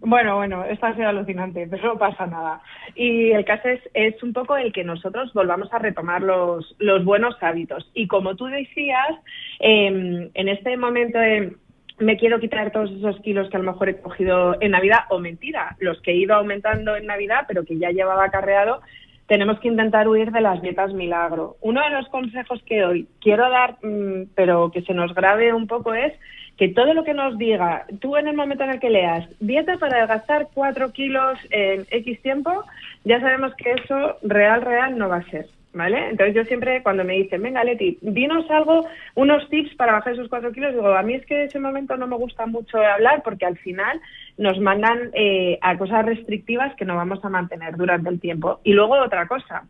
bueno, 0.01 0.37
bueno, 0.37 0.63
esto 0.65 0.87
ha 0.87 0.95
sido 0.95 1.09
alucinante, 1.09 1.67
pero 1.69 1.89
no 1.93 1.99
pasa 1.99 2.25
nada. 2.25 2.59
Y 2.95 3.31
el 3.31 3.45
caso 3.45 3.69
es, 3.69 3.81
es 3.93 4.21
un 4.23 4.33
poco 4.33 4.57
el 4.57 4.73
que 4.73 4.83
nosotros 4.83 5.31
volvamos 5.33 5.71
a 5.71 5.77
retomar 5.77 6.23
los, 6.23 6.75
los 6.79 7.05
buenos 7.05 7.35
hábitos. 7.41 7.87
Y 7.93 8.07
como 8.07 8.35
tú 8.35 8.45
decías, 8.45 9.11
eh, 9.59 10.31
en 10.33 10.49
este 10.49 10.75
momento 10.75 11.19
de 11.19 11.53
me 11.99 12.17
quiero 12.17 12.39
quitar 12.39 12.71
todos 12.71 12.91
esos 12.91 13.19
kilos 13.21 13.49
que 13.49 13.57
a 13.57 13.59
lo 13.59 13.71
mejor 13.71 13.89
he 13.89 14.01
cogido 14.01 14.55
en 14.61 14.71
Navidad, 14.71 14.99
o 15.09 15.19
mentira, 15.19 15.75
los 15.79 16.01
que 16.01 16.11
he 16.11 16.15
ido 16.15 16.35
aumentando 16.35 16.95
en 16.95 17.05
Navidad, 17.05 17.45
pero 17.47 17.65
que 17.65 17.77
ya 17.77 17.91
llevaba 17.91 18.25
acarreado, 18.25 18.81
tenemos 19.27 19.59
que 19.59 19.67
intentar 19.67 20.07
huir 20.07 20.31
de 20.31 20.41
las 20.41 20.61
dietas 20.61 20.93
milagro. 20.93 21.57
Uno 21.61 21.81
de 21.83 21.91
los 21.91 22.07
consejos 22.09 22.61
que 22.65 22.83
hoy 22.83 23.07
quiero 23.21 23.49
dar, 23.49 23.77
mmm, 23.83 24.23
pero 24.35 24.71
que 24.71 24.81
se 24.81 24.93
nos 24.93 25.13
grabe 25.13 25.53
un 25.53 25.67
poco, 25.67 25.93
es 25.93 26.13
que 26.57 26.69
todo 26.69 26.93
lo 26.93 27.03
que 27.03 27.13
nos 27.13 27.37
diga, 27.37 27.85
tú 28.01 28.17
en 28.17 28.27
el 28.27 28.35
momento 28.35 28.63
en 28.63 28.71
el 28.71 28.79
que 28.79 28.89
leas, 28.89 29.29
dieta 29.39 29.77
para 29.77 29.97
adelgazar 29.97 30.47
4 30.53 30.91
kilos 30.91 31.37
en 31.51 31.85
X 31.89 32.21
tiempo, 32.21 32.65
ya 33.05 33.21
sabemos 33.21 33.53
que 33.55 33.71
eso 33.71 34.17
real, 34.23 34.61
real 34.61 34.97
no 34.97 35.07
va 35.07 35.17
a 35.17 35.29
ser. 35.29 35.47
¿Vale? 35.71 36.09
Entonces 36.09 36.35
yo 36.35 36.43
siempre 36.45 36.81
cuando 36.81 37.03
me 37.03 37.13
dicen, 37.13 37.43
venga 37.43 37.63
Leti, 37.63 37.99
dinos 38.01 38.49
algo, 38.49 38.87
unos 39.13 39.47
tips 39.49 39.75
para 39.75 39.91
bajar 39.91 40.13
esos 40.13 40.27
cuatro 40.27 40.51
kilos, 40.51 40.73
digo, 40.73 40.87
a 40.87 41.03
mí 41.03 41.13
es 41.13 41.23
que 41.27 41.43
ese 41.43 41.59
momento 41.59 41.95
no 41.95 42.07
me 42.07 42.15
gusta 42.15 42.47
mucho 42.47 42.79
hablar 42.79 43.21
porque 43.23 43.45
al 43.45 43.55
final 43.59 44.01
nos 44.37 44.59
mandan 44.59 45.11
eh, 45.13 45.59
a 45.61 45.77
cosas 45.77 46.05
restrictivas 46.05 46.75
que 46.75 46.85
no 46.85 46.95
vamos 46.95 47.23
a 47.23 47.29
mantener 47.29 47.77
durante 47.77 48.09
el 48.09 48.19
tiempo. 48.19 48.59
Y 48.63 48.73
luego 48.73 48.95
otra 48.95 49.27
cosa, 49.27 49.65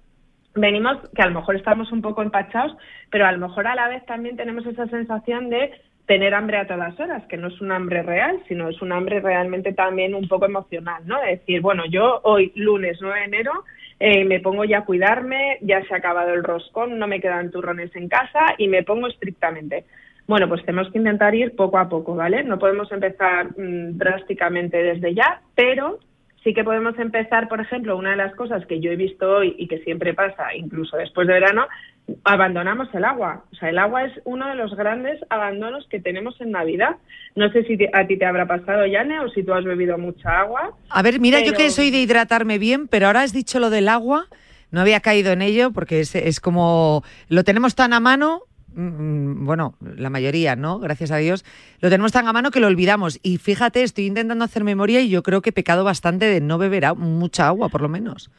venimos 0.56 0.98
que 1.16 1.22
a 1.22 1.28
lo 1.28 1.40
mejor 1.40 1.58
estamos 1.58 1.92
un 1.92 2.02
poco 2.02 2.22
empachados, 2.22 2.78
pero 3.12 3.26
a 3.26 3.32
lo 3.32 3.40
mejor 3.40 3.68
a 3.68 3.76
la 3.76 3.90
vez 3.90 4.06
también 4.06 4.38
tenemos 4.38 4.66
esa 4.66 4.88
sensación 4.88 5.50
de 5.50 5.72
tener 6.06 6.34
hambre 6.34 6.58
a 6.58 6.66
todas 6.66 7.00
horas, 7.00 7.24
que 7.28 7.38
no 7.38 7.50
es 7.50 7.62
un 7.62 7.72
hambre 7.72 8.02
real, 8.02 8.42
sino 8.48 8.68
es 8.68 8.82
un 8.82 8.92
hambre 8.92 9.20
realmente 9.20 9.74
también 9.74 10.16
un 10.16 10.28
poco 10.28 10.46
emocional, 10.46 11.04
¿no? 11.06 11.22
De 11.22 11.38
decir, 11.38 11.62
bueno, 11.62 11.84
yo 11.86 12.22
hoy, 12.24 12.52
lunes 12.56 12.98
9 13.00 13.20
de 13.20 13.26
enero, 13.26 13.64
eh, 14.00 14.24
me 14.24 14.40
pongo 14.40 14.64
ya 14.64 14.80
a 14.80 14.86
cuidarme, 14.86 15.58
ya 15.62 15.84
se 15.86 15.94
ha 15.94 15.98
acabado 15.98 16.34
el 16.34 16.44
roscón, 16.44 16.98
no 16.98 17.08
me 17.08 17.20
quedan 17.20 17.52
turrones 17.52 17.94
en 17.96 18.08
casa 18.08 18.56
y 18.58 18.68
me 18.68 18.84
pongo 18.84 19.08
estrictamente. 19.08 19.86
Bueno, 20.28 20.48
pues 20.48 20.64
tenemos 20.64 20.92
que 20.92 21.00
intentar 21.00 21.34
ir 21.36 21.56
poco 21.56 21.78
a 21.78 21.90
poco, 21.90 22.16
¿vale? 22.16 22.44
No 22.44 22.60
podemos 22.60 22.92
empezar 22.92 23.48
mmm, 23.58 23.98
drásticamente 23.98 24.78
desde 24.82 25.14
ya, 25.14 25.42
pero 25.56 26.00
sí 26.44 26.54
que 26.54 26.64
podemos 26.64 26.98
empezar, 27.00 27.48
por 27.48 27.60
ejemplo, 27.60 27.98
una 27.98 28.12
de 28.12 28.18
las 28.18 28.36
cosas 28.36 28.66
que 28.66 28.80
yo 28.80 28.92
he 28.92 28.96
visto 28.96 29.30
hoy 29.30 29.56
y 29.58 29.68
que 29.68 29.80
siempre 29.80 30.14
pasa, 30.14 30.54
incluso 30.56 30.98
después 30.98 31.28
de 31.28 31.34
verano, 31.34 31.68
abandonamos 32.24 32.88
el 32.94 33.06
agua. 33.06 33.44
O 33.52 33.56
sea, 33.56 33.70
el 33.70 33.78
agua 33.78 34.06
es 34.06 34.14
uno 34.24 34.48
de 34.48 34.56
los 34.56 34.76
grandes 34.76 35.20
abandonos 35.30 35.88
que 35.90 36.00
tenemos 36.00 36.40
en 36.42 36.52
Navidad. 36.52 36.98
No 37.36 37.52
sé 37.52 37.64
si 37.64 37.78
te, 37.78 37.90
a 37.94 38.08
ti 38.08 38.18
te 38.18 38.26
habrá 38.26 38.48
pasado, 38.48 38.86
Yane, 38.86 39.20
o 39.20 39.30
si 39.30 39.44
tú 39.44 39.54
has 39.54 39.64
bebido 39.64 39.98
mucha 39.98 40.40
agua. 40.40 40.74
A 40.90 41.02
ver, 41.02 41.20
mira, 41.20 41.40
pero... 41.40 41.52
yo 41.52 41.58
que 41.58 41.70
soy 41.70 41.92
de 41.92 42.00
hidratarme 42.00 42.58
bien, 42.58 42.88
pero 42.88 43.08
ahora 43.08 43.22
has 43.22 43.34
dicho 43.34 43.60
lo 43.60 43.70
del 43.70 43.90
agua. 43.90 44.28
No 44.72 44.82
había 44.82 45.00
caído 45.00 45.32
en 45.32 45.42
ello 45.42 45.72
porque 45.72 46.00
es, 46.00 46.14
es 46.16 46.40
como 46.40 47.04
lo 47.28 47.44
tenemos 47.44 47.76
tan 47.76 47.94
a 47.94 48.00
mano 48.00 48.44
bueno, 48.72 49.76
la 49.82 50.12
mayoría, 50.12 50.56
¿no? 50.56 50.80
Gracias 50.80 51.10
a 51.12 51.18
Dios, 51.18 51.44
lo 51.82 51.90
tenemos 51.90 52.12
tan 52.12 52.28
a 52.28 52.34
mano 52.34 52.52
que 52.52 52.60
lo 52.60 52.68
olvidamos. 52.68 53.20
Y 53.24 53.38
fíjate, 53.38 53.84
estoy 53.84 54.06
intentando 54.06 54.46
hacer 54.46 54.64
memoria 54.64 55.02
y 55.02 55.10
yo 55.10 55.24
creo 55.24 55.42
que 55.42 55.50
he 55.50 55.54
pecado 55.54 55.84
bastante 55.84 56.26
de 56.26 56.40
no 56.40 56.58
beber 56.60 56.96
mucha 56.96 57.48
agua, 57.48 57.70
por 57.70 57.82
lo 57.82 57.90
menos 57.90 58.30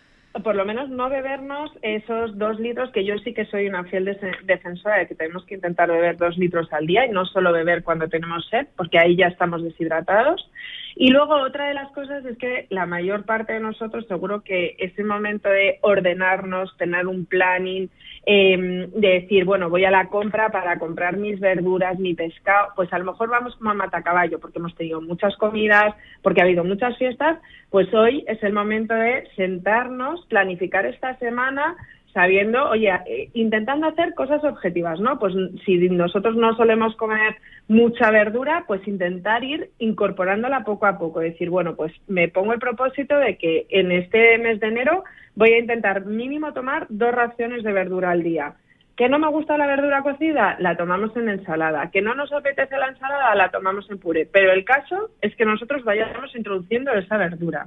por 0.44 0.54
lo 0.54 0.64
menos 0.64 0.88
no 0.88 1.08
bebernos 1.08 1.70
esos 1.82 2.38
dos 2.38 2.60
litros, 2.60 2.90
que 2.92 3.04
yo 3.04 3.18
sí 3.18 3.34
que 3.34 3.46
soy 3.46 3.66
una 3.66 3.84
fiel 3.84 4.16
defensora 4.44 4.98
de 4.98 5.08
que 5.08 5.14
tenemos 5.14 5.44
que 5.44 5.56
intentar 5.56 5.90
beber 5.90 6.16
dos 6.16 6.38
litros 6.38 6.72
al 6.72 6.86
día 6.86 7.04
y 7.06 7.10
no 7.10 7.24
solo 7.26 7.52
beber 7.52 7.82
cuando 7.82 8.08
tenemos 8.08 8.46
sed, 8.48 8.66
porque 8.76 8.98
ahí 8.98 9.16
ya 9.16 9.26
estamos 9.26 9.62
deshidratados. 9.62 10.48
Y 10.96 11.10
luego 11.10 11.34
otra 11.34 11.68
de 11.68 11.74
las 11.74 11.90
cosas 11.92 12.24
es 12.24 12.36
que 12.38 12.66
la 12.70 12.86
mayor 12.86 13.24
parte 13.24 13.52
de 13.52 13.60
nosotros 13.60 14.06
seguro 14.06 14.42
que 14.42 14.76
ese 14.78 15.04
momento 15.04 15.48
de 15.48 15.78
ordenarnos, 15.82 16.76
tener 16.76 17.06
un 17.06 17.26
planning, 17.26 17.88
eh, 18.26 18.88
de 18.94 19.08
decir, 19.08 19.44
bueno, 19.44 19.70
voy 19.70 19.84
a 19.84 19.90
la 19.90 20.08
compra 20.08 20.50
para 20.50 20.78
comprar 20.78 21.16
mis 21.16 21.40
verduras, 21.40 21.98
mi 21.98 22.14
pescado, 22.14 22.68
pues 22.76 22.92
a 22.92 22.98
lo 22.98 23.06
mejor 23.06 23.30
vamos 23.30 23.56
como 23.56 23.70
a 23.70 23.74
matacaballo 23.74 24.38
porque 24.38 24.58
hemos 24.58 24.74
tenido 24.74 25.00
muchas 25.00 25.36
comidas, 25.36 25.94
porque 26.22 26.40
ha 26.40 26.44
habido 26.44 26.64
muchas 26.64 26.96
fiestas, 26.98 27.38
pues 27.70 27.92
hoy 27.94 28.24
es 28.28 28.42
el 28.42 28.52
momento 28.52 28.94
de 28.94 29.26
sentarnos, 29.36 30.26
planificar 30.26 30.84
esta 30.84 31.16
semana, 31.18 31.76
sabiendo, 32.12 32.68
oye, 32.70 32.90
eh, 33.06 33.30
intentando 33.34 33.86
hacer 33.86 34.14
cosas 34.14 34.42
objetivas, 34.44 35.00
¿no? 35.00 35.18
Pues 35.18 35.34
si 35.64 35.88
nosotros 35.88 36.36
no 36.36 36.54
solemos 36.56 36.96
comer 36.96 37.36
mucha 37.68 38.10
verdura, 38.10 38.64
pues 38.66 38.86
intentar 38.88 39.44
ir 39.44 39.70
incorporándola 39.78 40.64
poco 40.64 40.86
a 40.86 40.98
poco, 40.98 41.20
decir, 41.20 41.50
bueno, 41.50 41.76
pues 41.76 41.92
me 42.08 42.28
pongo 42.28 42.52
el 42.52 42.58
propósito 42.58 43.16
de 43.16 43.36
que 43.36 43.66
en 43.70 43.92
este 43.92 44.38
mes 44.38 44.60
de 44.60 44.68
enero 44.68 45.04
voy 45.34 45.52
a 45.52 45.58
intentar 45.58 46.04
mínimo 46.04 46.52
tomar 46.52 46.86
dos 46.88 47.12
raciones 47.12 47.62
de 47.62 47.72
verdura 47.72 48.10
al 48.10 48.22
día. 48.22 48.54
¿Que 48.96 49.08
no 49.08 49.18
me 49.18 49.28
gusta 49.28 49.56
la 49.56 49.66
verdura 49.66 50.02
cocida? 50.02 50.56
La 50.58 50.76
tomamos 50.76 51.16
en 51.16 51.30
ensalada. 51.30 51.90
¿Que 51.90 52.02
no 52.02 52.14
nos 52.14 52.30
apetece 52.32 52.76
la 52.76 52.88
ensalada? 52.88 53.34
La 53.34 53.48
tomamos 53.48 53.90
en 53.90 53.98
puré. 53.98 54.28
Pero 54.30 54.52
el 54.52 54.62
caso 54.64 55.08
es 55.22 55.34
que 55.36 55.46
nosotros 55.46 55.84
vayamos 55.84 56.36
introduciendo 56.36 56.92
esa 56.92 57.16
verdura. 57.16 57.66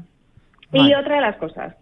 Vale. 0.71 0.89
Y 0.89 0.93
otra 0.93 1.15
de 1.15 1.21
las 1.21 1.37
cosas, 1.37 1.75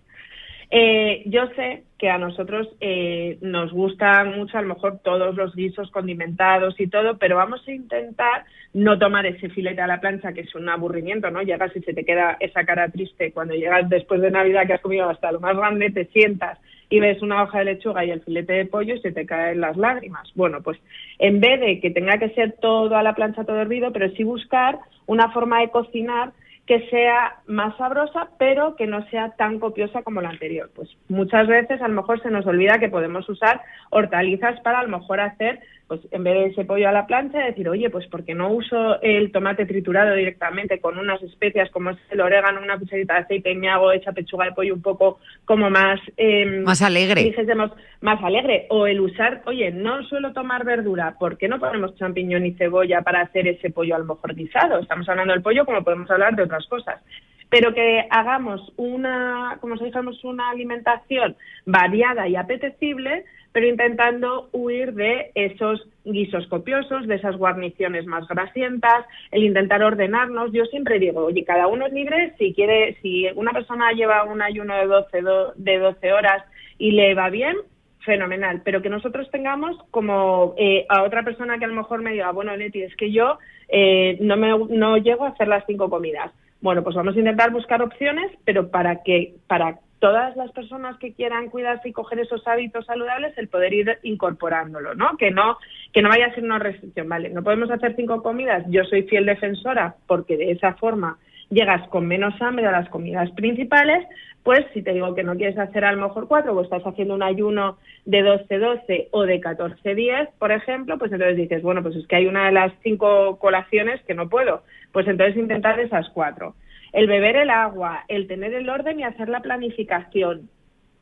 eh, 0.71 1.23
yo 1.25 1.47
sé 1.55 1.83
que 1.97 2.09
a 2.09 2.17
nosotros 2.17 2.67
eh, 2.79 3.37
nos 3.41 3.73
gustan 3.73 4.37
mucho 4.37 4.57
a 4.57 4.61
lo 4.61 4.69
mejor 4.69 4.99
todos 5.03 5.35
los 5.35 5.53
guisos 5.53 5.91
condimentados 5.91 6.79
y 6.79 6.87
todo, 6.87 7.17
pero 7.17 7.35
vamos 7.35 7.61
a 7.67 7.71
intentar 7.71 8.45
no 8.73 8.97
tomar 8.97 9.25
ese 9.25 9.49
filete 9.49 9.81
a 9.81 9.87
la 9.87 9.99
plancha, 9.99 10.31
que 10.31 10.41
es 10.41 10.55
un 10.55 10.69
aburrimiento, 10.69 11.29
¿no? 11.29 11.41
Llegas 11.41 11.75
y 11.75 11.81
se 11.81 11.93
te 11.93 12.05
queda 12.05 12.37
esa 12.39 12.63
cara 12.63 12.89
triste 12.89 13.33
cuando 13.33 13.53
llegas 13.53 13.89
después 13.89 14.21
de 14.21 14.31
Navidad 14.31 14.65
que 14.65 14.73
has 14.73 14.81
comido 14.81 15.09
hasta 15.09 15.33
lo 15.33 15.41
más 15.41 15.57
grande, 15.57 15.91
te 15.91 16.05
sientas 16.05 16.57
y 16.89 17.01
ves 17.01 17.21
una 17.21 17.43
hoja 17.43 17.59
de 17.59 17.65
lechuga 17.65 18.05
y 18.05 18.11
el 18.11 18.21
filete 18.21 18.53
de 18.53 18.65
pollo 18.65 18.95
y 18.95 19.01
se 19.01 19.11
te 19.11 19.25
caen 19.25 19.59
las 19.59 19.75
lágrimas. 19.75 20.29
Bueno, 20.35 20.61
pues 20.61 20.79
en 21.19 21.41
vez 21.41 21.59
de 21.59 21.81
que 21.81 21.91
tenga 21.91 22.17
que 22.17 22.29
ser 22.29 22.53
todo 22.61 22.95
a 22.95 23.03
la 23.03 23.13
plancha, 23.13 23.43
todo 23.43 23.59
hervido, 23.59 23.91
pero 23.91 24.09
sí 24.11 24.23
buscar 24.23 24.79
una 25.05 25.31
forma 25.31 25.59
de 25.59 25.69
cocinar 25.69 26.31
que 26.71 26.87
sea 26.89 27.41
más 27.47 27.75
sabrosa, 27.75 28.29
pero 28.39 28.77
que 28.77 28.87
no 28.87 29.05
sea 29.09 29.31
tan 29.31 29.59
copiosa 29.59 30.03
como 30.03 30.21
la 30.21 30.29
anterior. 30.29 30.71
Pues 30.73 30.87
muchas 31.09 31.45
veces 31.45 31.81
a 31.81 31.89
lo 31.89 31.95
mejor 31.95 32.23
se 32.23 32.31
nos 32.31 32.45
olvida 32.45 32.79
que 32.79 32.87
podemos 32.87 33.27
usar 33.27 33.61
hortalizas 33.89 34.57
para 34.61 34.79
a 34.79 34.83
lo 34.83 34.97
mejor 34.97 35.19
hacer 35.19 35.59
pues 35.91 36.07
en 36.11 36.23
vez 36.23 36.35
de 36.35 36.45
ese 36.45 36.63
pollo 36.63 36.87
a 36.87 36.93
la 36.93 37.05
plancha, 37.05 37.39
decir, 37.39 37.67
oye, 37.67 37.89
pues 37.89 38.07
porque 38.07 38.33
no 38.33 38.47
uso 38.47 39.01
el 39.01 39.29
tomate 39.29 39.65
triturado 39.65 40.15
directamente 40.15 40.79
con 40.79 40.97
unas 40.97 41.21
especias 41.21 41.69
como 41.69 41.89
es 41.89 41.97
el 42.11 42.21
orégano, 42.21 42.61
una 42.61 42.79
cucharita 42.79 43.15
de 43.15 43.19
aceite 43.19 43.51
y 43.51 43.57
me 43.57 43.67
hago 43.67 43.91
esa 43.91 44.13
pechuga 44.13 44.45
de 44.45 44.53
pollo 44.53 44.73
un 44.73 44.81
poco 44.81 45.19
como 45.43 45.69
más... 45.69 45.99
Eh, 46.15 46.61
más 46.63 46.81
alegre. 46.81 47.23
Dijésemos, 47.23 47.71
más 47.99 48.23
alegre. 48.23 48.67
O 48.69 48.87
el 48.87 49.01
usar, 49.01 49.41
oye, 49.47 49.69
no 49.71 50.01
suelo 50.03 50.31
tomar 50.31 50.63
verdura, 50.63 51.17
¿por 51.19 51.37
qué 51.37 51.49
no 51.49 51.59
ponemos 51.59 51.93
champiñón 51.97 52.45
y 52.45 52.53
cebolla 52.53 53.01
para 53.01 53.19
hacer 53.19 53.49
ese 53.49 53.69
pollo 53.69 53.95
a 53.95 53.99
lo 53.99 54.05
mejor 54.05 54.33
guisado? 54.33 54.79
Estamos 54.79 55.09
hablando 55.09 55.33
del 55.33 55.43
pollo 55.43 55.65
como 55.65 55.83
podemos 55.83 56.09
hablar 56.09 56.37
de 56.37 56.43
otras 56.43 56.65
cosas 56.67 57.01
pero 57.49 57.73
que 57.73 58.07
hagamos 58.09 58.71
una, 58.77 59.57
como 59.59 59.75
si 59.75 59.83
dijéramos, 59.83 60.23
una 60.23 60.51
alimentación 60.51 61.35
variada 61.65 62.25
y 62.29 62.37
apetecible, 62.37 63.25
pero 63.51 63.67
intentando 63.67 64.49
huir 64.51 64.93
de 64.93 65.31
esos 65.35 65.87
guisos 66.05 66.47
copiosos, 66.47 67.07
de 67.07 67.15
esas 67.15 67.37
guarniciones 67.37 68.05
más 68.05 68.27
grasientas, 68.27 69.05
el 69.31 69.43
intentar 69.43 69.83
ordenarnos. 69.83 70.51
Yo 70.51 70.65
siempre 70.65 70.99
digo, 70.99 71.25
oye, 71.25 71.43
cada 71.43 71.67
uno 71.67 71.85
es 71.85 71.93
libre, 71.93 72.33
si 72.37 72.53
quiere, 72.53 72.97
si 73.01 73.27
una 73.35 73.51
persona 73.51 73.91
lleva 73.91 74.23
un 74.23 74.41
ayuno 74.41 74.75
de 74.75 74.85
12, 74.85 75.23
de 75.55 75.79
12 75.79 76.13
horas 76.13 76.43
y 76.77 76.91
le 76.91 77.13
va 77.13 77.29
bien, 77.29 77.57
fenomenal, 78.05 78.61
pero 78.63 78.81
que 78.81 78.89
nosotros 78.89 79.29
tengamos 79.31 79.77
como 79.91 80.55
eh, 80.57 80.85
a 80.89 81.03
otra 81.03 81.23
persona 81.23 81.57
que 81.57 81.65
a 81.65 81.67
lo 81.67 81.75
mejor 81.75 82.01
me 82.01 82.11
diga, 82.13 82.31
bueno, 82.31 82.55
Leti, 82.55 82.81
es 82.81 82.95
que 82.95 83.11
yo 83.11 83.37
eh, 83.69 84.17
no, 84.21 84.37
me, 84.37 84.49
no 84.49 84.97
llego 84.97 85.25
a 85.25 85.29
hacer 85.29 85.47
las 85.47 85.65
cinco 85.67 85.89
comidas. 85.89 86.31
Bueno, 86.61 86.83
pues 86.83 86.95
vamos 86.95 87.15
a 87.15 87.19
intentar 87.19 87.51
buscar 87.51 87.81
opciones, 87.81 88.31
pero 88.45 88.69
para 88.69 89.03
que 89.03 89.35
para 89.47 89.79
todas 90.01 90.35
las 90.35 90.51
personas 90.51 90.97
que 90.97 91.13
quieran 91.13 91.49
cuidarse 91.49 91.87
y 91.87 91.93
coger 91.93 92.19
esos 92.19 92.45
hábitos 92.47 92.87
saludables, 92.87 93.37
el 93.37 93.47
poder 93.47 93.71
ir 93.71 93.99
incorporándolo, 94.01 94.95
¿no? 94.95 95.15
Que 95.15 95.29
no 95.29 95.57
que 95.93 96.01
no 96.01 96.09
vaya 96.09 96.25
a 96.25 96.33
ser 96.33 96.43
una 96.43 96.57
restricción, 96.57 97.07
¿vale? 97.07 97.29
No 97.29 97.43
podemos 97.43 97.69
hacer 97.69 97.95
cinco 97.95 98.23
comidas. 98.23 98.65
Yo 98.69 98.83
soy 98.85 99.03
fiel 99.03 99.27
defensora 99.27 99.95
porque 100.07 100.37
de 100.37 100.51
esa 100.51 100.73
forma 100.73 101.19
llegas 101.51 101.87
con 101.89 102.07
menos 102.07 102.33
hambre 102.41 102.65
a 102.65 102.71
las 102.71 102.89
comidas 102.89 103.29
principales, 103.31 104.07
pues 104.41 104.61
si 104.73 104.81
te 104.81 104.93
digo 104.93 105.13
que 105.13 105.21
no 105.21 105.35
quieres 105.35 105.59
hacer 105.59 105.85
a 105.85 105.91
lo 105.91 106.07
mejor 106.07 106.27
cuatro 106.27 106.53
o 106.53 106.61
estás 106.63 106.81
haciendo 106.81 107.13
un 107.13 107.21
ayuno 107.21 107.77
de 108.05 108.23
12-12 108.23 109.09
o 109.11 109.23
de 109.23 109.39
14-10, 109.39 110.29
por 110.39 110.51
ejemplo, 110.51 110.97
pues 110.97 111.11
entonces 111.11 111.37
dices, 111.37 111.61
bueno, 111.61 111.83
pues 111.83 111.95
es 111.95 112.07
que 112.07 112.15
hay 112.15 112.25
una 112.25 112.47
de 112.47 112.53
las 112.53 112.73
cinco 112.81 113.37
colaciones 113.37 114.01
que 114.07 114.15
no 114.15 114.29
puedo, 114.29 114.63
pues 114.91 115.07
entonces 115.07 115.37
intentar 115.37 115.79
esas 115.79 116.09
cuatro. 116.09 116.55
El 116.93 117.07
beber 117.07 117.35
el 117.35 117.49
agua, 117.49 118.03
el 118.07 118.27
tener 118.27 118.53
el 118.53 118.69
orden 118.69 118.99
y 118.99 119.03
hacer 119.03 119.29
la 119.29 119.41
planificación. 119.41 120.49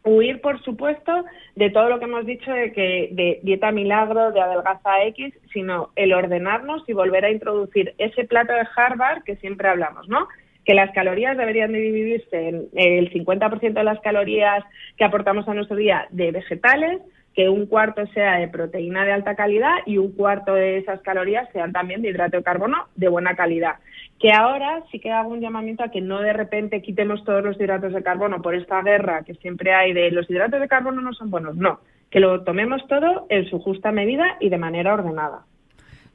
Huir, 0.03 0.39
por 0.39 0.61
supuesto, 0.63 1.25
de 1.55 1.69
todo 1.71 1.89
lo 1.89 1.99
que 1.99 2.05
hemos 2.05 2.25
dicho 2.25 2.51
de 2.51 2.71
que 2.71 3.09
de 3.11 3.39
dieta 3.43 3.71
milagro, 3.71 4.31
de 4.31 4.39
adelgaza 4.39 5.03
X, 5.07 5.33
sino 5.51 5.89
el 5.95 6.13
ordenarnos 6.13 6.87
y 6.87 6.93
volver 6.93 7.25
a 7.25 7.31
introducir 7.31 7.93
ese 7.97 8.23
plato 8.23 8.53
de 8.53 8.67
Harvard 8.75 9.23
que 9.23 9.35
siempre 9.37 9.67
hablamos, 9.67 10.07
¿no? 10.07 10.27
que 10.69 10.75
las 10.75 10.91
calorías 10.91 11.35
deberían 11.35 11.71
de 11.71 11.79
dividirse 11.79 12.49
en 12.49 12.69
el 12.75 13.11
50% 13.11 13.73
de 13.73 13.83
las 13.83 13.99
calorías 14.01 14.63
que 14.97 15.03
aportamos 15.03 15.47
a 15.47 15.55
nuestro 15.55 15.75
día 15.75 16.05
de 16.11 16.31
vegetales, 16.31 17.01
que 17.33 17.49
un 17.49 17.65
cuarto 17.65 18.05
sea 18.13 18.37
de 18.37 18.47
proteína 18.49 19.03
de 19.03 19.13
alta 19.13 19.35
calidad 19.35 19.77
y 19.87 19.97
un 19.97 20.11
cuarto 20.11 20.53
de 20.53 20.77
esas 20.77 21.01
calorías 21.01 21.49
sean 21.53 21.71
también 21.71 22.03
de 22.03 22.09
hidrato 22.09 22.37
de 22.37 22.43
carbono 22.43 22.85
de 22.95 23.07
buena 23.07 23.35
calidad. 23.35 23.77
Que 24.20 24.32
ahora 24.34 24.84
sí 24.91 24.99
que 24.99 25.11
hago 25.11 25.30
un 25.30 25.39
llamamiento 25.39 25.84
a 25.84 25.91
que 25.91 26.01
no 26.01 26.20
de 26.20 26.34
repente 26.34 26.82
quitemos 26.82 27.24
todos 27.24 27.43
los 27.43 27.59
hidratos 27.59 27.93
de 27.93 28.03
carbono 28.03 28.41
por 28.41 28.53
esta 28.53 28.82
guerra 28.82 29.24
que 29.24 29.34
siempre 29.36 29.74
hay 29.74 29.93
de 29.93 30.11
los 30.11 30.30
hidratos 30.30 30.59
de 30.59 30.67
carbono 30.67 31.01
no 31.01 31.13
son 31.13 31.30
buenos, 31.30 31.55
no, 31.55 31.80
que 32.09 32.20
lo 32.20 32.43
tomemos 32.43 32.86
todo 32.88 33.28
en 33.30 33.49
su 33.49 33.59
justa 33.59 33.91
medida 33.91 34.38
y 34.39 34.49
de 34.49 34.57
manera 34.57 34.93
ordenada. 34.93 35.45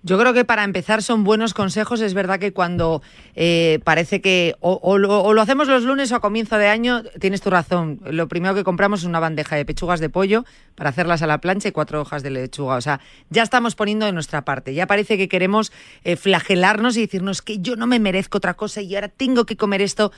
Yo 0.06 0.18
creo 0.18 0.34
que 0.34 0.44
para 0.44 0.64
empezar 0.64 1.02
son 1.02 1.24
buenos 1.24 1.54
consejos. 1.54 2.02
Es 2.02 2.12
verdad 2.12 2.38
que 2.38 2.52
cuando 2.52 3.00
eh, 3.34 3.80
parece 3.84 4.20
que 4.20 4.54
o, 4.60 4.98
lo, 4.98 5.40
hacemos 5.40 5.66
los 5.66 5.82
lunes 5.84 6.12
o 6.12 6.16
a 6.16 6.20
comienzo 6.20 6.58
de 6.58 6.68
año, 6.68 7.02
tienes 7.20 7.40
tu 7.40 7.48
razón. 7.48 8.00
Lo 8.04 8.28
primero 8.28 8.54
que 8.54 8.64
compramos 8.64 9.00
es 9.00 9.06
una 9.06 9.18
bandeja 9.18 9.56
de 9.56 9.64
pechugas 9.64 10.00
de 10.00 10.10
pollo 10.10 10.44
para 10.74 10.90
hacerlas 10.90 11.22
a 11.22 11.26
la 11.26 11.38
plancha 11.38 11.68
y 11.68 11.72
cuatro 11.72 12.02
hojas 12.02 12.22
de 12.22 12.28
lechuga. 12.28 12.74
O 12.74 12.82
sea, 12.82 13.00
ya 13.30 13.42
estamos 13.42 13.76
poniendo 13.76 14.04
de 14.04 14.12
nuestra 14.12 14.44
parte. 14.44 14.74
Ya 14.74 14.86
parece 14.86 15.16
que 15.16 15.26
queremos 15.26 15.72
eh, 16.04 16.16
flagelarnos 16.16 16.98
y 16.98 17.00
decirnos 17.00 17.40
que 17.40 17.60
yo 17.60 17.74
no 17.74 17.86
me 17.86 17.98
merezco 17.98 18.36
otra 18.36 18.52
cosa 18.52 18.82
y 18.82 18.94
ahora 18.94 19.08
tengo 19.08 19.46
que 19.46 19.56
comer 19.56 19.80
esto. 19.80 20.12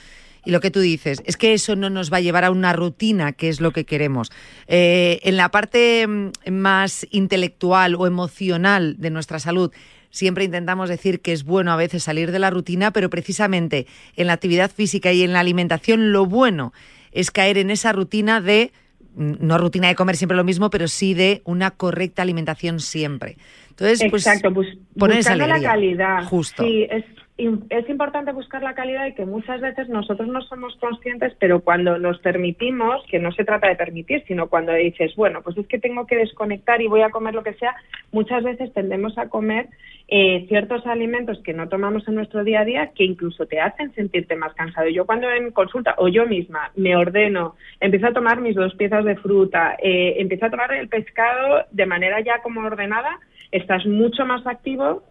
Y 0.46 0.52
lo 0.52 0.60
que 0.60 0.70
tú 0.70 0.78
dices, 0.78 1.22
es 1.26 1.36
que 1.36 1.52
eso 1.52 1.74
no 1.74 1.90
nos 1.90 2.12
va 2.12 2.18
a 2.18 2.20
llevar 2.20 2.44
a 2.44 2.52
una 2.52 2.72
rutina, 2.72 3.32
que 3.32 3.48
es 3.48 3.60
lo 3.60 3.72
que 3.72 3.84
queremos. 3.84 4.30
Eh, 4.68 5.18
en 5.24 5.36
la 5.36 5.50
parte 5.50 6.06
mm, 6.06 6.30
más 6.52 7.04
intelectual 7.10 7.96
o 7.96 8.06
emocional 8.06 8.94
de 8.96 9.10
nuestra 9.10 9.40
salud, 9.40 9.72
siempre 10.10 10.44
intentamos 10.44 10.88
decir 10.88 11.20
que 11.20 11.32
es 11.32 11.42
bueno 11.42 11.72
a 11.72 11.76
veces 11.76 12.04
salir 12.04 12.30
de 12.30 12.38
la 12.38 12.50
rutina, 12.50 12.92
pero 12.92 13.10
precisamente 13.10 13.88
en 14.14 14.28
la 14.28 14.34
actividad 14.34 14.70
física 14.70 15.12
y 15.12 15.24
en 15.24 15.32
la 15.32 15.40
alimentación 15.40 16.12
lo 16.12 16.26
bueno 16.26 16.72
es 17.10 17.32
caer 17.32 17.58
en 17.58 17.70
esa 17.70 17.90
rutina 17.90 18.40
de 18.40 18.70
mm, 19.16 19.32
no 19.40 19.58
rutina 19.58 19.88
de 19.88 19.96
comer 19.96 20.16
siempre 20.16 20.36
lo 20.36 20.44
mismo, 20.44 20.70
pero 20.70 20.86
sí 20.86 21.12
de 21.12 21.42
una 21.44 21.72
correcta 21.72 22.22
alimentación 22.22 22.78
siempre. 22.78 23.36
Entonces, 23.70 24.08
pues, 24.10 24.24
Exacto, 24.24 24.54
pues, 24.54 24.68
poner 24.96 25.18
esa 25.18 25.34
la 25.34 25.60
calidad. 25.60 26.24
Justo. 26.24 26.62
Sí, 26.62 26.86
es 26.88 27.04
es 27.38 27.88
importante 27.90 28.32
buscar 28.32 28.62
la 28.62 28.74
calidad 28.74 29.06
y 29.06 29.14
que 29.14 29.26
muchas 29.26 29.60
veces 29.60 29.90
nosotros 29.90 30.26
no 30.26 30.40
somos 30.42 30.74
conscientes, 30.76 31.34
pero 31.38 31.60
cuando 31.60 31.98
nos 31.98 32.18
permitimos, 32.20 33.04
que 33.10 33.18
no 33.18 33.30
se 33.32 33.44
trata 33.44 33.68
de 33.68 33.76
permitir, 33.76 34.24
sino 34.26 34.48
cuando 34.48 34.72
dices, 34.72 35.14
bueno, 35.16 35.42
pues 35.42 35.58
es 35.58 35.66
que 35.66 35.78
tengo 35.78 36.06
que 36.06 36.16
desconectar 36.16 36.80
y 36.80 36.86
voy 36.86 37.02
a 37.02 37.10
comer 37.10 37.34
lo 37.34 37.42
que 37.42 37.52
sea, 37.54 37.76
muchas 38.10 38.42
veces 38.42 38.72
tendemos 38.72 39.18
a 39.18 39.28
comer 39.28 39.68
eh, 40.08 40.46
ciertos 40.48 40.86
alimentos 40.86 41.38
que 41.42 41.52
no 41.52 41.68
tomamos 41.68 42.08
en 42.08 42.14
nuestro 42.14 42.42
día 42.42 42.60
a 42.60 42.64
día 42.64 42.90
que 42.94 43.04
incluso 43.04 43.44
te 43.44 43.60
hacen 43.60 43.92
sentirte 43.94 44.34
más 44.34 44.54
cansado. 44.54 44.88
Yo 44.88 45.04
cuando 45.04 45.30
en 45.30 45.50
consulta 45.50 45.94
o 45.98 46.08
yo 46.08 46.24
misma 46.24 46.70
me 46.74 46.96
ordeno, 46.96 47.54
empiezo 47.80 48.06
a 48.06 48.14
tomar 48.14 48.40
mis 48.40 48.54
dos 48.54 48.74
piezas 48.76 49.04
de 49.04 49.16
fruta, 49.16 49.76
eh, 49.82 50.14
empiezo 50.18 50.46
a 50.46 50.50
tomar 50.50 50.72
el 50.72 50.88
pescado 50.88 51.66
de 51.70 51.84
manera 51.84 52.18
ya 52.20 52.40
como 52.40 52.62
ordenada, 52.62 53.18
estás 53.50 53.84
mucho 53.84 54.24
más 54.24 54.46
activo 54.46 55.02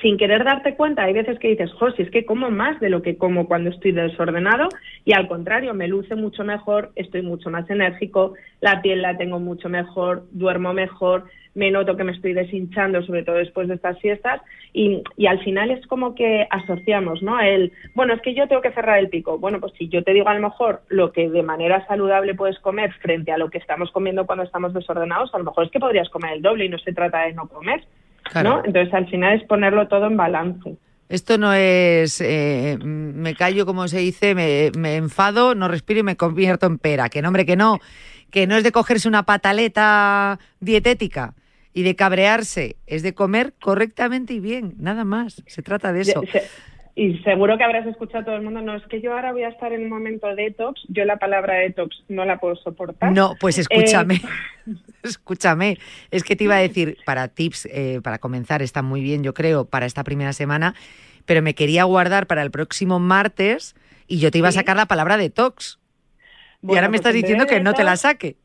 sin 0.00 0.16
querer 0.16 0.44
darte 0.44 0.74
cuenta, 0.74 1.04
hay 1.04 1.12
veces 1.12 1.38
que 1.38 1.48
dices, 1.48 1.70
jo, 1.72 1.90
si 1.92 2.02
es 2.02 2.10
que 2.10 2.24
como 2.24 2.50
más 2.50 2.80
de 2.80 2.88
lo 2.88 3.02
que 3.02 3.16
como 3.16 3.46
cuando 3.46 3.70
estoy 3.70 3.92
desordenado 3.92 4.68
y 5.04 5.12
al 5.12 5.28
contrario, 5.28 5.74
me 5.74 5.88
luce 5.88 6.14
mucho 6.14 6.44
mejor, 6.44 6.92
estoy 6.96 7.22
mucho 7.22 7.50
más 7.50 7.68
enérgico, 7.68 8.34
la 8.60 8.80
piel 8.80 9.02
la 9.02 9.16
tengo 9.18 9.38
mucho 9.38 9.68
mejor, 9.68 10.24
duermo 10.30 10.72
mejor, 10.72 11.24
me 11.54 11.70
noto 11.70 11.96
que 11.96 12.04
me 12.04 12.12
estoy 12.12 12.32
deshinchando, 12.32 13.02
sobre 13.02 13.24
todo 13.24 13.36
después 13.36 13.68
de 13.68 13.74
estas 13.74 13.98
fiestas, 14.00 14.40
y, 14.72 15.02
y 15.18 15.26
al 15.26 15.42
final 15.44 15.70
es 15.70 15.86
como 15.86 16.14
que 16.14 16.46
asociamos, 16.48 17.22
¿no? 17.22 17.38
El, 17.40 17.72
bueno, 17.94 18.14
es 18.14 18.22
que 18.22 18.32
yo 18.32 18.48
tengo 18.48 18.62
que 18.62 18.72
cerrar 18.72 18.98
el 18.98 19.10
pico. 19.10 19.38
Bueno, 19.38 19.60
pues 19.60 19.74
si 19.76 19.88
yo 19.88 20.02
te 20.02 20.14
digo 20.14 20.28
a 20.28 20.34
lo 20.34 20.40
mejor 20.40 20.80
lo 20.88 21.12
que 21.12 21.28
de 21.28 21.42
manera 21.42 21.86
saludable 21.86 22.34
puedes 22.34 22.58
comer 22.60 22.90
frente 22.94 23.32
a 23.32 23.38
lo 23.38 23.50
que 23.50 23.58
estamos 23.58 23.90
comiendo 23.90 24.24
cuando 24.24 24.44
estamos 24.44 24.72
desordenados, 24.72 25.34
a 25.34 25.38
lo 25.38 25.44
mejor 25.44 25.66
es 25.66 25.70
que 25.70 25.80
podrías 25.80 26.08
comer 26.08 26.32
el 26.32 26.42
doble 26.42 26.64
y 26.64 26.68
no 26.70 26.78
se 26.78 26.94
trata 26.94 27.26
de 27.26 27.34
no 27.34 27.46
comer 27.48 27.82
entonces, 28.34 28.92
al 28.94 29.08
final 29.08 29.40
es 29.40 29.46
ponerlo 29.46 29.88
todo 29.88 30.06
en 30.06 30.16
balance. 30.16 30.76
Esto 31.08 31.36
no 31.36 31.52
es, 31.52 32.20
eh, 32.22 32.78
me 32.82 33.34
callo, 33.34 33.66
como 33.66 33.86
se 33.86 33.98
dice, 33.98 34.34
me, 34.34 34.70
me, 34.78 34.96
enfado, 34.96 35.54
no 35.54 35.68
respiro 35.68 36.00
y 36.00 36.02
me 36.02 36.16
convierto 36.16 36.66
en 36.66 36.78
pera. 36.78 37.10
Que 37.10 37.20
no, 37.20 37.28
hombre, 37.28 37.44
que 37.44 37.56
no, 37.56 37.80
que 38.30 38.46
no 38.46 38.56
es 38.56 38.64
de 38.64 38.72
cogerse 38.72 39.08
una 39.08 39.24
pataleta 39.24 40.38
dietética 40.60 41.34
y 41.74 41.82
de 41.82 41.96
cabrearse, 41.96 42.76
es 42.86 43.02
de 43.02 43.14
comer 43.14 43.54
correctamente 43.60 44.34
y 44.34 44.40
bien, 44.40 44.74
nada 44.78 45.04
más. 45.04 45.42
Se 45.46 45.62
trata 45.62 45.92
de 45.92 46.02
eso. 46.02 46.22
Y 46.94 47.18
seguro 47.20 47.56
que 47.56 47.64
habrás 47.64 47.86
escuchado 47.86 48.20
a 48.20 48.24
todo 48.26 48.36
el 48.36 48.42
mundo, 48.42 48.60
no, 48.60 48.76
es 48.76 48.82
que 48.86 49.00
yo 49.00 49.14
ahora 49.14 49.32
voy 49.32 49.44
a 49.44 49.48
estar 49.48 49.72
en 49.72 49.84
un 49.84 49.88
momento 49.88 50.34
detox, 50.34 50.82
yo 50.88 51.06
la 51.06 51.16
palabra 51.16 51.54
detox 51.54 51.96
no 52.08 52.26
la 52.26 52.38
puedo 52.38 52.54
soportar. 52.56 53.12
No, 53.12 53.34
pues 53.40 53.56
escúchame, 53.56 54.16
eh, 54.16 54.20
escúchame, 55.02 55.78
es 56.10 56.22
que 56.22 56.36
te 56.36 56.44
iba 56.44 56.56
a 56.56 56.60
decir, 56.60 56.98
para 57.06 57.28
tips, 57.28 57.66
eh, 57.72 58.00
para 58.02 58.18
comenzar, 58.18 58.60
está 58.60 58.82
muy 58.82 59.00
bien, 59.00 59.22
yo 59.22 59.32
creo, 59.32 59.64
para 59.64 59.86
esta 59.86 60.04
primera 60.04 60.34
semana, 60.34 60.74
pero 61.24 61.40
me 61.40 61.54
quería 61.54 61.84
guardar 61.84 62.26
para 62.26 62.42
el 62.42 62.50
próximo 62.50 62.98
martes 62.98 63.74
y 64.06 64.18
yo 64.18 64.30
te 64.30 64.38
iba 64.38 64.48
a 64.48 64.52
sacar 64.52 64.76
la 64.76 64.86
palabra 64.86 65.16
detox. 65.16 65.78
y 66.62 66.74
ahora 66.74 66.88
me 66.88 66.98
pues 66.98 67.00
estás 67.00 67.14
diciendo 67.14 67.46
que 67.46 67.60
no 67.60 67.72
te 67.72 67.84
la 67.84 67.96
saque. 67.96 68.36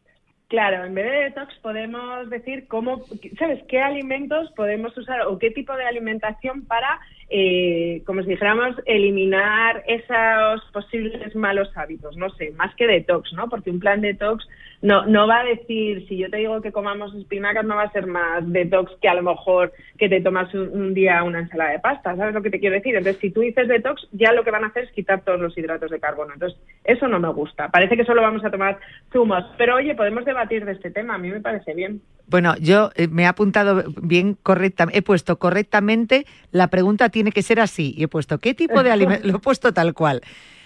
Claro, 0.48 0.86
en 0.86 0.96
vez 0.96 1.04
de 1.04 1.24
detox 1.26 1.54
podemos 1.56 2.30
decir 2.30 2.70
cómo, 2.70 3.04
¿sabes? 3.38 3.62
¿Qué 3.68 3.82
alimentos 3.82 4.50
podemos 4.52 4.98
usar 4.98 5.24
o 5.24 5.38
qué 5.38 5.52
tipo 5.52 5.76
de 5.76 5.84
alimentación 5.84 6.66
para, 6.66 7.02
eh, 7.30 8.02
como 8.06 8.22
si 8.22 8.30
dijéramos, 8.30 8.78
eliminar 8.86 9.84
esos 9.88 10.64
posibles 10.72 11.36
malos 11.36 11.70
hábitos? 11.76 12.16
No 12.16 12.30
sé, 12.30 12.52
más 12.52 12.74
que 12.76 12.88
detox, 12.88 13.34
¿no? 13.34 13.50
Porque 13.50 13.72
un 13.72 13.82
plan 13.82 14.00
detox 14.00 14.48
no, 14.82 15.06
no 15.08 15.28
va 15.28 15.40
a 15.40 15.44
decir, 15.44 16.08
si 16.08 16.18
yo 16.18 16.30
te 16.30 16.38
digo 16.38 16.62
que 16.62 16.72
comamos 16.72 17.14
espinacas, 17.16 17.66
no 17.66 17.76
va 17.76 17.84
a 17.84 17.92
ser 17.92 18.06
más 18.06 18.50
detox 18.52 18.92
que 19.02 19.10
a 19.10 19.16
lo 19.16 19.24
mejor 19.24 19.74
que 19.98 20.08
te 20.08 20.22
tomas 20.22 20.54
un, 20.54 20.94
día 20.94 21.24
una 21.24 21.40
ensalada 21.40 21.72
de 21.72 21.80
pasta, 21.80 22.16
¿sabes 22.16 22.36
lo 22.36 22.44
que 22.44 22.52
te 22.52 22.60
quiero 22.60 22.76
decir? 22.76 22.96
Entonces, 22.96 23.20
si 23.20 23.32
tú 23.32 23.42
dices 23.42 23.68
detox, 23.68 24.08
ya 24.12 24.32
lo 24.34 24.44
que 24.44 24.52
van 24.52 24.64
a 24.64 24.68
hacer 24.68 24.84
es 24.84 24.92
quitar 24.92 25.22
todos 25.22 25.40
los 25.40 25.58
hidratos 25.58 25.90
de 25.90 26.00
carbono. 26.00 26.34
Entonces, 26.34 26.60
eso 26.84 27.08
no 27.08 27.20
me 27.20 27.30
gusta. 27.30 27.70
Parece 27.70 27.98
que 27.98 28.06
solo 28.06 28.22
vamos 28.22 28.46
a 28.46 28.52
tomar 28.52 28.78
zumos. 29.12 29.44
Pero 29.58 29.76
oye, 29.76 29.96
podemos 29.96 30.24
debatir 30.38 30.66
de 30.66 30.72
este 30.74 30.92
tema. 30.92 31.16
A 31.16 31.18
mí 31.18 31.30
me 31.30 31.42
parece 31.42 31.74
bien. 31.74 32.02
Bueno, 32.28 32.56
yo 32.60 32.90
eh, 32.96 33.08
me 33.08 33.24
he 33.24 33.26
apuntado 33.26 33.84
bien 34.02 34.36
correcta, 34.44 34.86
he 34.92 35.02
puesto 35.02 35.40
correctamente, 35.40 36.26
la 36.52 36.68
pregunta 36.68 37.10
tiene 37.10 37.32
que 37.32 37.42
ser 37.42 37.60
así, 37.62 37.94
y 37.98 38.04
he 38.04 38.08
puesto, 38.10 38.38
¿qué 38.40 38.54
tipo 38.54 38.84
de 38.84 38.92
alimento? 38.92 39.26
Lo 39.32 39.38
he 39.38 39.40
puesto 39.40 39.74
tal 39.74 39.94
cual. 39.94 40.22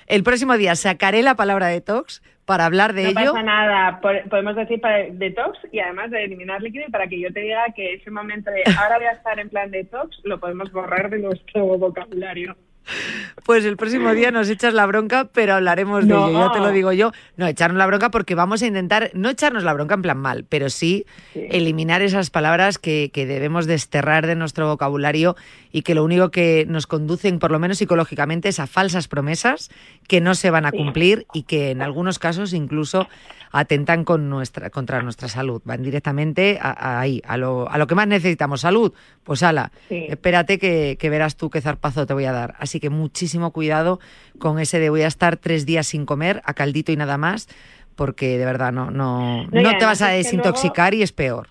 El 0.08 0.24
próximo 0.24 0.58
día 0.58 0.76
sacaré 0.76 1.22
la 1.22 1.36
palabra 1.36 1.68
detox 1.68 2.22
para 2.46 2.66
hablar 2.66 2.94
de 2.94 3.04
no 3.04 3.10
ello. 3.22 3.32
pasa 3.34 3.44
nada. 3.44 4.02
Po- 4.02 4.10
Podemos 4.30 4.56
decir 4.56 4.82
para 4.82 5.06
detox 5.12 5.60
y 5.72 5.80
además 5.80 6.10
de 6.12 6.24
eliminar 6.26 6.62
líquido 6.62 6.86
y 6.88 6.92
para 6.92 7.08
que 7.08 7.20
yo 7.20 7.32
te 7.32 7.40
diga 7.42 7.64
que 7.76 7.94
ese 7.94 8.10
momento 8.12 8.50
de 8.52 8.64
ahora 8.78 8.98
voy 8.98 9.06
a 9.06 9.12
estar 9.12 9.40
en 9.40 9.50
plan 9.50 9.70
detox 9.72 10.20
lo 10.24 10.40
podemos 10.40 10.72
borrar 10.72 11.10
de 11.12 11.20
nuestro 11.20 11.66
vocabulario. 11.78 12.58
Pues 13.46 13.66
el 13.66 13.78
próximo 13.78 14.14
día 14.14 14.32
nos 14.32 14.50
echas 14.50 14.74
la 14.74 14.86
bronca, 14.86 15.30
pero 15.34 15.54
hablaremos 15.56 16.08
de 16.08 16.14
ello, 16.14 16.32
ya 16.48 16.52
te 16.52 16.60
lo 16.60 16.70
digo 16.72 16.92
yo. 16.92 17.12
No, 17.38 17.48
echarnos 17.48 17.78
la 17.78 17.86
bronca 17.88 18.12
porque 18.12 18.36
vamos 18.36 18.62
a 18.62 18.68
intentar, 18.68 19.12
no 19.14 19.30
echarnos 19.30 19.64
la 19.64 19.74
bronca 19.74 19.96
en 19.96 20.02
plan 20.02 20.18
mal, 20.18 20.46
pero 20.48 20.70
sí, 20.70 21.06
eliminar 21.34 22.02
esas 22.02 22.30
palabras 22.30 22.78
que, 22.78 23.10
que 23.14 23.26
debemos 23.26 23.66
desterrar 23.66 24.28
de 24.28 24.36
nuestro 24.36 24.68
vocabulario 24.68 25.36
y 25.72 25.82
que 25.84 25.96
lo 25.96 26.04
único 26.04 26.32
que 26.32 26.66
nos 26.68 26.86
conducen, 26.88 27.40
por 27.40 27.52
lo 27.52 27.60
menos 27.60 27.78
psicológicamente, 27.78 28.50
es 28.50 28.60
a 28.60 28.68
falsas 28.68 29.08
promesas 29.08 29.70
que 30.08 30.22
no 30.22 30.36
se 30.36 30.50
van 30.52 30.66
a 30.66 30.72
Sí. 30.72 30.78
cumplir 30.78 31.26
y 31.34 31.44
que 31.44 31.72
en 31.72 31.82
algunos 31.82 32.20
casos 32.20 32.54
incluso 32.54 33.08
atentan 33.52 34.04
con 34.04 34.30
nuestra, 34.30 34.70
contra 34.70 35.02
nuestra 35.02 35.28
salud. 35.28 35.62
Van 35.66 35.84
directamente 35.84 36.58
a, 36.62 36.72
a 36.72 37.00
ahí, 37.00 37.22
a 37.28 37.38
lo, 37.38 37.70
a 37.70 37.78
lo 37.78 37.88
que 37.88 37.96
más 37.96 38.08
necesitamos, 38.08 38.62
salud. 38.62 38.94
Pues 39.24 39.44
ala, 39.44 39.72
Sí. 39.90 40.06
espérate 40.10 40.58
que, 40.60 40.98
que 41.00 41.10
verás 41.10 41.36
tú 41.38 41.50
qué 41.50 41.62
zarpazo 41.62 42.06
te 42.06 42.14
voy 42.14 42.26
a 42.26 42.32
dar. 42.32 42.56
Así 42.60 42.80
que 42.80 42.90
muchísimo 42.90 43.52
cuidado 43.52 44.00
con 44.40 44.60
ese 44.60 44.80
de 44.80 44.90
voy 44.90 45.02
a 45.02 45.08
estar 45.08 45.38
tres 45.38 45.66
días 45.66 45.88
sin 45.88 46.06
comer, 46.06 46.42
a 46.46 46.54
caldito 46.54 46.92
y 46.92 46.96
nada 46.98 47.18
más, 47.18 47.48
porque 47.96 48.38
de 48.38 48.46
verdad 48.46 48.72
no, 48.72 48.90
no, 48.92 49.46
No, 49.52 49.62
no, 49.62 49.78
te 49.78 49.86
vas 49.86 50.02
a 50.02 50.10
desintoxicar 50.10 50.94
y 50.94 51.02
es 51.04 51.12
peor. 51.12 51.48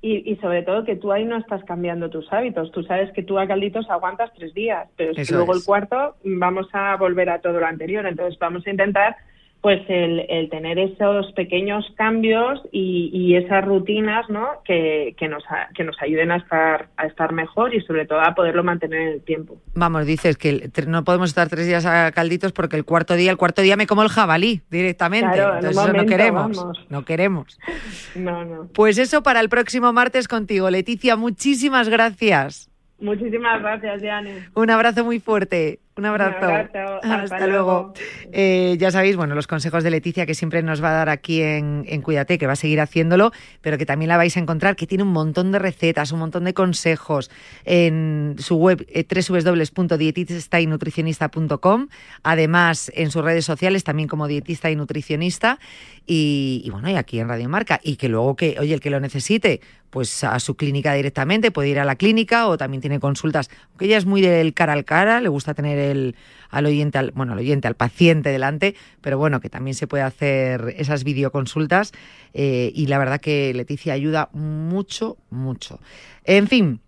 Y, 0.00 0.30
y 0.30 0.36
sobre 0.36 0.62
todo 0.62 0.84
que 0.84 0.94
tú 0.94 1.10
ahí 1.10 1.24
no 1.24 1.36
estás 1.38 1.64
cambiando 1.64 2.08
tus 2.08 2.32
hábitos. 2.32 2.70
Tú 2.70 2.84
sabes 2.84 3.10
que 3.14 3.24
tú 3.24 3.36
a 3.38 3.48
calditos 3.48 3.90
aguantas 3.90 4.30
tres 4.36 4.54
días, 4.54 4.88
pero 4.96 5.10
es 5.12 5.28
que 5.28 5.34
luego 5.34 5.52
es. 5.54 5.58
el 5.58 5.64
cuarto 5.64 6.16
vamos 6.24 6.68
a 6.72 6.96
volver 6.96 7.28
a 7.30 7.40
todo 7.40 7.58
lo 7.58 7.66
anterior. 7.66 8.06
Entonces 8.06 8.38
vamos 8.38 8.64
a 8.66 8.70
intentar 8.70 9.16
pues 9.60 9.80
el, 9.88 10.24
el 10.28 10.48
tener 10.50 10.78
esos 10.78 11.32
pequeños 11.32 11.84
cambios 11.96 12.60
y, 12.70 13.10
y 13.12 13.34
esas 13.34 13.64
rutinas 13.64 14.28
¿no? 14.30 14.46
que, 14.64 15.14
que, 15.18 15.26
nos, 15.28 15.42
que 15.74 15.82
nos 15.82 16.00
ayuden 16.00 16.30
a 16.30 16.36
estar, 16.36 16.88
a 16.96 17.06
estar 17.06 17.32
mejor 17.32 17.74
y 17.74 17.80
sobre 17.80 18.06
todo 18.06 18.20
a 18.20 18.34
poderlo 18.34 18.62
mantener 18.62 19.00
en 19.00 19.08
el 19.14 19.22
tiempo. 19.22 19.60
Vamos, 19.74 20.06
dices 20.06 20.36
que 20.36 20.70
no 20.86 21.02
podemos 21.02 21.30
estar 21.30 21.48
tres 21.48 21.66
días 21.66 21.86
a 21.86 22.12
calditos 22.12 22.52
porque 22.52 22.76
el 22.76 22.84
cuarto 22.84 23.14
día, 23.14 23.32
el 23.32 23.36
cuarto 23.36 23.62
día 23.62 23.76
me 23.76 23.86
como 23.88 24.02
el 24.02 24.08
jabalí 24.08 24.62
directamente. 24.70 25.34
Claro, 25.34 25.50
en 25.50 25.56
Entonces 25.56 25.82
eso 25.84 25.92
no 25.92 26.06
queremos. 26.06 26.56
vamos. 26.56 26.86
No 26.88 27.04
queremos. 27.04 27.58
No, 28.14 28.44
no. 28.44 28.68
Pues 28.74 28.98
eso 28.98 29.22
para 29.22 29.40
el 29.40 29.48
próximo 29.48 29.92
martes 29.92 30.28
contigo. 30.28 30.70
Leticia, 30.70 31.16
muchísimas 31.16 31.88
gracias. 31.88 32.70
Muchísimas 33.00 33.60
gracias, 33.60 34.02
Jane. 34.02 34.48
Un 34.54 34.70
abrazo 34.70 35.04
muy 35.04 35.20
fuerte. 35.20 35.78
Un 35.98 36.06
abrazo. 36.06 36.46
abrazo. 36.46 36.96
Hasta, 37.02 37.22
Hasta 37.22 37.46
luego. 37.48 37.92
luego. 37.92 37.94
Eh, 38.32 38.76
ya 38.78 38.90
sabéis, 38.92 39.16
bueno, 39.16 39.34
los 39.34 39.48
consejos 39.48 39.82
de 39.82 39.90
Leticia 39.90 40.26
que 40.26 40.34
siempre 40.34 40.62
nos 40.62 40.80
va 40.82 40.90
a 40.90 40.92
dar 40.92 41.08
aquí 41.08 41.42
en, 41.42 41.84
en 41.88 42.02
Cuídate, 42.02 42.38
que 42.38 42.46
va 42.46 42.52
a 42.52 42.56
seguir 42.56 42.80
haciéndolo, 42.80 43.32
pero 43.60 43.78
que 43.78 43.84
también 43.84 44.08
la 44.08 44.16
vais 44.16 44.36
a 44.36 44.40
encontrar, 44.40 44.76
que 44.76 44.86
tiene 44.86 45.02
un 45.02 45.12
montón 45.12 45.50
de 45.50 45.58
recetas, 45.58 46.12
un 46.12 46.20
montón 46.20 46.44
de 46.44 46.54
consejos 46.54 47.32
en 47.64 48.36
su 48.38 48.54
web 48.56 48.86
eh, 48.88 49.04
www.dietistay-nutricionista.com, 49.04 51.88
además 52.22 52.92
en 52.94 53.10
sus 53.10 53.24
redes 53.24 53.44
sociales 53.44 53.82
también 53.82 54.08
como 54.08 54.28
dietista 54.28 54.70
y 54.70 54.76
nutricionista 54.76 55.58
y, 56.06 56.62
y 56.64 56.70
bueno, 56.70 56.88
y 56.88 56.94
aquí 56.94 57.18
en 57.18 57.26
Radio 57.28 57.48
Marca 57.48 57.80
y 57.82 57.96
que 57.96 58.08
luego 58.08 58.36
que, 58.36 58.54
oye, 58.60 58.74
el 58.74 58.80
que 58.80 58.90
lo 58.90 59.00
necesite, 59.00 59.60
pues 59.90 60.22
a 60.24 60.38
su 60.38 60.56
clínica 60.56 60.92
directamente, 60.94 61.50
puede 61.50 61.70
ir 61.70 61.80
a 61.80 61.84
la 61.84 61.96
clínica 61.96 62.46
o 62.48 62.56
también 62.58 62.80
tiene 62.80 63.00
consultas, 63.00 63.50
aunque 63.70 63.86
ella 63.86 63.96
es 63.96 64.06
muy 64.06 64.20
del 64.20 64.54
cara 64.54 64.74
al 64.74 64.84
cara, 64.84 65.20
le 65.20 65.28
gusta 65.28 65.54
tener 65.54 65.78
el, 65.78 65.87
al 65.90 66.66
oyente, 66.66 66.98
al, 66.98 67.12
bueno, 67.12 67.32
al 67.32 67.38
oyente, 67.38 67.68
al 67.68 67.74
paciente 67.74 68.30
delante, 68.30 68.74
pero 69.00 69.18
bueno, 69.18 69.40
que 69.40 69.50
también 69.50 69.74
se 69.74 69.86
puede 69.86 70.04
hacer 70.04 70.74
esas 70.76 71.04
videoconsultas 71.04 71.92
eh, 72.34 72.70
y 72.74 72.86
la 72.86 72.98
verdad 72.98 73.20
que 73.20 73.52
Leticia 73.54 73.92
ayuda 73.92 74.30
mucho, 74.32 75.18
mucho. 75.30 75.80
En 76.24 76.48
fin, 76.48 76.80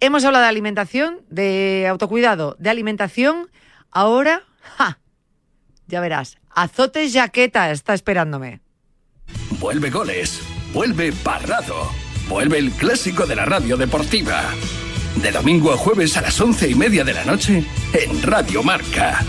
hemos 0.00 0.24
hablado 0.24 0.44
de 0.44 0.48
alimentación, 0.48 1.20
de 1.30 1.86
autocuidado, 1.88 2.56
de 2.58 2.70
alimentación, 2.70 3.48
ahora, 3.90 4.42
¡ja! 4.60 4.98
ya 5.86 6.00
verás, 6.00 6.38
azotes 6.50 7.12
jaqueta 7.12 7.70
está 7.70 7.94
esperándome. 7.94 8.60
Vuelve 9.60 9.90
goles, 9.90 10.40
vuelve 10.72 11.12
Parrado, 11.12 11.90
vuelve 12.28 12.58
el 12.58 12.70
clásico 12.72 13.26
de 13.26 13.36
la 13.36 13.44
radio 13.44 13.76
deportiva. 13.76 14.42
De 15.16 15.30
domingo 15.32 15.72
a 15.72 15.76
jueves 15.76 16.16
a 16.16 16.20
las 16.20 16.40
once 16.40 16.68
y 16.68 16.74
media 16.74 17.04
de 17.04 17.14
la 17.14 17.24
noche 17.24 17.64
en 17.92 18.22
Radio 18.22 18.62
Marca. 18.62 19.24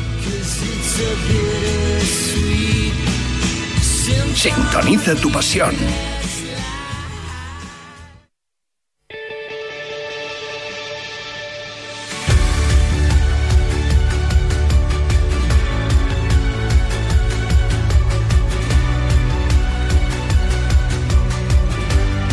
Sintoniza 4.33 5.15
tu 5.15 5.31
pasión. 5.31 5.75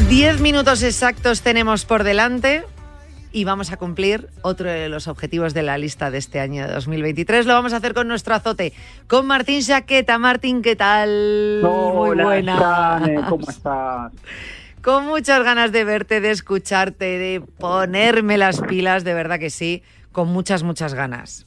Diez 0.08 0.40
minutos 0.40 0.82
exactos 0.82 1.40
tenemos 1.40 1.86
por 1.86 2.04
delante 2.04 2.64
y 3.32 3.44
vamos 3.44 3.72
a 3.72 3.76
cumplir 3.78 4.28
otro 4.42 4.68
de 4.68 4.88
los 4.88 5.08
objetivos 5.08 5.54
de 5.54 5.62
la 5.62 5.78
lista 5.78 6.10
de 6.10 6.18
este 6.18 6.38
año 6.40 6.66
de 6.66 6.72
2023. 6.74 7.46
Lo 7.46 7.54
vamos 7.54 7.72
a 7.72 7.76
hacer 7.76 7.94
con 7.94 8.06
nuestro 8.06 8.34
azote, 8.34 8.72
con 9.08 9.26
Martín 9.26 9.60
Chaqueta. 9.60 10.18
Martín, 10.18 10.62
¿qué 10.62 10.76
tal? 10.76 11.60
Muy 11.62 12.10
Hola, 12.10 12.24
buena. 12.24 12.56
Jane, 12.56 13.20
¿cómo 13.28 13.44
estás? 13.48 14.12
Con 14.82 15.06
muchas 15.06 15.42
ganas 15.44 15.72
de 15.72 15.84
verte, 15.84 16.20
de 16.20 16.30
escucharte, 16.30 17.04
de 17.18 17.42
ponerme 17.58 18.36
las 18.36 18.60
pilas, 18.60 19.04
de 19.04 19.14
verdad 19.14 19.38
que 19.38 19.50
sí, 19.50 19.82
con 20.10 20.28
muchas, 20.28 20.62
muchas 20.62 20.92
ganas. 20.92 21.46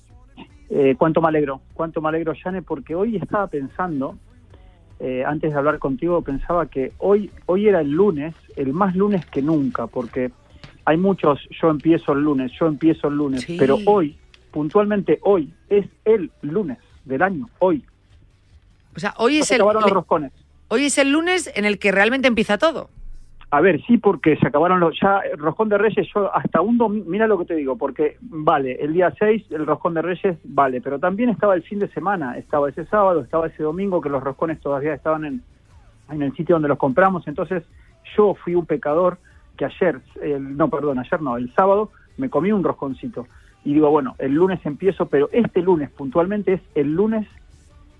Eh, 0.70 0.96
cuánto 0.98 1.22
me 1.22 1.28
alegro, 1.28 1.62
cuánto 1.74 2.02
me 2.02 2.10
alegro, 2.10 2.34
Jane, 2.42 2.62
porque 2.62 2.96
hoy 2.96 3.18
estaba 3.18 3.48
pensando, 3.48 4.18
eh, 5.00 5.24
antes 5.26 5.52
de 5.52 5.58
hablar 5.58 5.80
contigo, 5.80 6.22
pensaba 6.22 6.66
que 6.66 6.94
hoy, 6.98 7.30
hoy 7.46 7.68
era 7.68 7.82
el 7.82 7.92
lunes, 7.92 8.34
el 8.56 8.74
más 8.74 8.96
lunes 8.96 9.26
que 9.28 9.42
nunca, 9.42 9.86
porque 9.88 10.32
hay 10.86 10.98
muchos, 10.98 11.40
yo 11.62 11.70
empiezo 11.70 12.14
el 12.14 12.22
lunes, 12.22 12.52
yo 12.60 12.68
empiezo 12.68 13.08
el 13.08 13.16
lunes, 13.18 13.42
Sí. 13.42 13.58
pero 13.60 13.78
hoy, 13.86 14.18
puntualmente 14.52 15.20
hoy, 15.24 15.54
es 15.70 15.86
el 16.06 16.32
lunes 16.42 16.78
del 17.06 17.22
año, 17.22 17.50
hoy. 17.60 17.84
O 18.96 19.00
sea, 19.00 19.14
hoy 19.18 19.40
es 19.40 19.48
Se 19.48 19.56
el, 19.56 19.62
acabaron 19.62 19.82
los 19.84 19.92
roscones. 19.92 20.32
hoy 20.70 20.86
es 20.86 20.98
el 20.98 21.12
lunes 21.12 21.52
en 21.56 21.66
el 21.66 21.80
que 21.80 21.92
realmente 21.92 22.28
empieza 22.28 22.58
todo. 22.58 22.90
A 23.52 23.62
ver, 23.62 23.82
sí, 23.86 23.98
porque 23.98 24.36
se 24.38 24.48
acabaron 24.48 24.80
los. 24.80 25.00
Ya, 25.00 25.20
el 25.20 25.38
Roscón 25.38 25.70
de 25.70 25.78
Reyes, 25.78 26.08
yo 26.14 26.36
hasta 26.36 26.62
un 26.62 26.78
domingo. 26.78 27.06
Mira 27.10 27.28
lo 27.28 27.38
que 27.38 27.46
te 27.46 27.56
digo, 27.56 27.78
porque 27.78 28.18
vale, 28.22 28.74
el 28.84 28.92
día 28.94 29.14
6, 29.18 29.46
el 29.52 29.66
Roscón 29.66 29.94
de 29.94 30.02
Reyes, 30.02 30.38
vale, 30.44 30.82
pero 30.82 31.00
también 31.00 31.30
estaba 31.30 31.54
el 31.54 31.64
fin 31.64 31.80
de 31.80 31.88
semana, 31.90 32.38
estaba 32.38 32.70
ese 32.70 32.86
sábado, 32.86 33.22
estaba 33.22 33.48
ese 33.48 33.64
domingo, 33.64 34.02
que 34.02 34.10
los 34.10 34.24
roscones 34.24 34.60
todavía 34.60 34.94
estaban 34.94 35.26
en, 35.26 35.42
en 36.10 36.22
el 36.22 36.36
sitio 36.36 36.56
donde 36.56 36.68
los 36.68 36.78
compramos. 36.80 37.28
Entonces, 37.28 37.64
yo 38.18 38.34
fui 38.36 38.56
un 38.56 38.66
pecador 38.66 39.20
que 39.56 39.66
ayer, 39.66 40.02
el, 40.22 40.56
no, 40.58 40.70
perdón, 40.70 41.00
ayer 41.00 41.22
no, 41.22 41.38
el 41.38 41.54
sábado 41.54 41.92
me 42.18 42.30
comí 42.30 42.52
un 42.52 42.64
rosconcito. 42.64 43.28
Y 43.64 43.74
digo, 43.74 43.90
bueno, 43.90 44.16
el 44.20 44.34
lunes 44.34 44.64
empiezo, 44.66 45.08
pero 45.08 45.30
este 45.32 45.62
lunes 45.62 45.90
puntualmente 45.90 46.54
es 46.54 46.62
el 46.76 46.94
lunes 46.94 47.28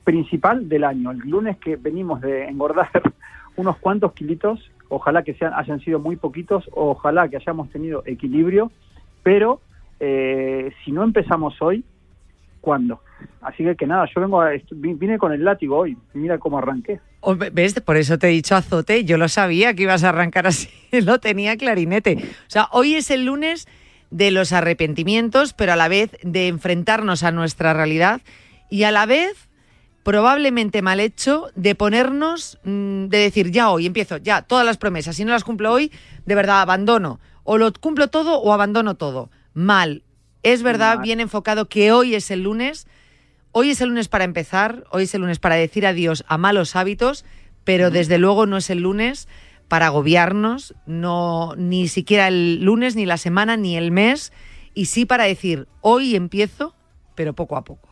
principal 0.04 0.70
del 0.70 0.84
año, 0.84 1.12
el 1.12 1.20
lunes 1.20 1.58
que 1.58 1.76
venimos 1.76 2.22
de 2.22 2.46
engordar 2.46 2.90
unos 3.56 3.78
cuantos 3.78 4.14
kilitos, 4.14 4.72
ojalá 4.90 5.24
que 5.24 5.34
sean, 5.34 5.54
hayan 5.56 5.80
sido 5.80 6.00
muy 6.00 6.16
poquitos, 6.16 6.70
ojalá 6.74 7.28
que 7.28 7.38
hayamos 7.38 7.70
tenido 7.72 8.04
equilibrio, 8.06 8.72
pero 9.24 9.60
eh, 10.00 10.72
si 10.84 10.92
no 10.92 11.04
empezamos 11.04 11.60
hoy, 11.62 11.84
¿cuándo? 12.66 13.00
Así 13.42 13.64
que 13.78 13.86
nada, 13.86 14.08
yo 14.14 14.20
vengo 14.22 14.42
a, 14.42 14.50
vine 14.72 15.20
con 15.20 15.32
el 15.32 15.46
látigo 15.46 15.78
hoy, 15.78 15.96
mira 16.16 16.40
cómo 16.40 16.58
arranqué. 16.58 17.00
O- 17.22 17.36
¿Ves? 17.36 17.80
Por 17.80 17.96
eso 17.96 18.18
te 18.18 18.28
he 18.28 18.32
dicho 18.32 18.56
azote. 18.56 19.06
Yo 19.06 19.18
lo 19.20 19.30
sabía 19.30 19.76
que 19.76 19.84
ibas 19.84 20.04
a 20.04 20.10
arrancar 20.10 20.48
así. 20.48 20.68
Lo 20.92 21.20
tenía 21.20 21.56
clarinete. 21.56 22.18
O 22.18 22.50
sea, 22.50 22.68
hoy 22.72 22.96
es 22.96 23.12
el 23.12 23.26
lunes 23.26 23.68
de 24.10 24.32
los 24.32 24.52
arrepentimientos, 24.52 25.54
pero 25.54 25.74
a 25.74 25.76
la 25.76 25.88
vez 25.88 26.10
de 26.24 26.48
enfrentarnos 26.48 27.22
a 27.24 27.32
nuestra 27.32 27.74
realidad 27.74 28.22
y 28.72 28.84
a 28.84 28.92
la 28.92 29.06
vez 29.06 29.48
probablemente 30.04 30.82
mal 30.82 31.00
hecho 31.00 31.48
de 31.56 31.74
ponernos, 31.76 32.60
mm, 32.64 33.06
de 33.06 33.18
decir, 33.18 33.52
ya 33.52 33.70
hoy 33.70 33.86
empiezo, 33.88 34.18
ya, 34.18 34.42
todas 34.44 34.66
las 34.66 34.78
promesas, 34.78 35.16
si 35.16 35.26
no 35.26 35.32
las 35.32 35.44
cumplo 35.44 35.72
hoy, 35.72 35.92
de 36.26 36.36
verdad 36.36 36.62
abandono. 36.62 37.20
O 37.44 37.58
lo 37.58 37.72
cumplo 37.74 38.08
todo 38.08 38.40
o 38.40 38.54
abandono 38.54 38.96
todo. 38.96 39.30
Mal. 39.54 40.04
Es 40.46 40.64
verdad, 40.64 41.00
bien 41.02 41.20
enfocado, 41.20 41.66
que 41.68 41.92
hoy 41.92 42.16
es 42.16 42.30
el 42.32 42.44
lunes. 42.44 42.88
Hoy 43.52 43.70
es 43.72 43.82
el 43.82 43.90
lunes 43.90 44.08
para 44.10 44.24
empezar, 44.26 44.84
hoy 44.92 45.04
es 45.04 45.16
el 45.16 45.22
lunes 45.22 45.40
para 45.40 45.56
decir 45.56 45.86
adiós 45.88 46.24
a 46.28 46.38
malos 46.38 46.76
hábitos, 46.76 47.26
pero 47.64 47.90
desde 47.90 48.18
luego 48.20 48.46
no 48.46 48.58
es 48.58 48.70
el 48.70 48.82
lunes 48.82 49.28
para 49.70 49.88
agobiarnos, 49.88 50.76
no 50.86 51.54
ni 51.58 51.88
siquiera 51.88 52.28
el 52.28 52.64
lunes, 52.64 52.96
ni 52.96 53.06
la 53.06 53.18
semana, 53.18 53.58
ni 53.58 53.78
el 53.78 53.92
mes, 53.92 54.32
y 54.74 54.86
sí 54.86 55.06
para 55.06 55.24
decir, 55.24 55.68
hoy 55.82 56.16
empiezo, 56.16 56.76
pero 57.16 57.34
poco 57.34 57.56
a 57.58 57.64
poco. 57.64 57.90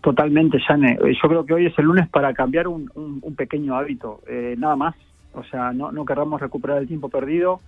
Totalmente. 0.00 0.56
Eh, 0.58 1.14
Yo 1.22 1.28
creo 1.28 1.46
que 1.46 1.54
hoy 1.54 1.66
es 1.66 1.78
el 1.78 1.84
lunes 1.84 2.08
para 2.08 2.34
cambiar 2.34 2.66
un, 2.68 2.90
un- 2.94 3.20
un 3.22 3.34
pequeño 3.36 3.76
hábito, 3.76 4.22
eh, 4.28 4.54
nada 4.58 4.76
más. 4.76 4.94
O 5.34 5.44
sea, 5.44 5.72
no, 5.72 5.92
no 5.92 6.04
querramos 6.04 6.40
recuperar 6.40 6.78
el 6.78 6.88
tiempo 6.88 7.08
perdido, 7.08 7.60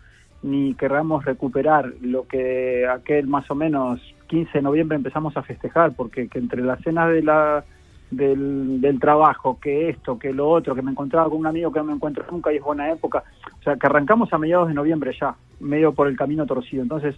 ni 0.46 0.74
querramos 0.74 1.24
recuperar 1.24 1.92
lo 2.00 2.26
que 2.26 2.86
aquel 2.86 3.26
más 3.26 3.50
o 3.50 3.54
menos 3.54 4.00
15 4.28 4.58
de 4.58 4.62
noviembre 4.62 4.96
empezamos 4.96 5.36
a 5.36 5.42
festejar, 5.42 5.94
porque 5.96 6.28
que 6.28 6.38
entre 6.38 6.62
las 6.62 6.80
cenas 6.82 7.10
de 7.10 7.22
la, 7.22 7.64
del, 8.10 8.80
del 8.80 9.00
trabajo, 9.00 9.58
que 9.60 9.88
esto, 9.88 10.18
que 10.18 10.32
lo 10.32 10.48
otro, 10.48 10.74
que 10.74 10.82
me 10.82 10.92
encontraba 10.92 11.28
con 11.28 11.38
un 11.40 11.46
amigo 11.46 11.72
que 11.72 11.80
no 11.80 11.86
me 11.86 11.92
encuentro 11.94 12.24
nunca 12.30 12.52
y 12.52 12.56
es 12.56 12.62
buena 12.62 12.90
época, 12.90 13.24
o 13.58 13.62
sea, 13.62 13.76
que 13.76 13.86
arrancamos 13.86 14.32
a 14.32 14.38
mediados 14.38 14.68
de 14.68 14.74
noviembre 14.74 15.12
ya, 15.20 15.34
medio 15.60 15.92
por 15.92 16.06
el 16.06 16.16
camino 16.16 16.46
torcido. 16.46 16.82
Entonces, 16.82 17.16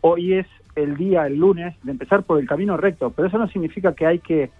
hoy 0.00 0.34
es 0.34 0.46
el 0.74 0.96
día, 0.96 1.26
el 1.26 1.36
lunes, 1.38 1.76
de 1.82 1.92
empezar 1.92 2.22
por 2.22 2.40
el 2.40 2.48
camino 2.48 2.76
recto, 2.76 3.10
pero 3.10 3.28
eso 3.28 3.38
no 3.38 3.48
significa 3.48 3.92
que 3.94 4.06
hay 4.06 4.18
que 4.20 4.50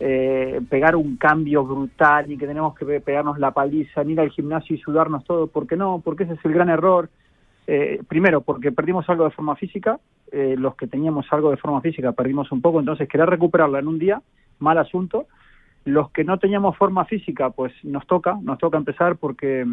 eh, 0.00 0.60
pegar 0.68 0.96
un 0.96 1.16
cambio 1.16 1.64
brutal, 1.64 2.26
ni 2.28 2.36
que 2.36 2.46
tenemos 2.46 2.74
que 2.74 2.84
pe- 2.84 3.00
pegarnos 3.00 3.38
la 3.38 3.52
paliza, 3.52 4.02
ni 4.04 4.12
ir 4.12 4.20
al 4.20 4.30
gimnasio 4.30 4.76
y 4.76 4.80
sudarnos 4.80 5.24
todo, 5.24 5.46
porque 5.46 5.76
no, 5.76 6.00
porque 6.04 6.24
ese 6.24 6.34
es 6.34 6.44
el 6.44 6.52
gran 6.52 6.68
error. 6.68 7.08
Eh, 7.66 8.00
primero, 8.08 8.40
porque 8.40 8.72
perdimos 8.72 9.08
algo 9.08 9.24
de 9.24 9.30
forma 9.30 9.54
física, 9.56 10.00
eh, 10.32 10.54
los 10.58 10.74
que 10.76 10.86
teníamos 10.86 11.26
algo 11.32 11.50
de 11.50 11.56
forma 11.56 11.80
física 11.80 12.12
perdimos 12.12 12.50
un 12.52 12.60
poco, 12.60 12.80
entonces 12.80 13.08
querer 13.08 13.28
recuperarla 13.28 13.78
en 13.78 13.88
un 13.88 13.98
día, 13.98 14.22
mal 14.58 14.78
asunto. 14.78 15.26
Los 15.84 16.10
que 16.10 16.24
no 16.24 16.38
teníamos 16.38 16.76
forma 16.76 17.04
física, 17.04 17.50
pues 17.50 17.72
nos 17.84 18.06
toca, 18.06 18.38
nos 18.42 18.58
toca 18.58 18.76
empezar 18.76 19.16
porque 19.16 19.66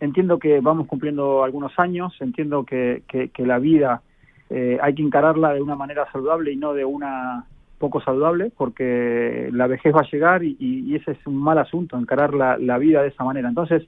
entiendo 0.00 0.38
que 0.38 0.60
vamos 0.60 0.86
cumpliendo 0.86 1.44
algunos 1.44 1.78
años, 1.78 2.14
entiendo 2.20 2.64
que, 2.64 3.02
que- 3.08 3.30
la 3.46 3.58
vida 3.58 4.02
eh, 4.50 4.78
hay 4.82 4.94
que 4.94 5.02
encararla 5.02 5.54
de 5.54 5.62
una 5.62 5.74
manera 5.76 6.06
saludable 6.12 6.52
y 6.52 6.56
no 6.56 6.74
de 6.74 6.84
una 6.84 7.46
poco 7.78 8.00
saludable, 8.00 8.50
porque 8.56 9.48
la 9.52 9.66
vejez 9.66 9.94
va 9.94 10.00
a 10.00 10.10
llegar 10.10 10.44
y, 10.44 10.56
y- 10.58 10.80
y 10.92 10.96
ese 10.96 11.12
es 11.12 11.26
un 11.26 11.36
mal 11.36 11.58
asunto, 11.58 11.98
encarar 11.98 12.34
la, 12.34 12.56
la 12.58 12.78
vida 12.78 13.02
de 13.02 13.08
esa 13.08 13.24
manera. 13.24 13.48
Entonces, 13.48 13.82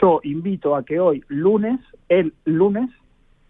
yo 0.00 0.20
invito 0.22 0.76
a 0.76 0.84
que 0.84 1.00
hoy, 1.00 1.22
lunes, 1.28 1.80
el 2.08 2.32
lunes, 2.44 2.90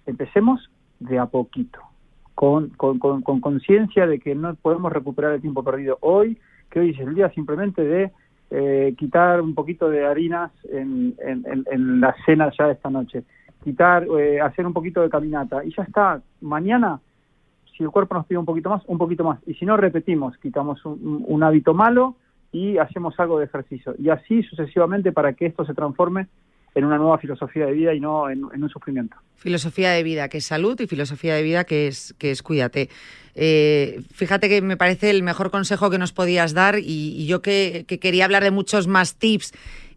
empecemos 0.06 0.70
de 0.98 1.18
a 1.18 1.26
poquito, 1.26 1.80
con 2.34 2.70
con- 2.70 2.98
con- 2.98 3.22
con 3.22 3.40
conciencia 3.40 4.06
de 4.06 4.18
que 4.18 4.34
no 4.34 4.54
podemos 4.54 4.92
recuperar 4.92 5.32
el 5.34 5.40
tiempo 5.40 5.62
perdido 5.62 5.98
hoy, 6.00 6.38
que 6.70 6.80
hoy 6.80 6.90
es 6.90 6.98
el 7.00 7.14
día 7.14 7.30
simplemente 7.30 7.82
de 7.82 8.10
eh, 8.52 8.94
quitar 8.98 9.40
un 9.40 9.54
poquito 9.54 9.88
de 9.88 10.04
harinas 10.04 10.50
en, 10.72 11.14
en- 11.24 11.64
en- 11.70 12.00
la 12.00 12.12
cena 12.26 12.50
ya 12.58 12.66
de 12.66 12.72
esta 12.72 12.90
noche, 12.90 13.22
quitar, 13.62 14.04
eh, 14.18 14.40
hacer 14.40 14.66
un 14.66 14.72
poquito 14.72 15.02
de 15.02 15.08
caminata 15.10 15.64
y 15.64 15.72
ya 15.72 15.84
está. 15.84 16.20
Mañana, 16.40 16.98
si 17.76 17.84
el 17.84 17.90
cuerpo 17.90 18.16
nos 18.16 18.26
pide 18.26 18.38
un 18.38 18.44
poquito 18.44 18.68
más, 18.68 18.82
un 18.86 18.98
poquito 18.98 19.22
más. 19.22 19.38
Y 19.46 19.54
si 19.54 19.64
no, 19.64 19.76
repetimos, 19.76 20.36
quitamos 20.38 20.84
un- 20.84 21.24
un 21.28 21.42
hábito 21.44 21.74
malo 21.74 22.16
y 22.52 22.78
hacemos 22.78 23.18
algo 23.18 23.38
de 23.38 23.46
ejercicio. 23.46 23.94
Y 23.98 24.08
así 24.08 24.42
sucesivamente 24.42 25.12
para 25.12 25.32
que 25.32 25.46
esto 25.46 25.64
se 25.64 25.74
transforme 25.74 26.26
en 26.74 26.84
una 26.84 26.98
nueva 26.98 27.18
filosofía 27.18 27.66
de 27.66 27.72
vida 27.72 27.94
y 27.94 28.00
no 28.00 28.30
en, 28.30 28.42
en 28.54 28.62
un 28.62 28.68
sufrimiento. 28.68 29.16
Filosofía 29.36 29.90
de 29.90 30.02
vida 30.02 30.28
que 30.28 30.38
es 30.38 30.46
salud 30.46 30.80
y 30.80 30.86
filosofía 30.86 31.34
de 31.34 31.42
vida 31.42 31.64
que 31.64 31.88
es, 31.88 32.14
que 32.18 32.30
es 32.30 32.42
cuídate. 32.42 32.88
Eh, 33.34 34.02
fíjate 34.12 34.48
que 34.48 34.62
me 34.62 34.76
parece 34.76 35.10
el 35.10 35.22
mejor 35.22 35.50
consejo 35.50 35.90
que 35.90 35.98
nos 35.98 36.12
podías 36.12 36.54
dar 36.54 36.78
y, 36.78 36.82
y 37.16 37.26
yo 37.26 37.42
que, 37.42 37.84
que 37.88 37.98
quería 37.98 38.24
hablar 38.24 38.44
de 38.44 38.50
muchos 38.50 38.86
más 38.86 39.16
tips 39.16 39.52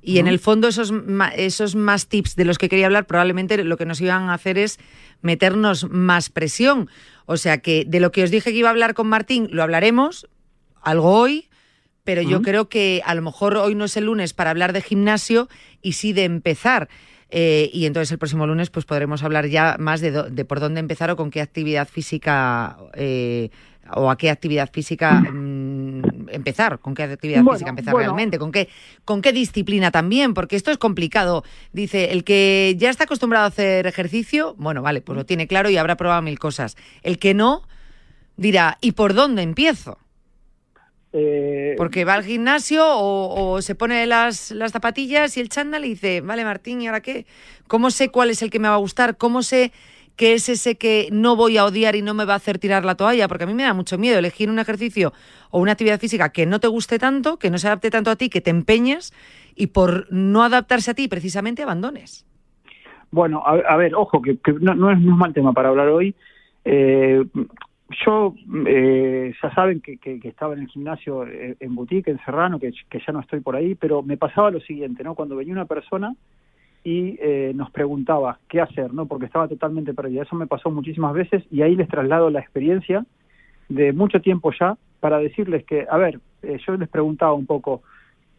y 0.05 0.19
en 0.19 0.27
el 0.27 0.37
fondo 0.37 0.67
esos, 0.67 0.93
esos 1.37 1.75
más 1.75 2.07
tips 2.07 2.35
de 2.35 2.43
los 2.43 2.57
que 2.57 2.67
quería 2.67 2.87
hablar 2.87 3.05
probablemente 3.05 3.63
lo 3.63 3.77
que 3.77 3.85
nos 3.85 4.01
iban 4.01 4.29
a 4.29 4.33
hacer 4.33 4.57
es 4.57 4.77
meternos 5.21 5.89
más 5.89 6.29
presión. 6.29 6.89
O 7.25 7.37
sea 7.37 7.59
que 7.59 7.85
de 7.87 8.01
lo 8.01 8.11
que 8.11 8.23
os 8.23 8.29
dije 8.29 8.51
que 8.51 8.57
iba 8.57 8.67
a 8.67 8.71
hablar 8.71 8.95
con 8.95 9.07
Martín 9.07 9.47
lo 9.51 9.63
hablaremos, 9.63 10.27
algo 10.81 11.17
hoy, 11.17 11.47
pero 12.03 12.21
yo 12.21 12.41
creo 12.41 12.67
que 12.69 13.01
a 13.05 13.15
lo 13.15 13.21
mejor 13.21 13.55
hoy 13.57 13.75
no 13.75 13.85
es 13.85 13.95
el 13.97 14.05
lunes 14.05 14.33
para 14.33 14.49
hablar 14.49 14.73
de 14.73 14.81
gimnasio 14.81 15.47
y 15.81 15.93
sí 15.93 16.13
de 16.13 16.25
empezar. 16.25 16.89
Eh, 17.35 17.69
y 17.73 17.85
entonces 17.87 18.11
el 18.11 18.19
próximo 18.19 18.45
lunes 18.45 18.69
pues 18.69 18.85
podremos 18.85 19.23
hablar 19.23 19.47
ya 19.47 19.77
más 19.79 20.01
de, 20.01 20.11
do- 20.11 20.29
de 20.29 20.45
por 20.45 20.59
dónde 20.59 20.79
empezar 20.79 21.09
o 21.09 21.15
con 21.15 21.31
qué 21.31 21.41
actividad 21.41 21.87
física 21.87 22.77
eh, 22.93 23.49
o 23.95 24.11
a 24.11 24.17
qué 24.17 24.29
actividad 24.29 24.69
física 24.71 25.19
mm, 25.21 26.29
empezar, 26.29 26.77
con 26.79 26.93
qué 26.93 27.03
actividad 27.03 27.41
Bueno, 27.41 27.53
física 27.55 27.69
empezar 27.71 27.91
bueno. 27.93 28.09
realmente, 28.09 28.37
con 28.37 28.51
qué, 28.51 28.69
con 29.03 29.21
qué 29.23 29.33
disciplina 29.33 29.89
también, 29.89 30.33
porque 30.35 30.55
esto 30.55 30.69
es 30.71 30.77
complicado. 30.77 31.43
Dice, 31.71 32.11
el 32.11 32.23
que 32.23 32.75
ya 32.77 32.89
está 32.91 33.05
acostumbrado 33.05 33.45
a 33.45 33.47
hacer 33.47 33.87
ejercicio, 33.87 34.53
bueno, 34.59 34.81
vale, 34.83 35.01
pues 35.01 35.17
lo 35.17 35.25
tiene 35.25 35.47
claro 35.47 35.69
y 35.71 35.77
habrá 35.77 35.97
probado 35.97 36.21
mil 36.21 36.37
cosas. 36.37 36.77
El 37.01 37.17
que 37.17 37.33
no, 37.33 37.63
dirá, 38.37 38.77
¿y 38.81 38.93
por 38.93 39.13
dónde 39.15 39.41
empiezo? 39.41 39.97
Eh, 41.15 41.75
Porque 41.77 42.05
va 42.05 42.15
al 42.15 42.23
gimnasio 42.23 42.83
o, 42.85 43.51
o 43.53 43.61
se 43.61 43.75
pone 43.75 44.07
las, 44.07 44.49
las 44.49 44.71
zapatillas 44.71 45.37
y 45.37 45.41
el 45.41 45.49
chándal 45.49 45.85
y 45.85 45.89
dice, 45.89 46.21
vale 46.21 46.43
Martín, 46.43 46.81
¿y 46.81 46.87
ahora 46.87 47.01
qué? 47.01 47.27
¿Cómo 47.67 47.91
sé 47.91 48.09
cuál 48.09 48.31
es 48.31 48.41
el 48.41 48.49
que 48.49 48.57
me 48.57 48.67
va 48.67 48.73
a 48.75 48.79
gustar? 48.79 49.15
¿Cómo 49.17 49.43
sé 49.43 49.71
que 50.15 50.33
es 50.33 50.49
ese 50.49 50.75
que 50.75 51.09
no 51.11 51.35
voy 51.35 51.57
a 51.57 51.65
odiar 51.65 51.95
y 51.95 52.01
no 52.01 52.15
me 52.15 52.25
va 52.25 52.33
a 52.33 52.37
hacer 52.37 52.57
tirar 52.57 52.83
la 52.83 52.95
toalla? 52.95 53.27
Porque 53.27 53.43
a 53.43 53.47
mí 53.47 53.53
me 53.53 53.61
da 53.61 53.73
mucho 53.75 53.99
miedo 53.99 54.17
elegir 54.17 54.49
un 54.49 54.57
ejercicio 54.57 55.13
o 55.51 55.59
una 55.59 55.73
actividad 55.73 55.99
física 55.99 56.29
que 56.29 56.47
no 56.47 56.59
te 56.59 56.67
guste 56.67 56.97
tanto, 56.97 57.37
que 57.37 57.51
no 57.51 57.59
se 57.59 57.67
adapte 57.67 57.91
tanto 57.91 58.09
a 58.09 58.15
ti, 58.15 58.29
que 58.29 58.41
te 58.41 58.49
empeñes 58.49 59.13
y 59.55 59.67
por 59.67 60.11
no 60.11 60.43
adaptarse 60.43 60.91
a 60.91 60.93
ti 60.95 61.07
precisamente 61.07 61.61
abandones. 61.61 62.25
Bueno, 63.11 63.43
a, 63.45 63.51
a 63.51 63.77
ver, 63.77 63.93
ojo, 63.93 64.19
que, 64.19 64.37
que 64.37 64.53
no, 64.53 64.73
no 64.73 64.89
es 64.89 64.97
un 64.97 65.15
mal 65.15 65.31
tema 65.31 65.53
para 65.53 65.69
hablar 65.69 65.89
hoy. 65.89 66.15
Eh, 66.65 67.23
yo, 68.05 68.35
eh, 68.67 69.33
ya 69.41 69.53
saben 69.53 69.81
que, 69.81 69.97
que- 69.97 70.19
estaba 70.27 70.53
en 70.53 70.61
el 70.61 70.67
gimnasio 70.67 71.25
eh, 71.27 71.55
en 71.59 71.75
Boutique, 71.75 72.09
en 72.11 72.19
Serrano, 72.25 72.59
que, 72.59 72.71
que 72.89 72.99
ya 73.05 73.13
no 73.13 73.19
estoy 73.19 73.39
por 73.41 73.55
ahí, 73.55 73.75
pero 73.75 74.01
me 74.01 74.17
pasaba 74.17 74.51
lo 74.51 74.59
siguiente, 74.59 75.03
¿no? 75.03 75.15
Cuando 75.15 75.35
venía 75.35 75.53
una 75.53 75.65
persona 75.65 76.15
y 76.83 77.17
eh, 77.21 77.53
nos 77.55 77.71
preguntaba 77.71 78.39
qué 78.49 78.61
hacer, 78.61 78.93
¿no? 78.93 79.05
Porque 79.05 79.25
estaba 79.25 79.47
totalmente 79.47 79.93
perdida. 79.93 80.23
Eso 80.23 80.35
me 80.35 80.47
pasó 80.47 80.69
muchísimas 80.69 81.13
veces 81.13 81.43
y 81.51 81.61
ahí 81.61 81.75
les 81.75 81.87
traslado 81.87 82.29
la 82.29 82.39
experiencia 82.39 83.05
de 83.69 83.93
mucho 83.93 84.19
tiempo 84.21 84.51
ya 84.59 84.77
para 84.99 85.17
decirles 85.19 85.65
que, 85.65 85.85
a 85.89 85.97
ver, 85.97 86.19
eh, 86.41 86.59
yo 86.65 86.75
les 86.77 86.89
preguntaba 86.89 87.33
un 87.33 87.45
poco, 87.45 87.81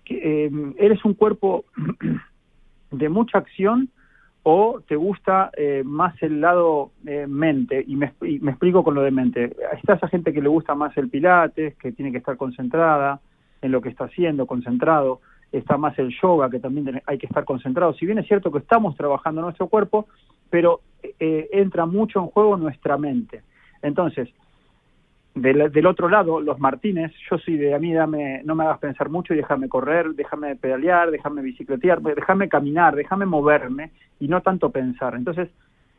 eh, 0.09 0.51
¿eres 0.79 1.05
un 1.05 1.15
cuerpo 1.15 1.65
de 2.91 3.09
mucha 3.09 3.39
acción 3.39 3.89
o 4.45 4.81
te 4.87 4.95
gusta 4.95 5.51
eh, 5.57 5.83
más 5.85 6.15
el 6.23 6.41
lado 6.41 6.93
eh, 7.07 7.27
mente? 7.27 7.83
Y 7.87 7.97
me, 7.97 8.13
y 8.23 8.39
me 8.39 8.53
explico 8.53 8.85
con 8.85 8.95
lo 8.95 9.03
de 9.03 9.11
mente. 9.11 9.57
Está 9.73 9.95
esa 9.95 10.09
gente 10.09 10.33
que 10.33 10.43
le 10.43 10.49
gusta 10.49 10.75
más 10.75 10.97
el 10.97 11.09
pilates, 11.09 11.75
que 11.77 11.93
tiene 11.93 12.13
que 12.13 12.19
estar 12.19 12.37
concentrada 12.37 13.21
en 13.63 13.73
lo 13.73 13.81
que 13.81 13.89
está 13.89 14.05
haciendo, 14.05 14.47
concentrado. 14.47 15.21
Está 15.51 15.77
más 15.79 15.99
el 15.99 16.15
yoga, 16.21 16.51
que 16.51 16.61
también 16.61 17.03
hay 17.07 17.19
que 17.19 17.27
estar 17.27 17.45
concentrado. 17.45 17.95
Si 17.95 18.07
bien 18.07 18.19
es 18.19 18.27
cierto 18.27 18.53
que 18.53 18.59
estamos 18.59 18.97
trabajando 18.97 19.41
nuestro 19.41 19.69
cuerpo, 19.69 20.07
pero 20.51 20.81
eh, 21.03 21.49
entra 21.53 21.87
mucho 21.87 22.21
en 22.21 22.27
juego 22.27 22.57
nuestra 22.57 22.99
mente. 22.99 23.43
Entonces, 23.83 24.29
del, 25.35 25.87
otro 25.87 26.09
lado, 26.09 26.41
los 26.41 26.61
Martínez, 26.61 27.13
yo 27.29 27.39
soy 27.39 27.57
de 27.57 27.75
a 27.75 27.79
mí, 27.79 27.93
dame, 27.93 28.43
no 28.45 28.55
me 28.55 28.65
hagas 28.65 28.79
pensar 28.79 29.09
mucho 29.09 29.35
y 29.35 29.39
déjame 29.39 29.69
correr, 29.69 30.11
déjame 30.15 30.55
pedalear, 30.55 31.11
déjame 31.11 31.43
bicicletear, 31.43 32.01
déjame 32.01 32.49
caminar, 32.49 32.95
déjame 32.95 33.27
moverme 33.27 33.91
y 34.21 34.29
no 34.29 34.43
tanto 34.43 34.71
pensar. 34.71 35.17
Entonces, 35.17 35.49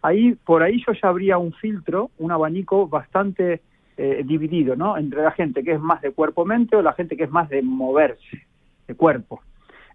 ahí 0.01 0.35
por 0.35 0.63
ahí 0.63 0.81
yo 0.85 0.93
ya 0.93 1.09
habría 1.09 1.37
un 1.37 1.51
filtro, 1.51 2.11
un 2.17 2.31
abanico 2.31 2.87
bastante 2.87 3.61
eh, 3.97 4.23
dividido, 4.25 4.75
¿no? 4.77 4.97
Entre 4.97 5.21
la 5.21 5.31
gente 5.31 5.63
que 5.63 5.73
es 5.73 5.81
más 5.81 6.01
de 6.01 6.11
cuerpo-mente 6.11 6.77
o 6.77 6.81
la 6.81 6.93
gente 6.93 7.17
que 7.17 7.25
es 7.25 7.31
más 7.31 7.49
de 7.49 7.61
moverse, 7.61 8.45
de 8.87 8.95
cuerpo. 8.95 9.41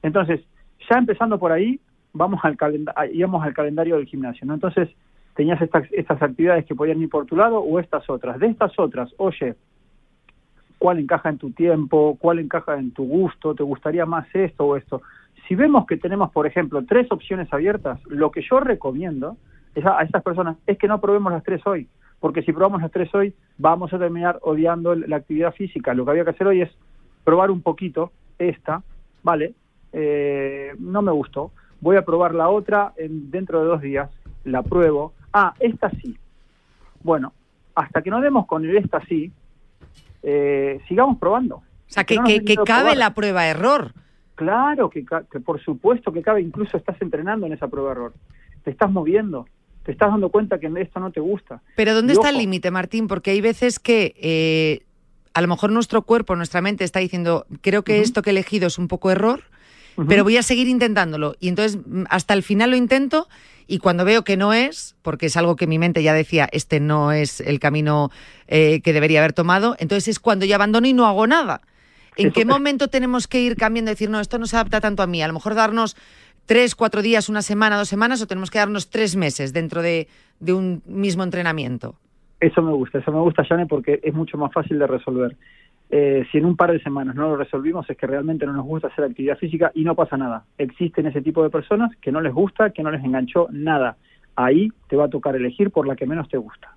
Entonces, 0.02 0.40
ya 0.88 0.98
empezando 0.98 1.38
por 1.38 1.52
ahí, 1.52 1.80
vamos 2.12 2.40
al 2.42 2.56
calenda- 2.58 2.94
íbamos 3.10 3.42
al 3.42 3.54
calendario 3.54 3.96
del 3.96 4.06
gimnasio, 4.06 4.46
¿no? 4.46 4.54
Entonces, 4.54 4.90
tenías 5.40 5.62
estas, 5.62 5.90
estas 5.92 6.20
actividades 6.20 6.66
que 6.66 6.74
podían 6.74 7.00
ir 7.00 7.08
por 7.08 7.24
tu 7.24 7.34
lado 7.34 7.60
o 7.60 7.80
estas 7.80 8.10
otras. 8.10 8.38
De 8.38 8.46
estas 8.46 8.78
otras, 8.78 9.10
oye, 9.16 9.54
cuál 10.78 10.98
encaja 10.98 11.30
en 11.30 11.38
tu 11.38 11.50
tiempo, 11.52 12.18
cuál 12.20 12.40
encaja 12.40 12.78
en 12.78 12.90
tu 12.90 13.04
gusto, 13.04 13.54
te 13.54 13.62
gustaría 13.62 14.04
más 14.04 14.26
esto 14.34 14.66
o 14.66 14.76
esto. 14.76 15.00
Si 15.48 15.54
vemos 15.54 15.86
que 15.86 15.96
tenemos, 15.96 16.30
por 16.30 16.46
ejemplo, 16.46 16.84
tres 16.84 17.10
opciones 17.10 17.50
abiertas, 17.54 17.98
lo 18.06 18.30
que 18.30 18.42
yo 18.42 18.60
recomiendo 18.60 19.38
es 19.74 19.86
a, 19.86 19.98
a 20.00 20.02
estas 20.02 20.22
personas 20.22 20.58
es 20.66 20.76
que 20.76 20.88
no 20.88 21.00
probemos 21.00 21.32
las 21.32 21.42
tres 21.42 21.66
hoy, 21.66 21.88
porque 22.20 22.42
si 22.42 22.52
probamos 22.52 22.82
las 22.82 22.90
tres 22.90 23.08
hoy, 23.14 23.32
vamos 23.56 23.94
a 23.94 23.98
terminar 23.98 24.40
odiando 24.42 24.94
la 24.94 25.16
actividad 25.16 25.54
física. 25.54 25.94
Lo 25.94 26.04
que 26.04 26.10
había 26.10 26.24
que 26.24 26.30
hacer 26.36 26.48
hoy 26.48 26.60
es 26.60 26.70
probar 27.24 27.50
un 27.50 27.62
poquito 27.62 28.12
esta, 28.38 28.82
¿vale? 29.22 29.54
Eh, 29.94 30.74
no 30.78 31.00
me 31.00 31.12
gustó. 31.12 31.50
Voy 31.80 31.96
a 31.96 32.04
probar 32.04 32.34
la 32.34 32.50
otra 32.50 32.92
en, 32.98 33.30
dentro 33.30 33.60
de 33.60 33.64
dos 33.68 33.80
días, 33.80 34.10
la 34.44 34.62
pruebo. 34.62 35.12
Ah, 35.32 35.54
esta 35.60 35.90
sí. 36.02 36.16
Bueno, 37.02 37.32
hasta 37.74 38.02
que 38.02 38.10
no 38.10 38.20
demos 38.20 38.46
con 38.46 38.64
el 38.64 38.76
esta 38.76 39.00
sí, 39.06 39.30
eh, 40.22 40.80
sigamos 40.88 41.18
probando. 41.18 41.56
O 41.56 41.62
sea, 41.92 42.04
que, 42.04 42.16
no 42.16 42.24
que- 42.24 42.42
cabe 42.44 42.64
probar. 42.64 42.96
la 42.96 43.14
prueba-error. 43.14 43.92
Claro 44.34 44.88
que, 44.88 45.04
que 45.30 45.40
por 45.40 45.62
supuesto 45.62 46.12
que 46.12 46.22
cabe, 46.22 46.40
incluso 46.40 46.76
estás 46.76 47.00
entrenando 47.02 47.46
en 47.46 47.52
esa 47.52 47.68
prueba 47.68 47.92
error. 47.92 48.14
Te 48.64 48.70
estás 48.70 48.90
moviendo, 48.90 49.46
te 49.84 49.92
estás 49.92 50.10
dando 50.10 50.30
cuenta 50.30 50.58
que 50.58 50.70
esto 50.78 50.98
no 51.00 51.10
te 51.10 51.20
gusta. 51.20 51.60
Pero 51.76 51.94
¿dónde 51.94 52.14
Y 52.14 52.16
está 52.16 52.30
el 52.30 52.38
límite, 52.38 52.70
Martín? 52.70 53.06
Porque 53.06 53.32
hay 53.32 53.40
veces 53.42 53.78
que 53.78 54.14
eh, 54.16 54.82
a 55.34 55.42
lo 55.42 55.48
mejor 55.48 55.72
nuestro 55.72 56.02
cuerpo, 56.02 56.36
nuestra 56.36 56.62
mente 56.62 56.84
está 56.84 57.00
diciendo, 57.00 57.46
creo 57.60 57.82
que 57.82 58.00
esto 58.00 58.22
que 58.22 58.30
he 58.30 58.32
elegido 58.32 58.66
es 58.66 58.78
un 58.78 58.88
poco 58.88 59.10
error, 59.10 59.42
pero 60.08 60.24
voy 60.24 60.38
a 60.38 60.42
seguir 60.42 60.68
intentándolo. 60.68 61.34
Y 61.40 61.48
entonces 61.48 61.78
mm, 61.86 62.04
hasta 62.08 62.32
el 62.32 62.42
final 62.42 62.70
lo 62.70 62.76
intento 62.76 63.28
y 63.70 63.78
cuando 63.78 64.04
veo 64.04 64.24
que 64.24 64.36
no 64.36 64.52
es, 64.52 64.96
porque 65.02 65.26
es 65.26 65.36
algo 65.36 65.54
que 65.56 65.66
mi 65.66 65.78
mente 65.78 66.02
ya 66.02 66.12
decía, 66.12 66.48
este 66.52 66.80
no 66.80 67.12
es 67.12 67.40
el 67.40 67.60
camino 67.60 68.10
eh, 68.48 68.80
que 68.82 68.92
debería 68.92 69.20
haber 69.20 69.32
tomado, 69.32 69.76
entonces 69.78 70.08
es 70.08 70.18
cuando 70.20 70.44
ya 70.44 70.56
abandono 70.56 70.86
y 70.86 70.92
no 70.92 71.06
hago 71.06 71.26
nada. 71.26 71.60
¿En 72.16 72.26
Eso 72.26 72.34
qué 72.34 72.40
es- 72.40 72.46
momento 72.46 72.88
tenemos 72.88 73.28
que 73.28 73.40
ir 73.40 73.56
cambiando 73.56 73.90
y 73.90 73.94
decir, 73.94 74.10
no, 74.10 74.18
esto 74.20 74.38
no 74.38 74.46
se 74.46 74.56
adapta 74.56 74.80
tanto 74.80 75.02
a 75.02 75.06
mí? 75.06 75.22
A 75.22 75.28
lo 75.28 75.32
mejor 75.34 75.54
darnos 75.54 75.96
tres, 76.46 76.74
cuatro 76.74 77.00
días, 77.00 77.28
una 77.28 77.42
semana, 77.42 77.76
dos 77.78 77.88
semanas, 77.88 78.20
o 78.20 78.26
tenemos 78.26 78.50
que 78.50 78.58
darnos 78.58 78.90
tres 78.90 79.14
meses 79.14 79.52
dentro 79.52 79.82
de, 79.82 80.08
de 80.40 80.52
un 80.52 80.82
mismo 80.86 81.22
entrenamiento. 81.22 81.94
Eso 82.40 82.62
me 82.62 82.72
gusta, 82.72 82.98
eso 82.98 83.12
me 83.12 83.20
gusta, 83.20 83.44
Jane, 83.44 83.66
porque 83.66 84.00
es 84.02 84.14
mucho 84.14 84.36
más 84.36 84.52
fácil 84.52 84.78
de 84.78 84.86
resolver. 84.86 85.36
Eh, 85.92 86.24
si 86.30 86.38
en 86.38 86.44
un 86.44 86.56
par 86.56 86.70
de 86.70 86.80
semanas 86.80 87.16
no 87.16 87.28
lo 87.30 87.36
resolvimos 87.36 87.88
es 87.90 87.96
que 87.96 88.06
realmente 88.06 88.46
no 88.46 88.52
nos 88.52 88.64
gusta 88.64 88.88
hacer 88.88 89.04
actividad 89.04 89.36
física 89.38 89.72
y 89.74 89.82
no 89.82 89.94
pasa 89.96 90.16
nada. 90.16 90.44
Existen 90.56 91.06
ese 91.06 91.20
tipo 91.20 91.42
de 91.42 91.50
personas 91.50 91.90
que 92.00 92.12
no 92.12 92.20
les 92.20 92.32
gusta, 92.32 92.70
que 92.70 92.82
no 92.84 92.90
les 92.92 93.02
enganchó 93.04 93.48
nada. 93.50 93.96
Ahí 94.36 94.68
te 94.88 94.94
va 94.96 95.06
a 95.06 95.10
tocar 95.10 95.34
elegir 95.34 95.70
por 95.70 95.86
la 95.88 95.96
que 95.96 96.06
menos 96.06 96.28
te 96.28 96.36
gusta. 96.38 96.74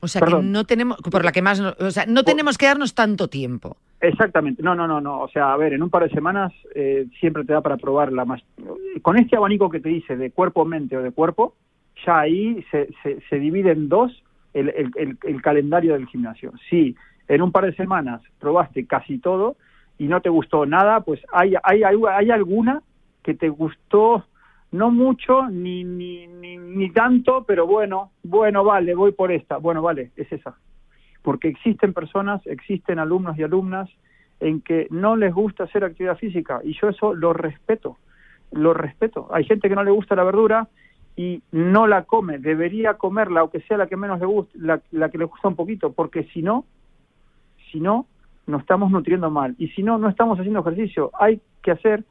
O 0.00 0.08
sea, 0.08 0.20
Perdón. 0.20 0.42
que 0.46 0.50
no 0.52 0.64
tenemos, 0.64 0.98
por 1.10 1.24
la 1.24 1.32
que 1.32 1.42
más, 1.42 1.60
o 1.60 1.90
sea, 1.90 2.04
no 2.06 2.24
tenemos 2.24 2.56
que 2.58 2.66
darnos 2.66 2.94
tanto 2.94 3.28
tiempo. 3.28 3.76
Exactamente, 4.00 4.62
no, 4.62 4.74
no, 4.74 4.86
no, 4.86 5.00
no. 5.00 5.20
O 5.20 5.28
sea, 5.28 5.52
a 5.52 5.56
ver, 5.56 5.72
en 5.74 5.82
un 5.82 5.88
par 5.90 6.02
de 6.02 6.10
semanas 6.10 6.52
eh, 6.74 7.06
siempre 7.20 7.44
te 7.44 7.52
da 7.54 7.60
para 7.62 7.76
probar 7.78 8.12
la 8.12 8.24
más. 8.26 8.42
Con 9.02 9.16
este 9.18 9.36
abanico 9.36 9.70
que 9.70 9.80
te 9.80 9.88
dice 9.88 10.16
de 10.16 10.30
cuerpo-mente 10.30 10.96
o 10.96 11.02
de 11.02 11.10
cuerpo, 11.10 11.54
ya 12.06 12.20
ahí 12.20 12.62
se, 12.70 12.88
se, 13.02 13.20
se 13.28 13.38
divide 13.38 13.70
en 13.72 13.88
dos 13.88 14.22
el, 14.52 14.68
el, 14.70 14.90
el- 14.96 15.18
el 15.22 15.40
calendario 15.42 15.94
del 15.94 16.06
gimnasio. 16.06 16.52
Si 16.68 16.94
en 17.28 17.42
un 17.42 17.52
par 17.52 17.64
de 17.64 17.74
semanas 17.74 18.22
probaste 18.38 18.86
casi 18.86 19.18
todo 19.18 19.56
y 19.98 20.08
no 20.08 20.20
te 20.20 20.28
gustó 20.28 20.66
nada, 20.66 21.00
pues 21.00 21.20
hay, 21.32 21.54
hay, 21.62 21.82
hay, 21.82 21.96
hay 22.10 22.30
alguna 22.30 22.82
que 23.22 23.34
te 23.34 23.48
gustó 23.48 24.24
no 24.72 24.90
mucho 24.90 25.48
ni, 25.48 25.84
ni, 25.84 26.26
ni, 26.26 26.56
ni 26.58 26.90
tanto, 26.90 27.44
pero 27.44 27.66
bueno, 27.66 28.10
bueno, 28.24 28.64
vale, 28.64 28.94
voy 28.94 29.12
por 29.12 29.30
esta. 29.30 29.58
Bueno, 29.58 29.82
vale, 29.82 30.10
es 30.16 30.32
esa 30.32 30.56
porque 31.24 31.48
existen 31.48 31.94
personas, 31.94 32.46
existen 32.46 32.98
alumnos 32.98 33.36
y 33.38 33.42
alumnas 33.42 33.88
en 34.40 34.60
que 34.60 34.86
no 34.90 35.16
les 35.16 35.32
gusta 35.32 35.64
hacer 35.64 35.82
actividad 35.82 36.18
física 36.18 36.60
y 36.62 36.78
yo 36.78 36.90
eso 36.90 37.14
lo 37.14 37.32
respeto, 37.32 37.96
lo 38.52 38.74
respeto. 38.74 39.28
Hay 39.32 39.44
gente 39.44 39.70
que 39.70 39.74
no 39.74 39.82
le 39.82 39.90
gusta 39.90 40.14
la 40.14 40.22
verdura 40.22 40.68
y 41.16 41.42
no 41.50 41.86
la 41.86 42.02
come, 42.02 42.38
debería 42.38 42.98
comerla, 42.98 43.40
aunque 43.40 43.62
sea 43.62 43.78
la 43.78 43.86
que 43.86 43.96
menos 43.96 44.20
le 44.20 44.26
gusta, 44.26 44.52
la, 44.60 44.82
la 44.90 45.08
que 45.08 45.16
le 45.16 45.24
gusta 45.24 45.48
un 45.48 45.56
poquito, 45.56 45.94
porque 45.94 46.24
si 46.24 46.42
no, 46.42 46.66
si 47.74 47.80
no, 47.80 48.06
nos 48.46 48.60
estamos 48.60 48.92
nutriendo 48.92 49.30
mal 49.30 49.56
y 49.58 49.66
si 49.68 49.82
no, 49.82 49.98
no 49.98 50.08
estamos 50.08 50.38
haciendo 50.38 50.60
ejercicio. 50.60 51.10
Hay 51.18 51.40
que 51.60 51.72
hacer, 51.72 52.04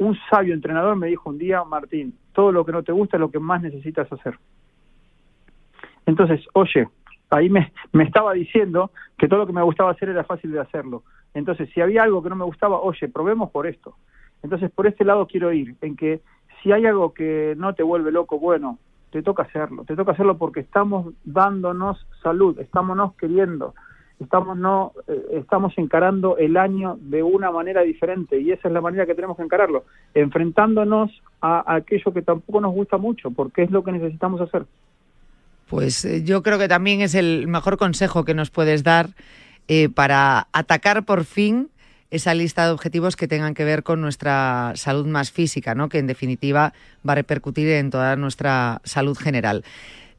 un 0.00 0.18
sabio 0.28 0.54
entrenador 0.54 0.96
me 0.96 1.06
dijo 1.06 1.30
un 1.30 1.38
día, 1.38 1.62
Martín, 1.62 2.18
todo 2.32 2.50
lo 2.50 2.66
que 2.66 2.72
no 2.72 2.82
te 2.82 2.90
gusta 2.90 3.16
es 3.16 3.20
lo 3.20 3.30
que 3.30 3.38
más 3.38 3.62
necesitas 3.62 4.12
hacer. 4.12 4.36
Entonces, 6.04 6.44
oye, 6.54 6.88
ahí 7.30 7.48
me, 7.48 7.72
me 7.92 8.02
estaba 8.02 8.32
diciendo 8.32 8.90
que 9.16 9.28
todo 9.28 9.38
lo 9.38 9.46
que 9.46 9.52
me 9.52 9.62
gustaba 9.62 9.92
hacer 9.92 10.08
era 10.08 10.24
fácil 10.24 10.50
de 10.50 10.60
hacerlo. 10.60 11.04
Entonces, 11.32 11.70
si 11.72 11.80
había 11.80 12.02
algo 12.02 12.20
que 12.20 12.30
no 12.30 12.36
me 12.36 12.44
gustaba, 12.44 12.80
oye, 12.80 13.08
probemos 13.08 13.52
por 13.52 13.68
esto. 13.68 13.94
Entonces, 14.42 14.68
por 14.72 14.88
este 14.88 15.04
lado 15.04 15.28
quiero 15.28 15.52
ir, 15.52 15.76
en 15.80 15.94
que 15.94 16.22
si 16.60 16.72
hay 16.72 16.86
algo 16.86 17.14
que 17.14 17.54
no 17.56 17.72
te 17.74 17.84
vuelve 17.84 18.10
loco, 18.10 18.40
bueno, 18.40 18.78
te 19.10 19.22
toca 19.22 19.44
hacerlo. 19.44 19.84
Te 19.84 19.94
toca 19.94 20.10
hacerlo 20.10 20.38
porque 20.38 20.58
estamos 20.58 21.14
dándonos 21.22 22.04
salud, 22.20 22.58
estamos 22.58 23.14
queriendo, 23.14 23.74
estamos, 24.24 24.56
no, 24.58 24.92
eh, 25.08 25.38
estamos 25.40 25.72
encarando 25.76 26.36
el 26.36 26.56
año 26.56 26.98
de 27.00 27.22
una 27.22 27.50
manera 27.50 27.82
diferente 27.82 28.40
y 28.40 28.50
esa 28.50 28.68
es 28.68 28.74
la 28.74 28.80
manera 28.80 29.06
que 29.06 29.14
tenemos 29.14 29.36
que 29.36 29.44
encararlo, 29.44 29.84
enfrentándonos 30.14 31.10
a, 31.40 31.60
a 31.60 31.76
aquello 31.76 32.12
que 32.12 32.22
tampoco 32.22 32.60
nos 32.60 32.74
gusta 32.74 32.98
mucho, 32.98 33.30
porque 33.30 33.62
es 33.62 33.70
lo 33.70 33.84
que 33.84 33.92
necesitamos 33.92 34.40
hacer. 34.40 34.66
Pues 35.68 36.04
eh, 36.04 36.22
yo 36.24 36.42
creo 36.42 36.58
que 36.58 36.68
también 36.68 37.00
es 37.00 37.14
el 37.14 37.46
mejor 37.48 37.78
consejo 37.78 38.24
que 38.24 38.34
nos 38.34 38.50
puedes 38.50 38.82
dar 38.82 39.10
eh, 39.68 39.88
para 39.88 40.48
atacar 40.52 41.04
por 41.04 41.24
fin 41.24 41.70
esa 42.10 42.34
lista 42.34 42.66
de 42.66 42.70
objetivos 42.70 43.16
que 43.16 43.26
tengan 43.26 43.54
que 43.54 43.64
ver 43.64 43.82
con 43.82 44.00
nuestra 44.00 44.72
salud 44.76 45.06
más 45.06 45.32
física, 45.32 45.74
¿no? 45.74 45.88
que 45.88 45.98
en 45.98 46.06
definitiva 46.06 46.72
va 47.06 47.12
a 47.12 47.16
repercutir 47.16 47.68
en 47.70 47.90
toda 47.90 48.14
nuestra 48.14 48.80
salud 48.84 49.16
general. 49.16 49.64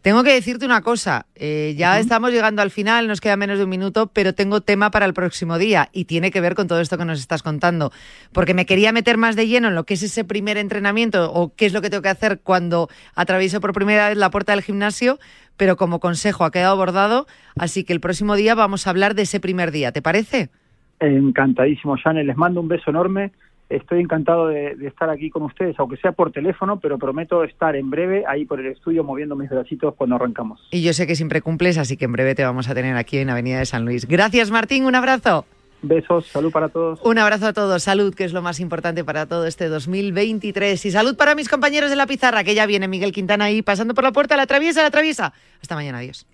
Tengo 0.06 0.24
que 0.24 0.36
decirte 0.36 0.68
una 0.68 0.84
cosa, 0.84 1.26
eh, 1.34 1.74
ya 1.76 2.00
estamos 2.00 2.30
llegando 2.30 2.62
al 2.62 2.70
final, 2.70 3.08
nos 3.08 3.22
queda 3.22 3.38
menos 3.38 3.58
de 3.58 3.64
un 3.64 3.72
minuto, 3.72 4.06
pero 4.14 4.34
tengo 4.34 4.62
tema 4.62 4.92
para 4.92 5.08
el 5.08 5.16
próximo 5.16 5.58
día 5.58 5.90
y 5.94 6.06
tiene 6.06 6.30
que 6.30 6.42
ver 6.42 6.54
con 6.54 6.68
todo 6.68 6.80
esto 6.80 7.00
que 7.00 7.06
nos 7.06 7.20
estás 7.20 7.42
contando, 7.42 7.92
porque 8.32 8.54
me 8.54 8.68
quería 8.68 8.92
meter 8.92 9.18
más 9.18 9.36
de 9.36 9.48
lleno 9.48 9.70
en 9.70 9.74
lo 9.74 9.86
que 9.86 9.96
es 9.96 10.04
ese 10.04 10.24
primer 10.24 10.58
entrenamiento 10.58 11.34
o 11.34 11.56
qué 11.56 11.66
es 11.66 11.74
lo 11.74 11.82
que 11.82 11.90
tengo 11.90 12.04
que 12.04 12.10
hacer 12.10 12.40
cuando 12.44 12.88
atravieso 13.16 13.60
por 13.60 13.74
primera 13.74 14.10
vez 14.10 14.18
la 14.20 14.30
puerta 14.30 14.52
del 14.52 14.62
gimnasio, 14.62 15.18
pero 15.58 15.76
como 15.76 16.00
consejo 16.00 16.46
ha 16.46 16.52
quedado 16.52 16.74
abordado, 16.74 17.26
así 17.58 17.84
que 17.84 17.94
el 17.94 18.00
próximo 18.00 18.36
día 18.36 18.54
vamos 18.54 18.86
a 18.86 18.92
hablar 18.92 19.16
de 19.16 19.24
ese 19.24 19.40
primer 19.40 19.72
día, 19.72 19.92
¿te 19.92 20.04
parece? 20.04 20.52
Encantadísimo, 21.00 21.98
Jane. 21.98 22.24
Les 22.24 22.38
mando 22.38 22.62
un 22.62 22.68
beso 22.68 22.92
enorme. 22.92 23.32
Estoy 23.70 24.00
encantado 24.00 24.48
de, 24.48 24.76
de 24.76 24.88
estar 24.88 25.10
aquí 25.10 25.30
con 25.30 25.44
ustedes, 25.44 25.76
aunque 25.80 25.98
sea 25.98 26.12
por 26.12 26.32
teléfono, 26.32 26.80
pero 26.80 26.98
prometo 26.98 27.44
estar 27.44 27.76
en 27.76 27.90
breve 27.90 28.24
ahí 28.28 28.46
por 28.46 28.60
el 28.60 28.68
estudio 28.68 29.04
moviendo 29.04 29.36
mis 29.36 29.50
bracitos 29.50 29.96
cuando 29.96 30.16
arrancamos. 30.18 30.68
Y 30.72 30.84
yo 30.84 30.94
sé 30.94 31.08
que 31.08 31.16
siempre 31.16 31.42
cumples, 31.42 31.78
así 31.78 31.98
que 31.98 32.06
en 32.06 32.12
breve 32.12 32.36
te 32.36 32.44
vamos 32.44 32.70
a 32.70 32.76
tener 32.76 32.96
aquí 32.96 33.18
en 33.18 33.30
Avenida 33.30 33.60
de 33.60 33.66
San 33.66 33.86
Luis. 33.86 34.08
Gracias, 34.08 34.52
Martín, 34.52 34.86
un 34.86 34.96
abrazo. 34.96 35.46
Besos, 35.82 36.28
salud 36.28 36.52
para 36.52 36.70
todos. 36.70 37.00
Un 37.04 37.18
abrazo 37.20 37.48
a 37.48 37.54
todos, 37.54 37.84
salud, 37.84 38.14
que 38.14 38.24
es 38.24 38.34
lo 38.34 38.42
más 38.42 38.60
importante 38.60 39.04
para 39.04 39.28
todo 39.28 39.46
este 39.46 39.68
2023. 39.68 40.84
Y 40.86 40.92
salud 40.92 41.16
para 41.16 41.36
mis 41.36 41.50
compañeros 41.50 41.90
de 41.90 41.96
la 41.96 42.08
pizarra, 42.08 42.44
que 42.44 42.56
ya 42.56 42.66
viene 42.66 42.88
Miguel 42.88 43.12
Quintana 43.12 43.46
ahí 43.46 43.62
pasando 43.62 43.94
por 43.94 44.04
la 44.04 44.12
puerta, 44.12 44.36
la 44.36 44.48
traviesa, 44.48 44.82
la 44.82 44.92
traviesa. 44.92 45.34
Hasta 45.62 45.76
mañana, 45.76 46.00
adiós. 46.00 46.26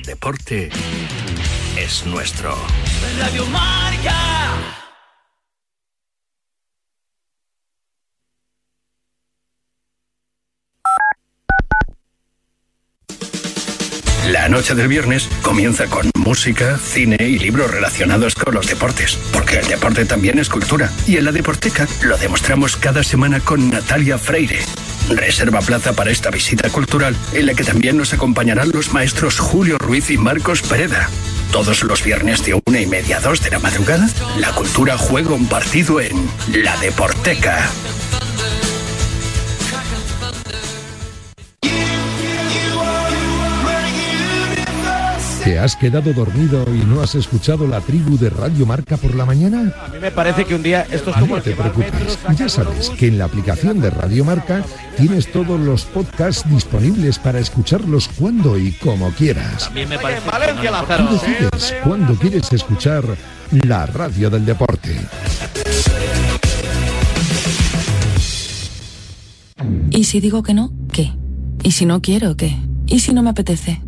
El 0.00 0.06
deporte 0.06 0.70
es 1.76 2.06
nuestro. 2.06 2.56
Radio 3.18 3.44
Marca. 3.48 4.14
La 14.28 14.48
noche 14.48 14.74
del 14.74 14.88
viernes 14.88 15.28
comienza 15.42 15.84
con 15.86 16.10
música, 16.14 16.78
cine 16.78 17.18
y 17.20 17.38
libros 17.38 17.70
relacionados 17.70 18.34
con 18.34 18.54
los 18.54 18.68
deportes, 18.68 19.18
porque 19.34 19.58
el 19.58 19.66
deporte 19.66 20.06
también 20.06 20.38
es 20.38 20.48
cultura. 20.48 20.90
Y 21.06 21.18
en 21.18 21.26
la 21.26 21.32
Deporteca 21.32 21.86
lo 22.04 22.16
demostramos 22.16 22.78
cada 22.78 23.02
semana 23.02 23.40
con 23.40 23.68
Natalia 23.68 24.16
Freire. 24.16 24.60
Reserva 25.10 25.60
plaza 25.60 25.92
para 25.92 26.10
esta 26.10 26.30
visita 26.30 26.70
cultural, 26.70 27.16
en 27.32 27.46
la 27.46 27.54
que 27.54 27.64
también 27.64 27.96
nos 27.96 28.12
acompañarán 28.12 28.70
los 28.70 28.92
maestros 28.92 29.38
Julio 29.38 29.76
Ruiz 29.78 30.10
y 30.10 30.16
Marcos 30.16 30.62
Pereda. 30.62 31.08
Todos 31.52 31.82
los 31.82 32.04
viernes 32.04 32.44
de 32.44 32.60
una 32.66 32.80
y 32.80 32.86
media 32.86 33.18
a 33.18 33.20
dos 33.20 33.42
de 33.42 33.50
la 33.50 33.58
madrugada, 33.58 34.08
la 34.38 34.52
cultura 34.52 34.96
juega 34.96 35.34
un 35.34 35.46
partido 35.46 36.00
en 36.00 36.30
La 36.52 36.76
Deporteca. 36.78 37.68
¿Te 45.44 45.58
has 45.58 45.74
quedado 45.74 46.12
dormido 46.12 46.64
y 46.74 46.84
no 46.84 47.00
has 47.00 47.14
escuchado 47.14 47.66
la 47.66 47.80
tribu 47.80 48.18
de 48.18 48.28
Radio 48.28 48.66
Marca 48.66 48.98
por 48.98 49.14
la 49.14 49.24
mañana? 49.24 49.72
A 49.82 49.88
mí 49.88 49.98
me 49.98 50.10
parece 50.10 50.44
que 50.44 50.54
un 50.54 50.62
día 50.62 50.86
esto 50.90 51.10
es 51.10 51.16
como 51.16 51.36
No 51.36 51.42
te 51.42 51.52
preocupes, 51.52 52.18
ya 52.36 52.48
sabes 52.48 52.90
que 52.90 53.06
en 53.06 53.16
la 53.16 53.24
aplicación 53.24 53.80
de 53.80 53.88
Radio 53.88 54.24
Marca 54.24 54.62
tienes 54.98 55.32
todos 55.32 55.58
los 55.58 55.86
podcasts 55.86 56.48
disponibles 56.50 57.18
para 57.18 57.38
escucharlos 57.38 58.08
cuando 58.08 58.58
y 58.58 58.72
como 58.72 59.10
quieras. 59.12 59.64
También 59.64 59.88
me 59.88 59.98
parece 59.98 60.28
Valencia 60.28 60.84
Tú 60.98 61.14
decides 61.14 61.74
cuándo 61.84 62.14
quieres 62.16 62.52
escuchar 62.52 63.04
la 63.50 63.86
radio 63.86 64.28
del 64.28 64.44
deporte. 64.44 64.94
¿Y 69.90 70.04
si 70.04 70.20
digo 70.20 70.42
que 70.42 70.52
no? 70.52 70.70
¿Qué? 70.92 71.12
¿Y 71.62 71.72
si 71.72 71.86
no 71.86 72.02
quiero? 72.02 72.36
¿Qué? 72.36 72.56
¿Y 72.86 73.00
si 73.00 73.14
no 73.14 73.22
me 73.22 73.30
apetece? 73.30 73.80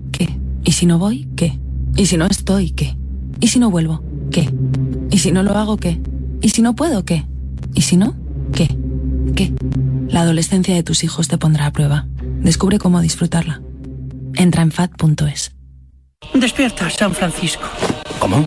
¿Y 0.65 0.73
si 0.73 0.87
no 0.87 0.99
voy? 0.99 1.29
¿Qué? 1.37 1.59
¿Y 1.97 2.07
si 2.07 2.17
no 2.17 2.27
estoy? 2.27 2.71
¿Qué? 2.71 2.97
¿Y 3.41 3.49
si 3.49 3.59
no 3.59 3.71
vuelvo? 3.71 4.03
¿Qué? 4.31 4.51
¿Y 5.11 5.19
si 5.19 5.33
no 5.33 5.43
lo 5.43 5.57
hago? 5.57 5.77
¿Qué? 5.77 6.01
¿Y 6.41 6.51
si 6.51 6.63
no 6.63 6.75
puedo? 6.75 7.05
¿Qué? 7.05 7.27
¿Y 7.75 7.83
si 7.83 7.97
no? 7.97 8.15
¿Qué? 8.53 8.69
¿Qué? 9.35 9.53
La 10.09 10.23
adolescencia 10.23 10.75
de 10.75 10.83
tus 10.83 11.05
hijos 11.05 11.29
te 11.29 11.39
pondrá 11.39 11.67
a 11.67 11.73
prueba. 11.73 12.07
Descubre 12.41 12.79
cómo 12.79 13.01
disfrutarla. 13.01 13.63
Entra 14.35 14.63
en 14.63 14.71
fat.es. 14.71 15.53
Despierta, 16.35 16.89
San 16.91 17.15
Francisco. 17.15 17.65
¿Cómo? 18.19 18.47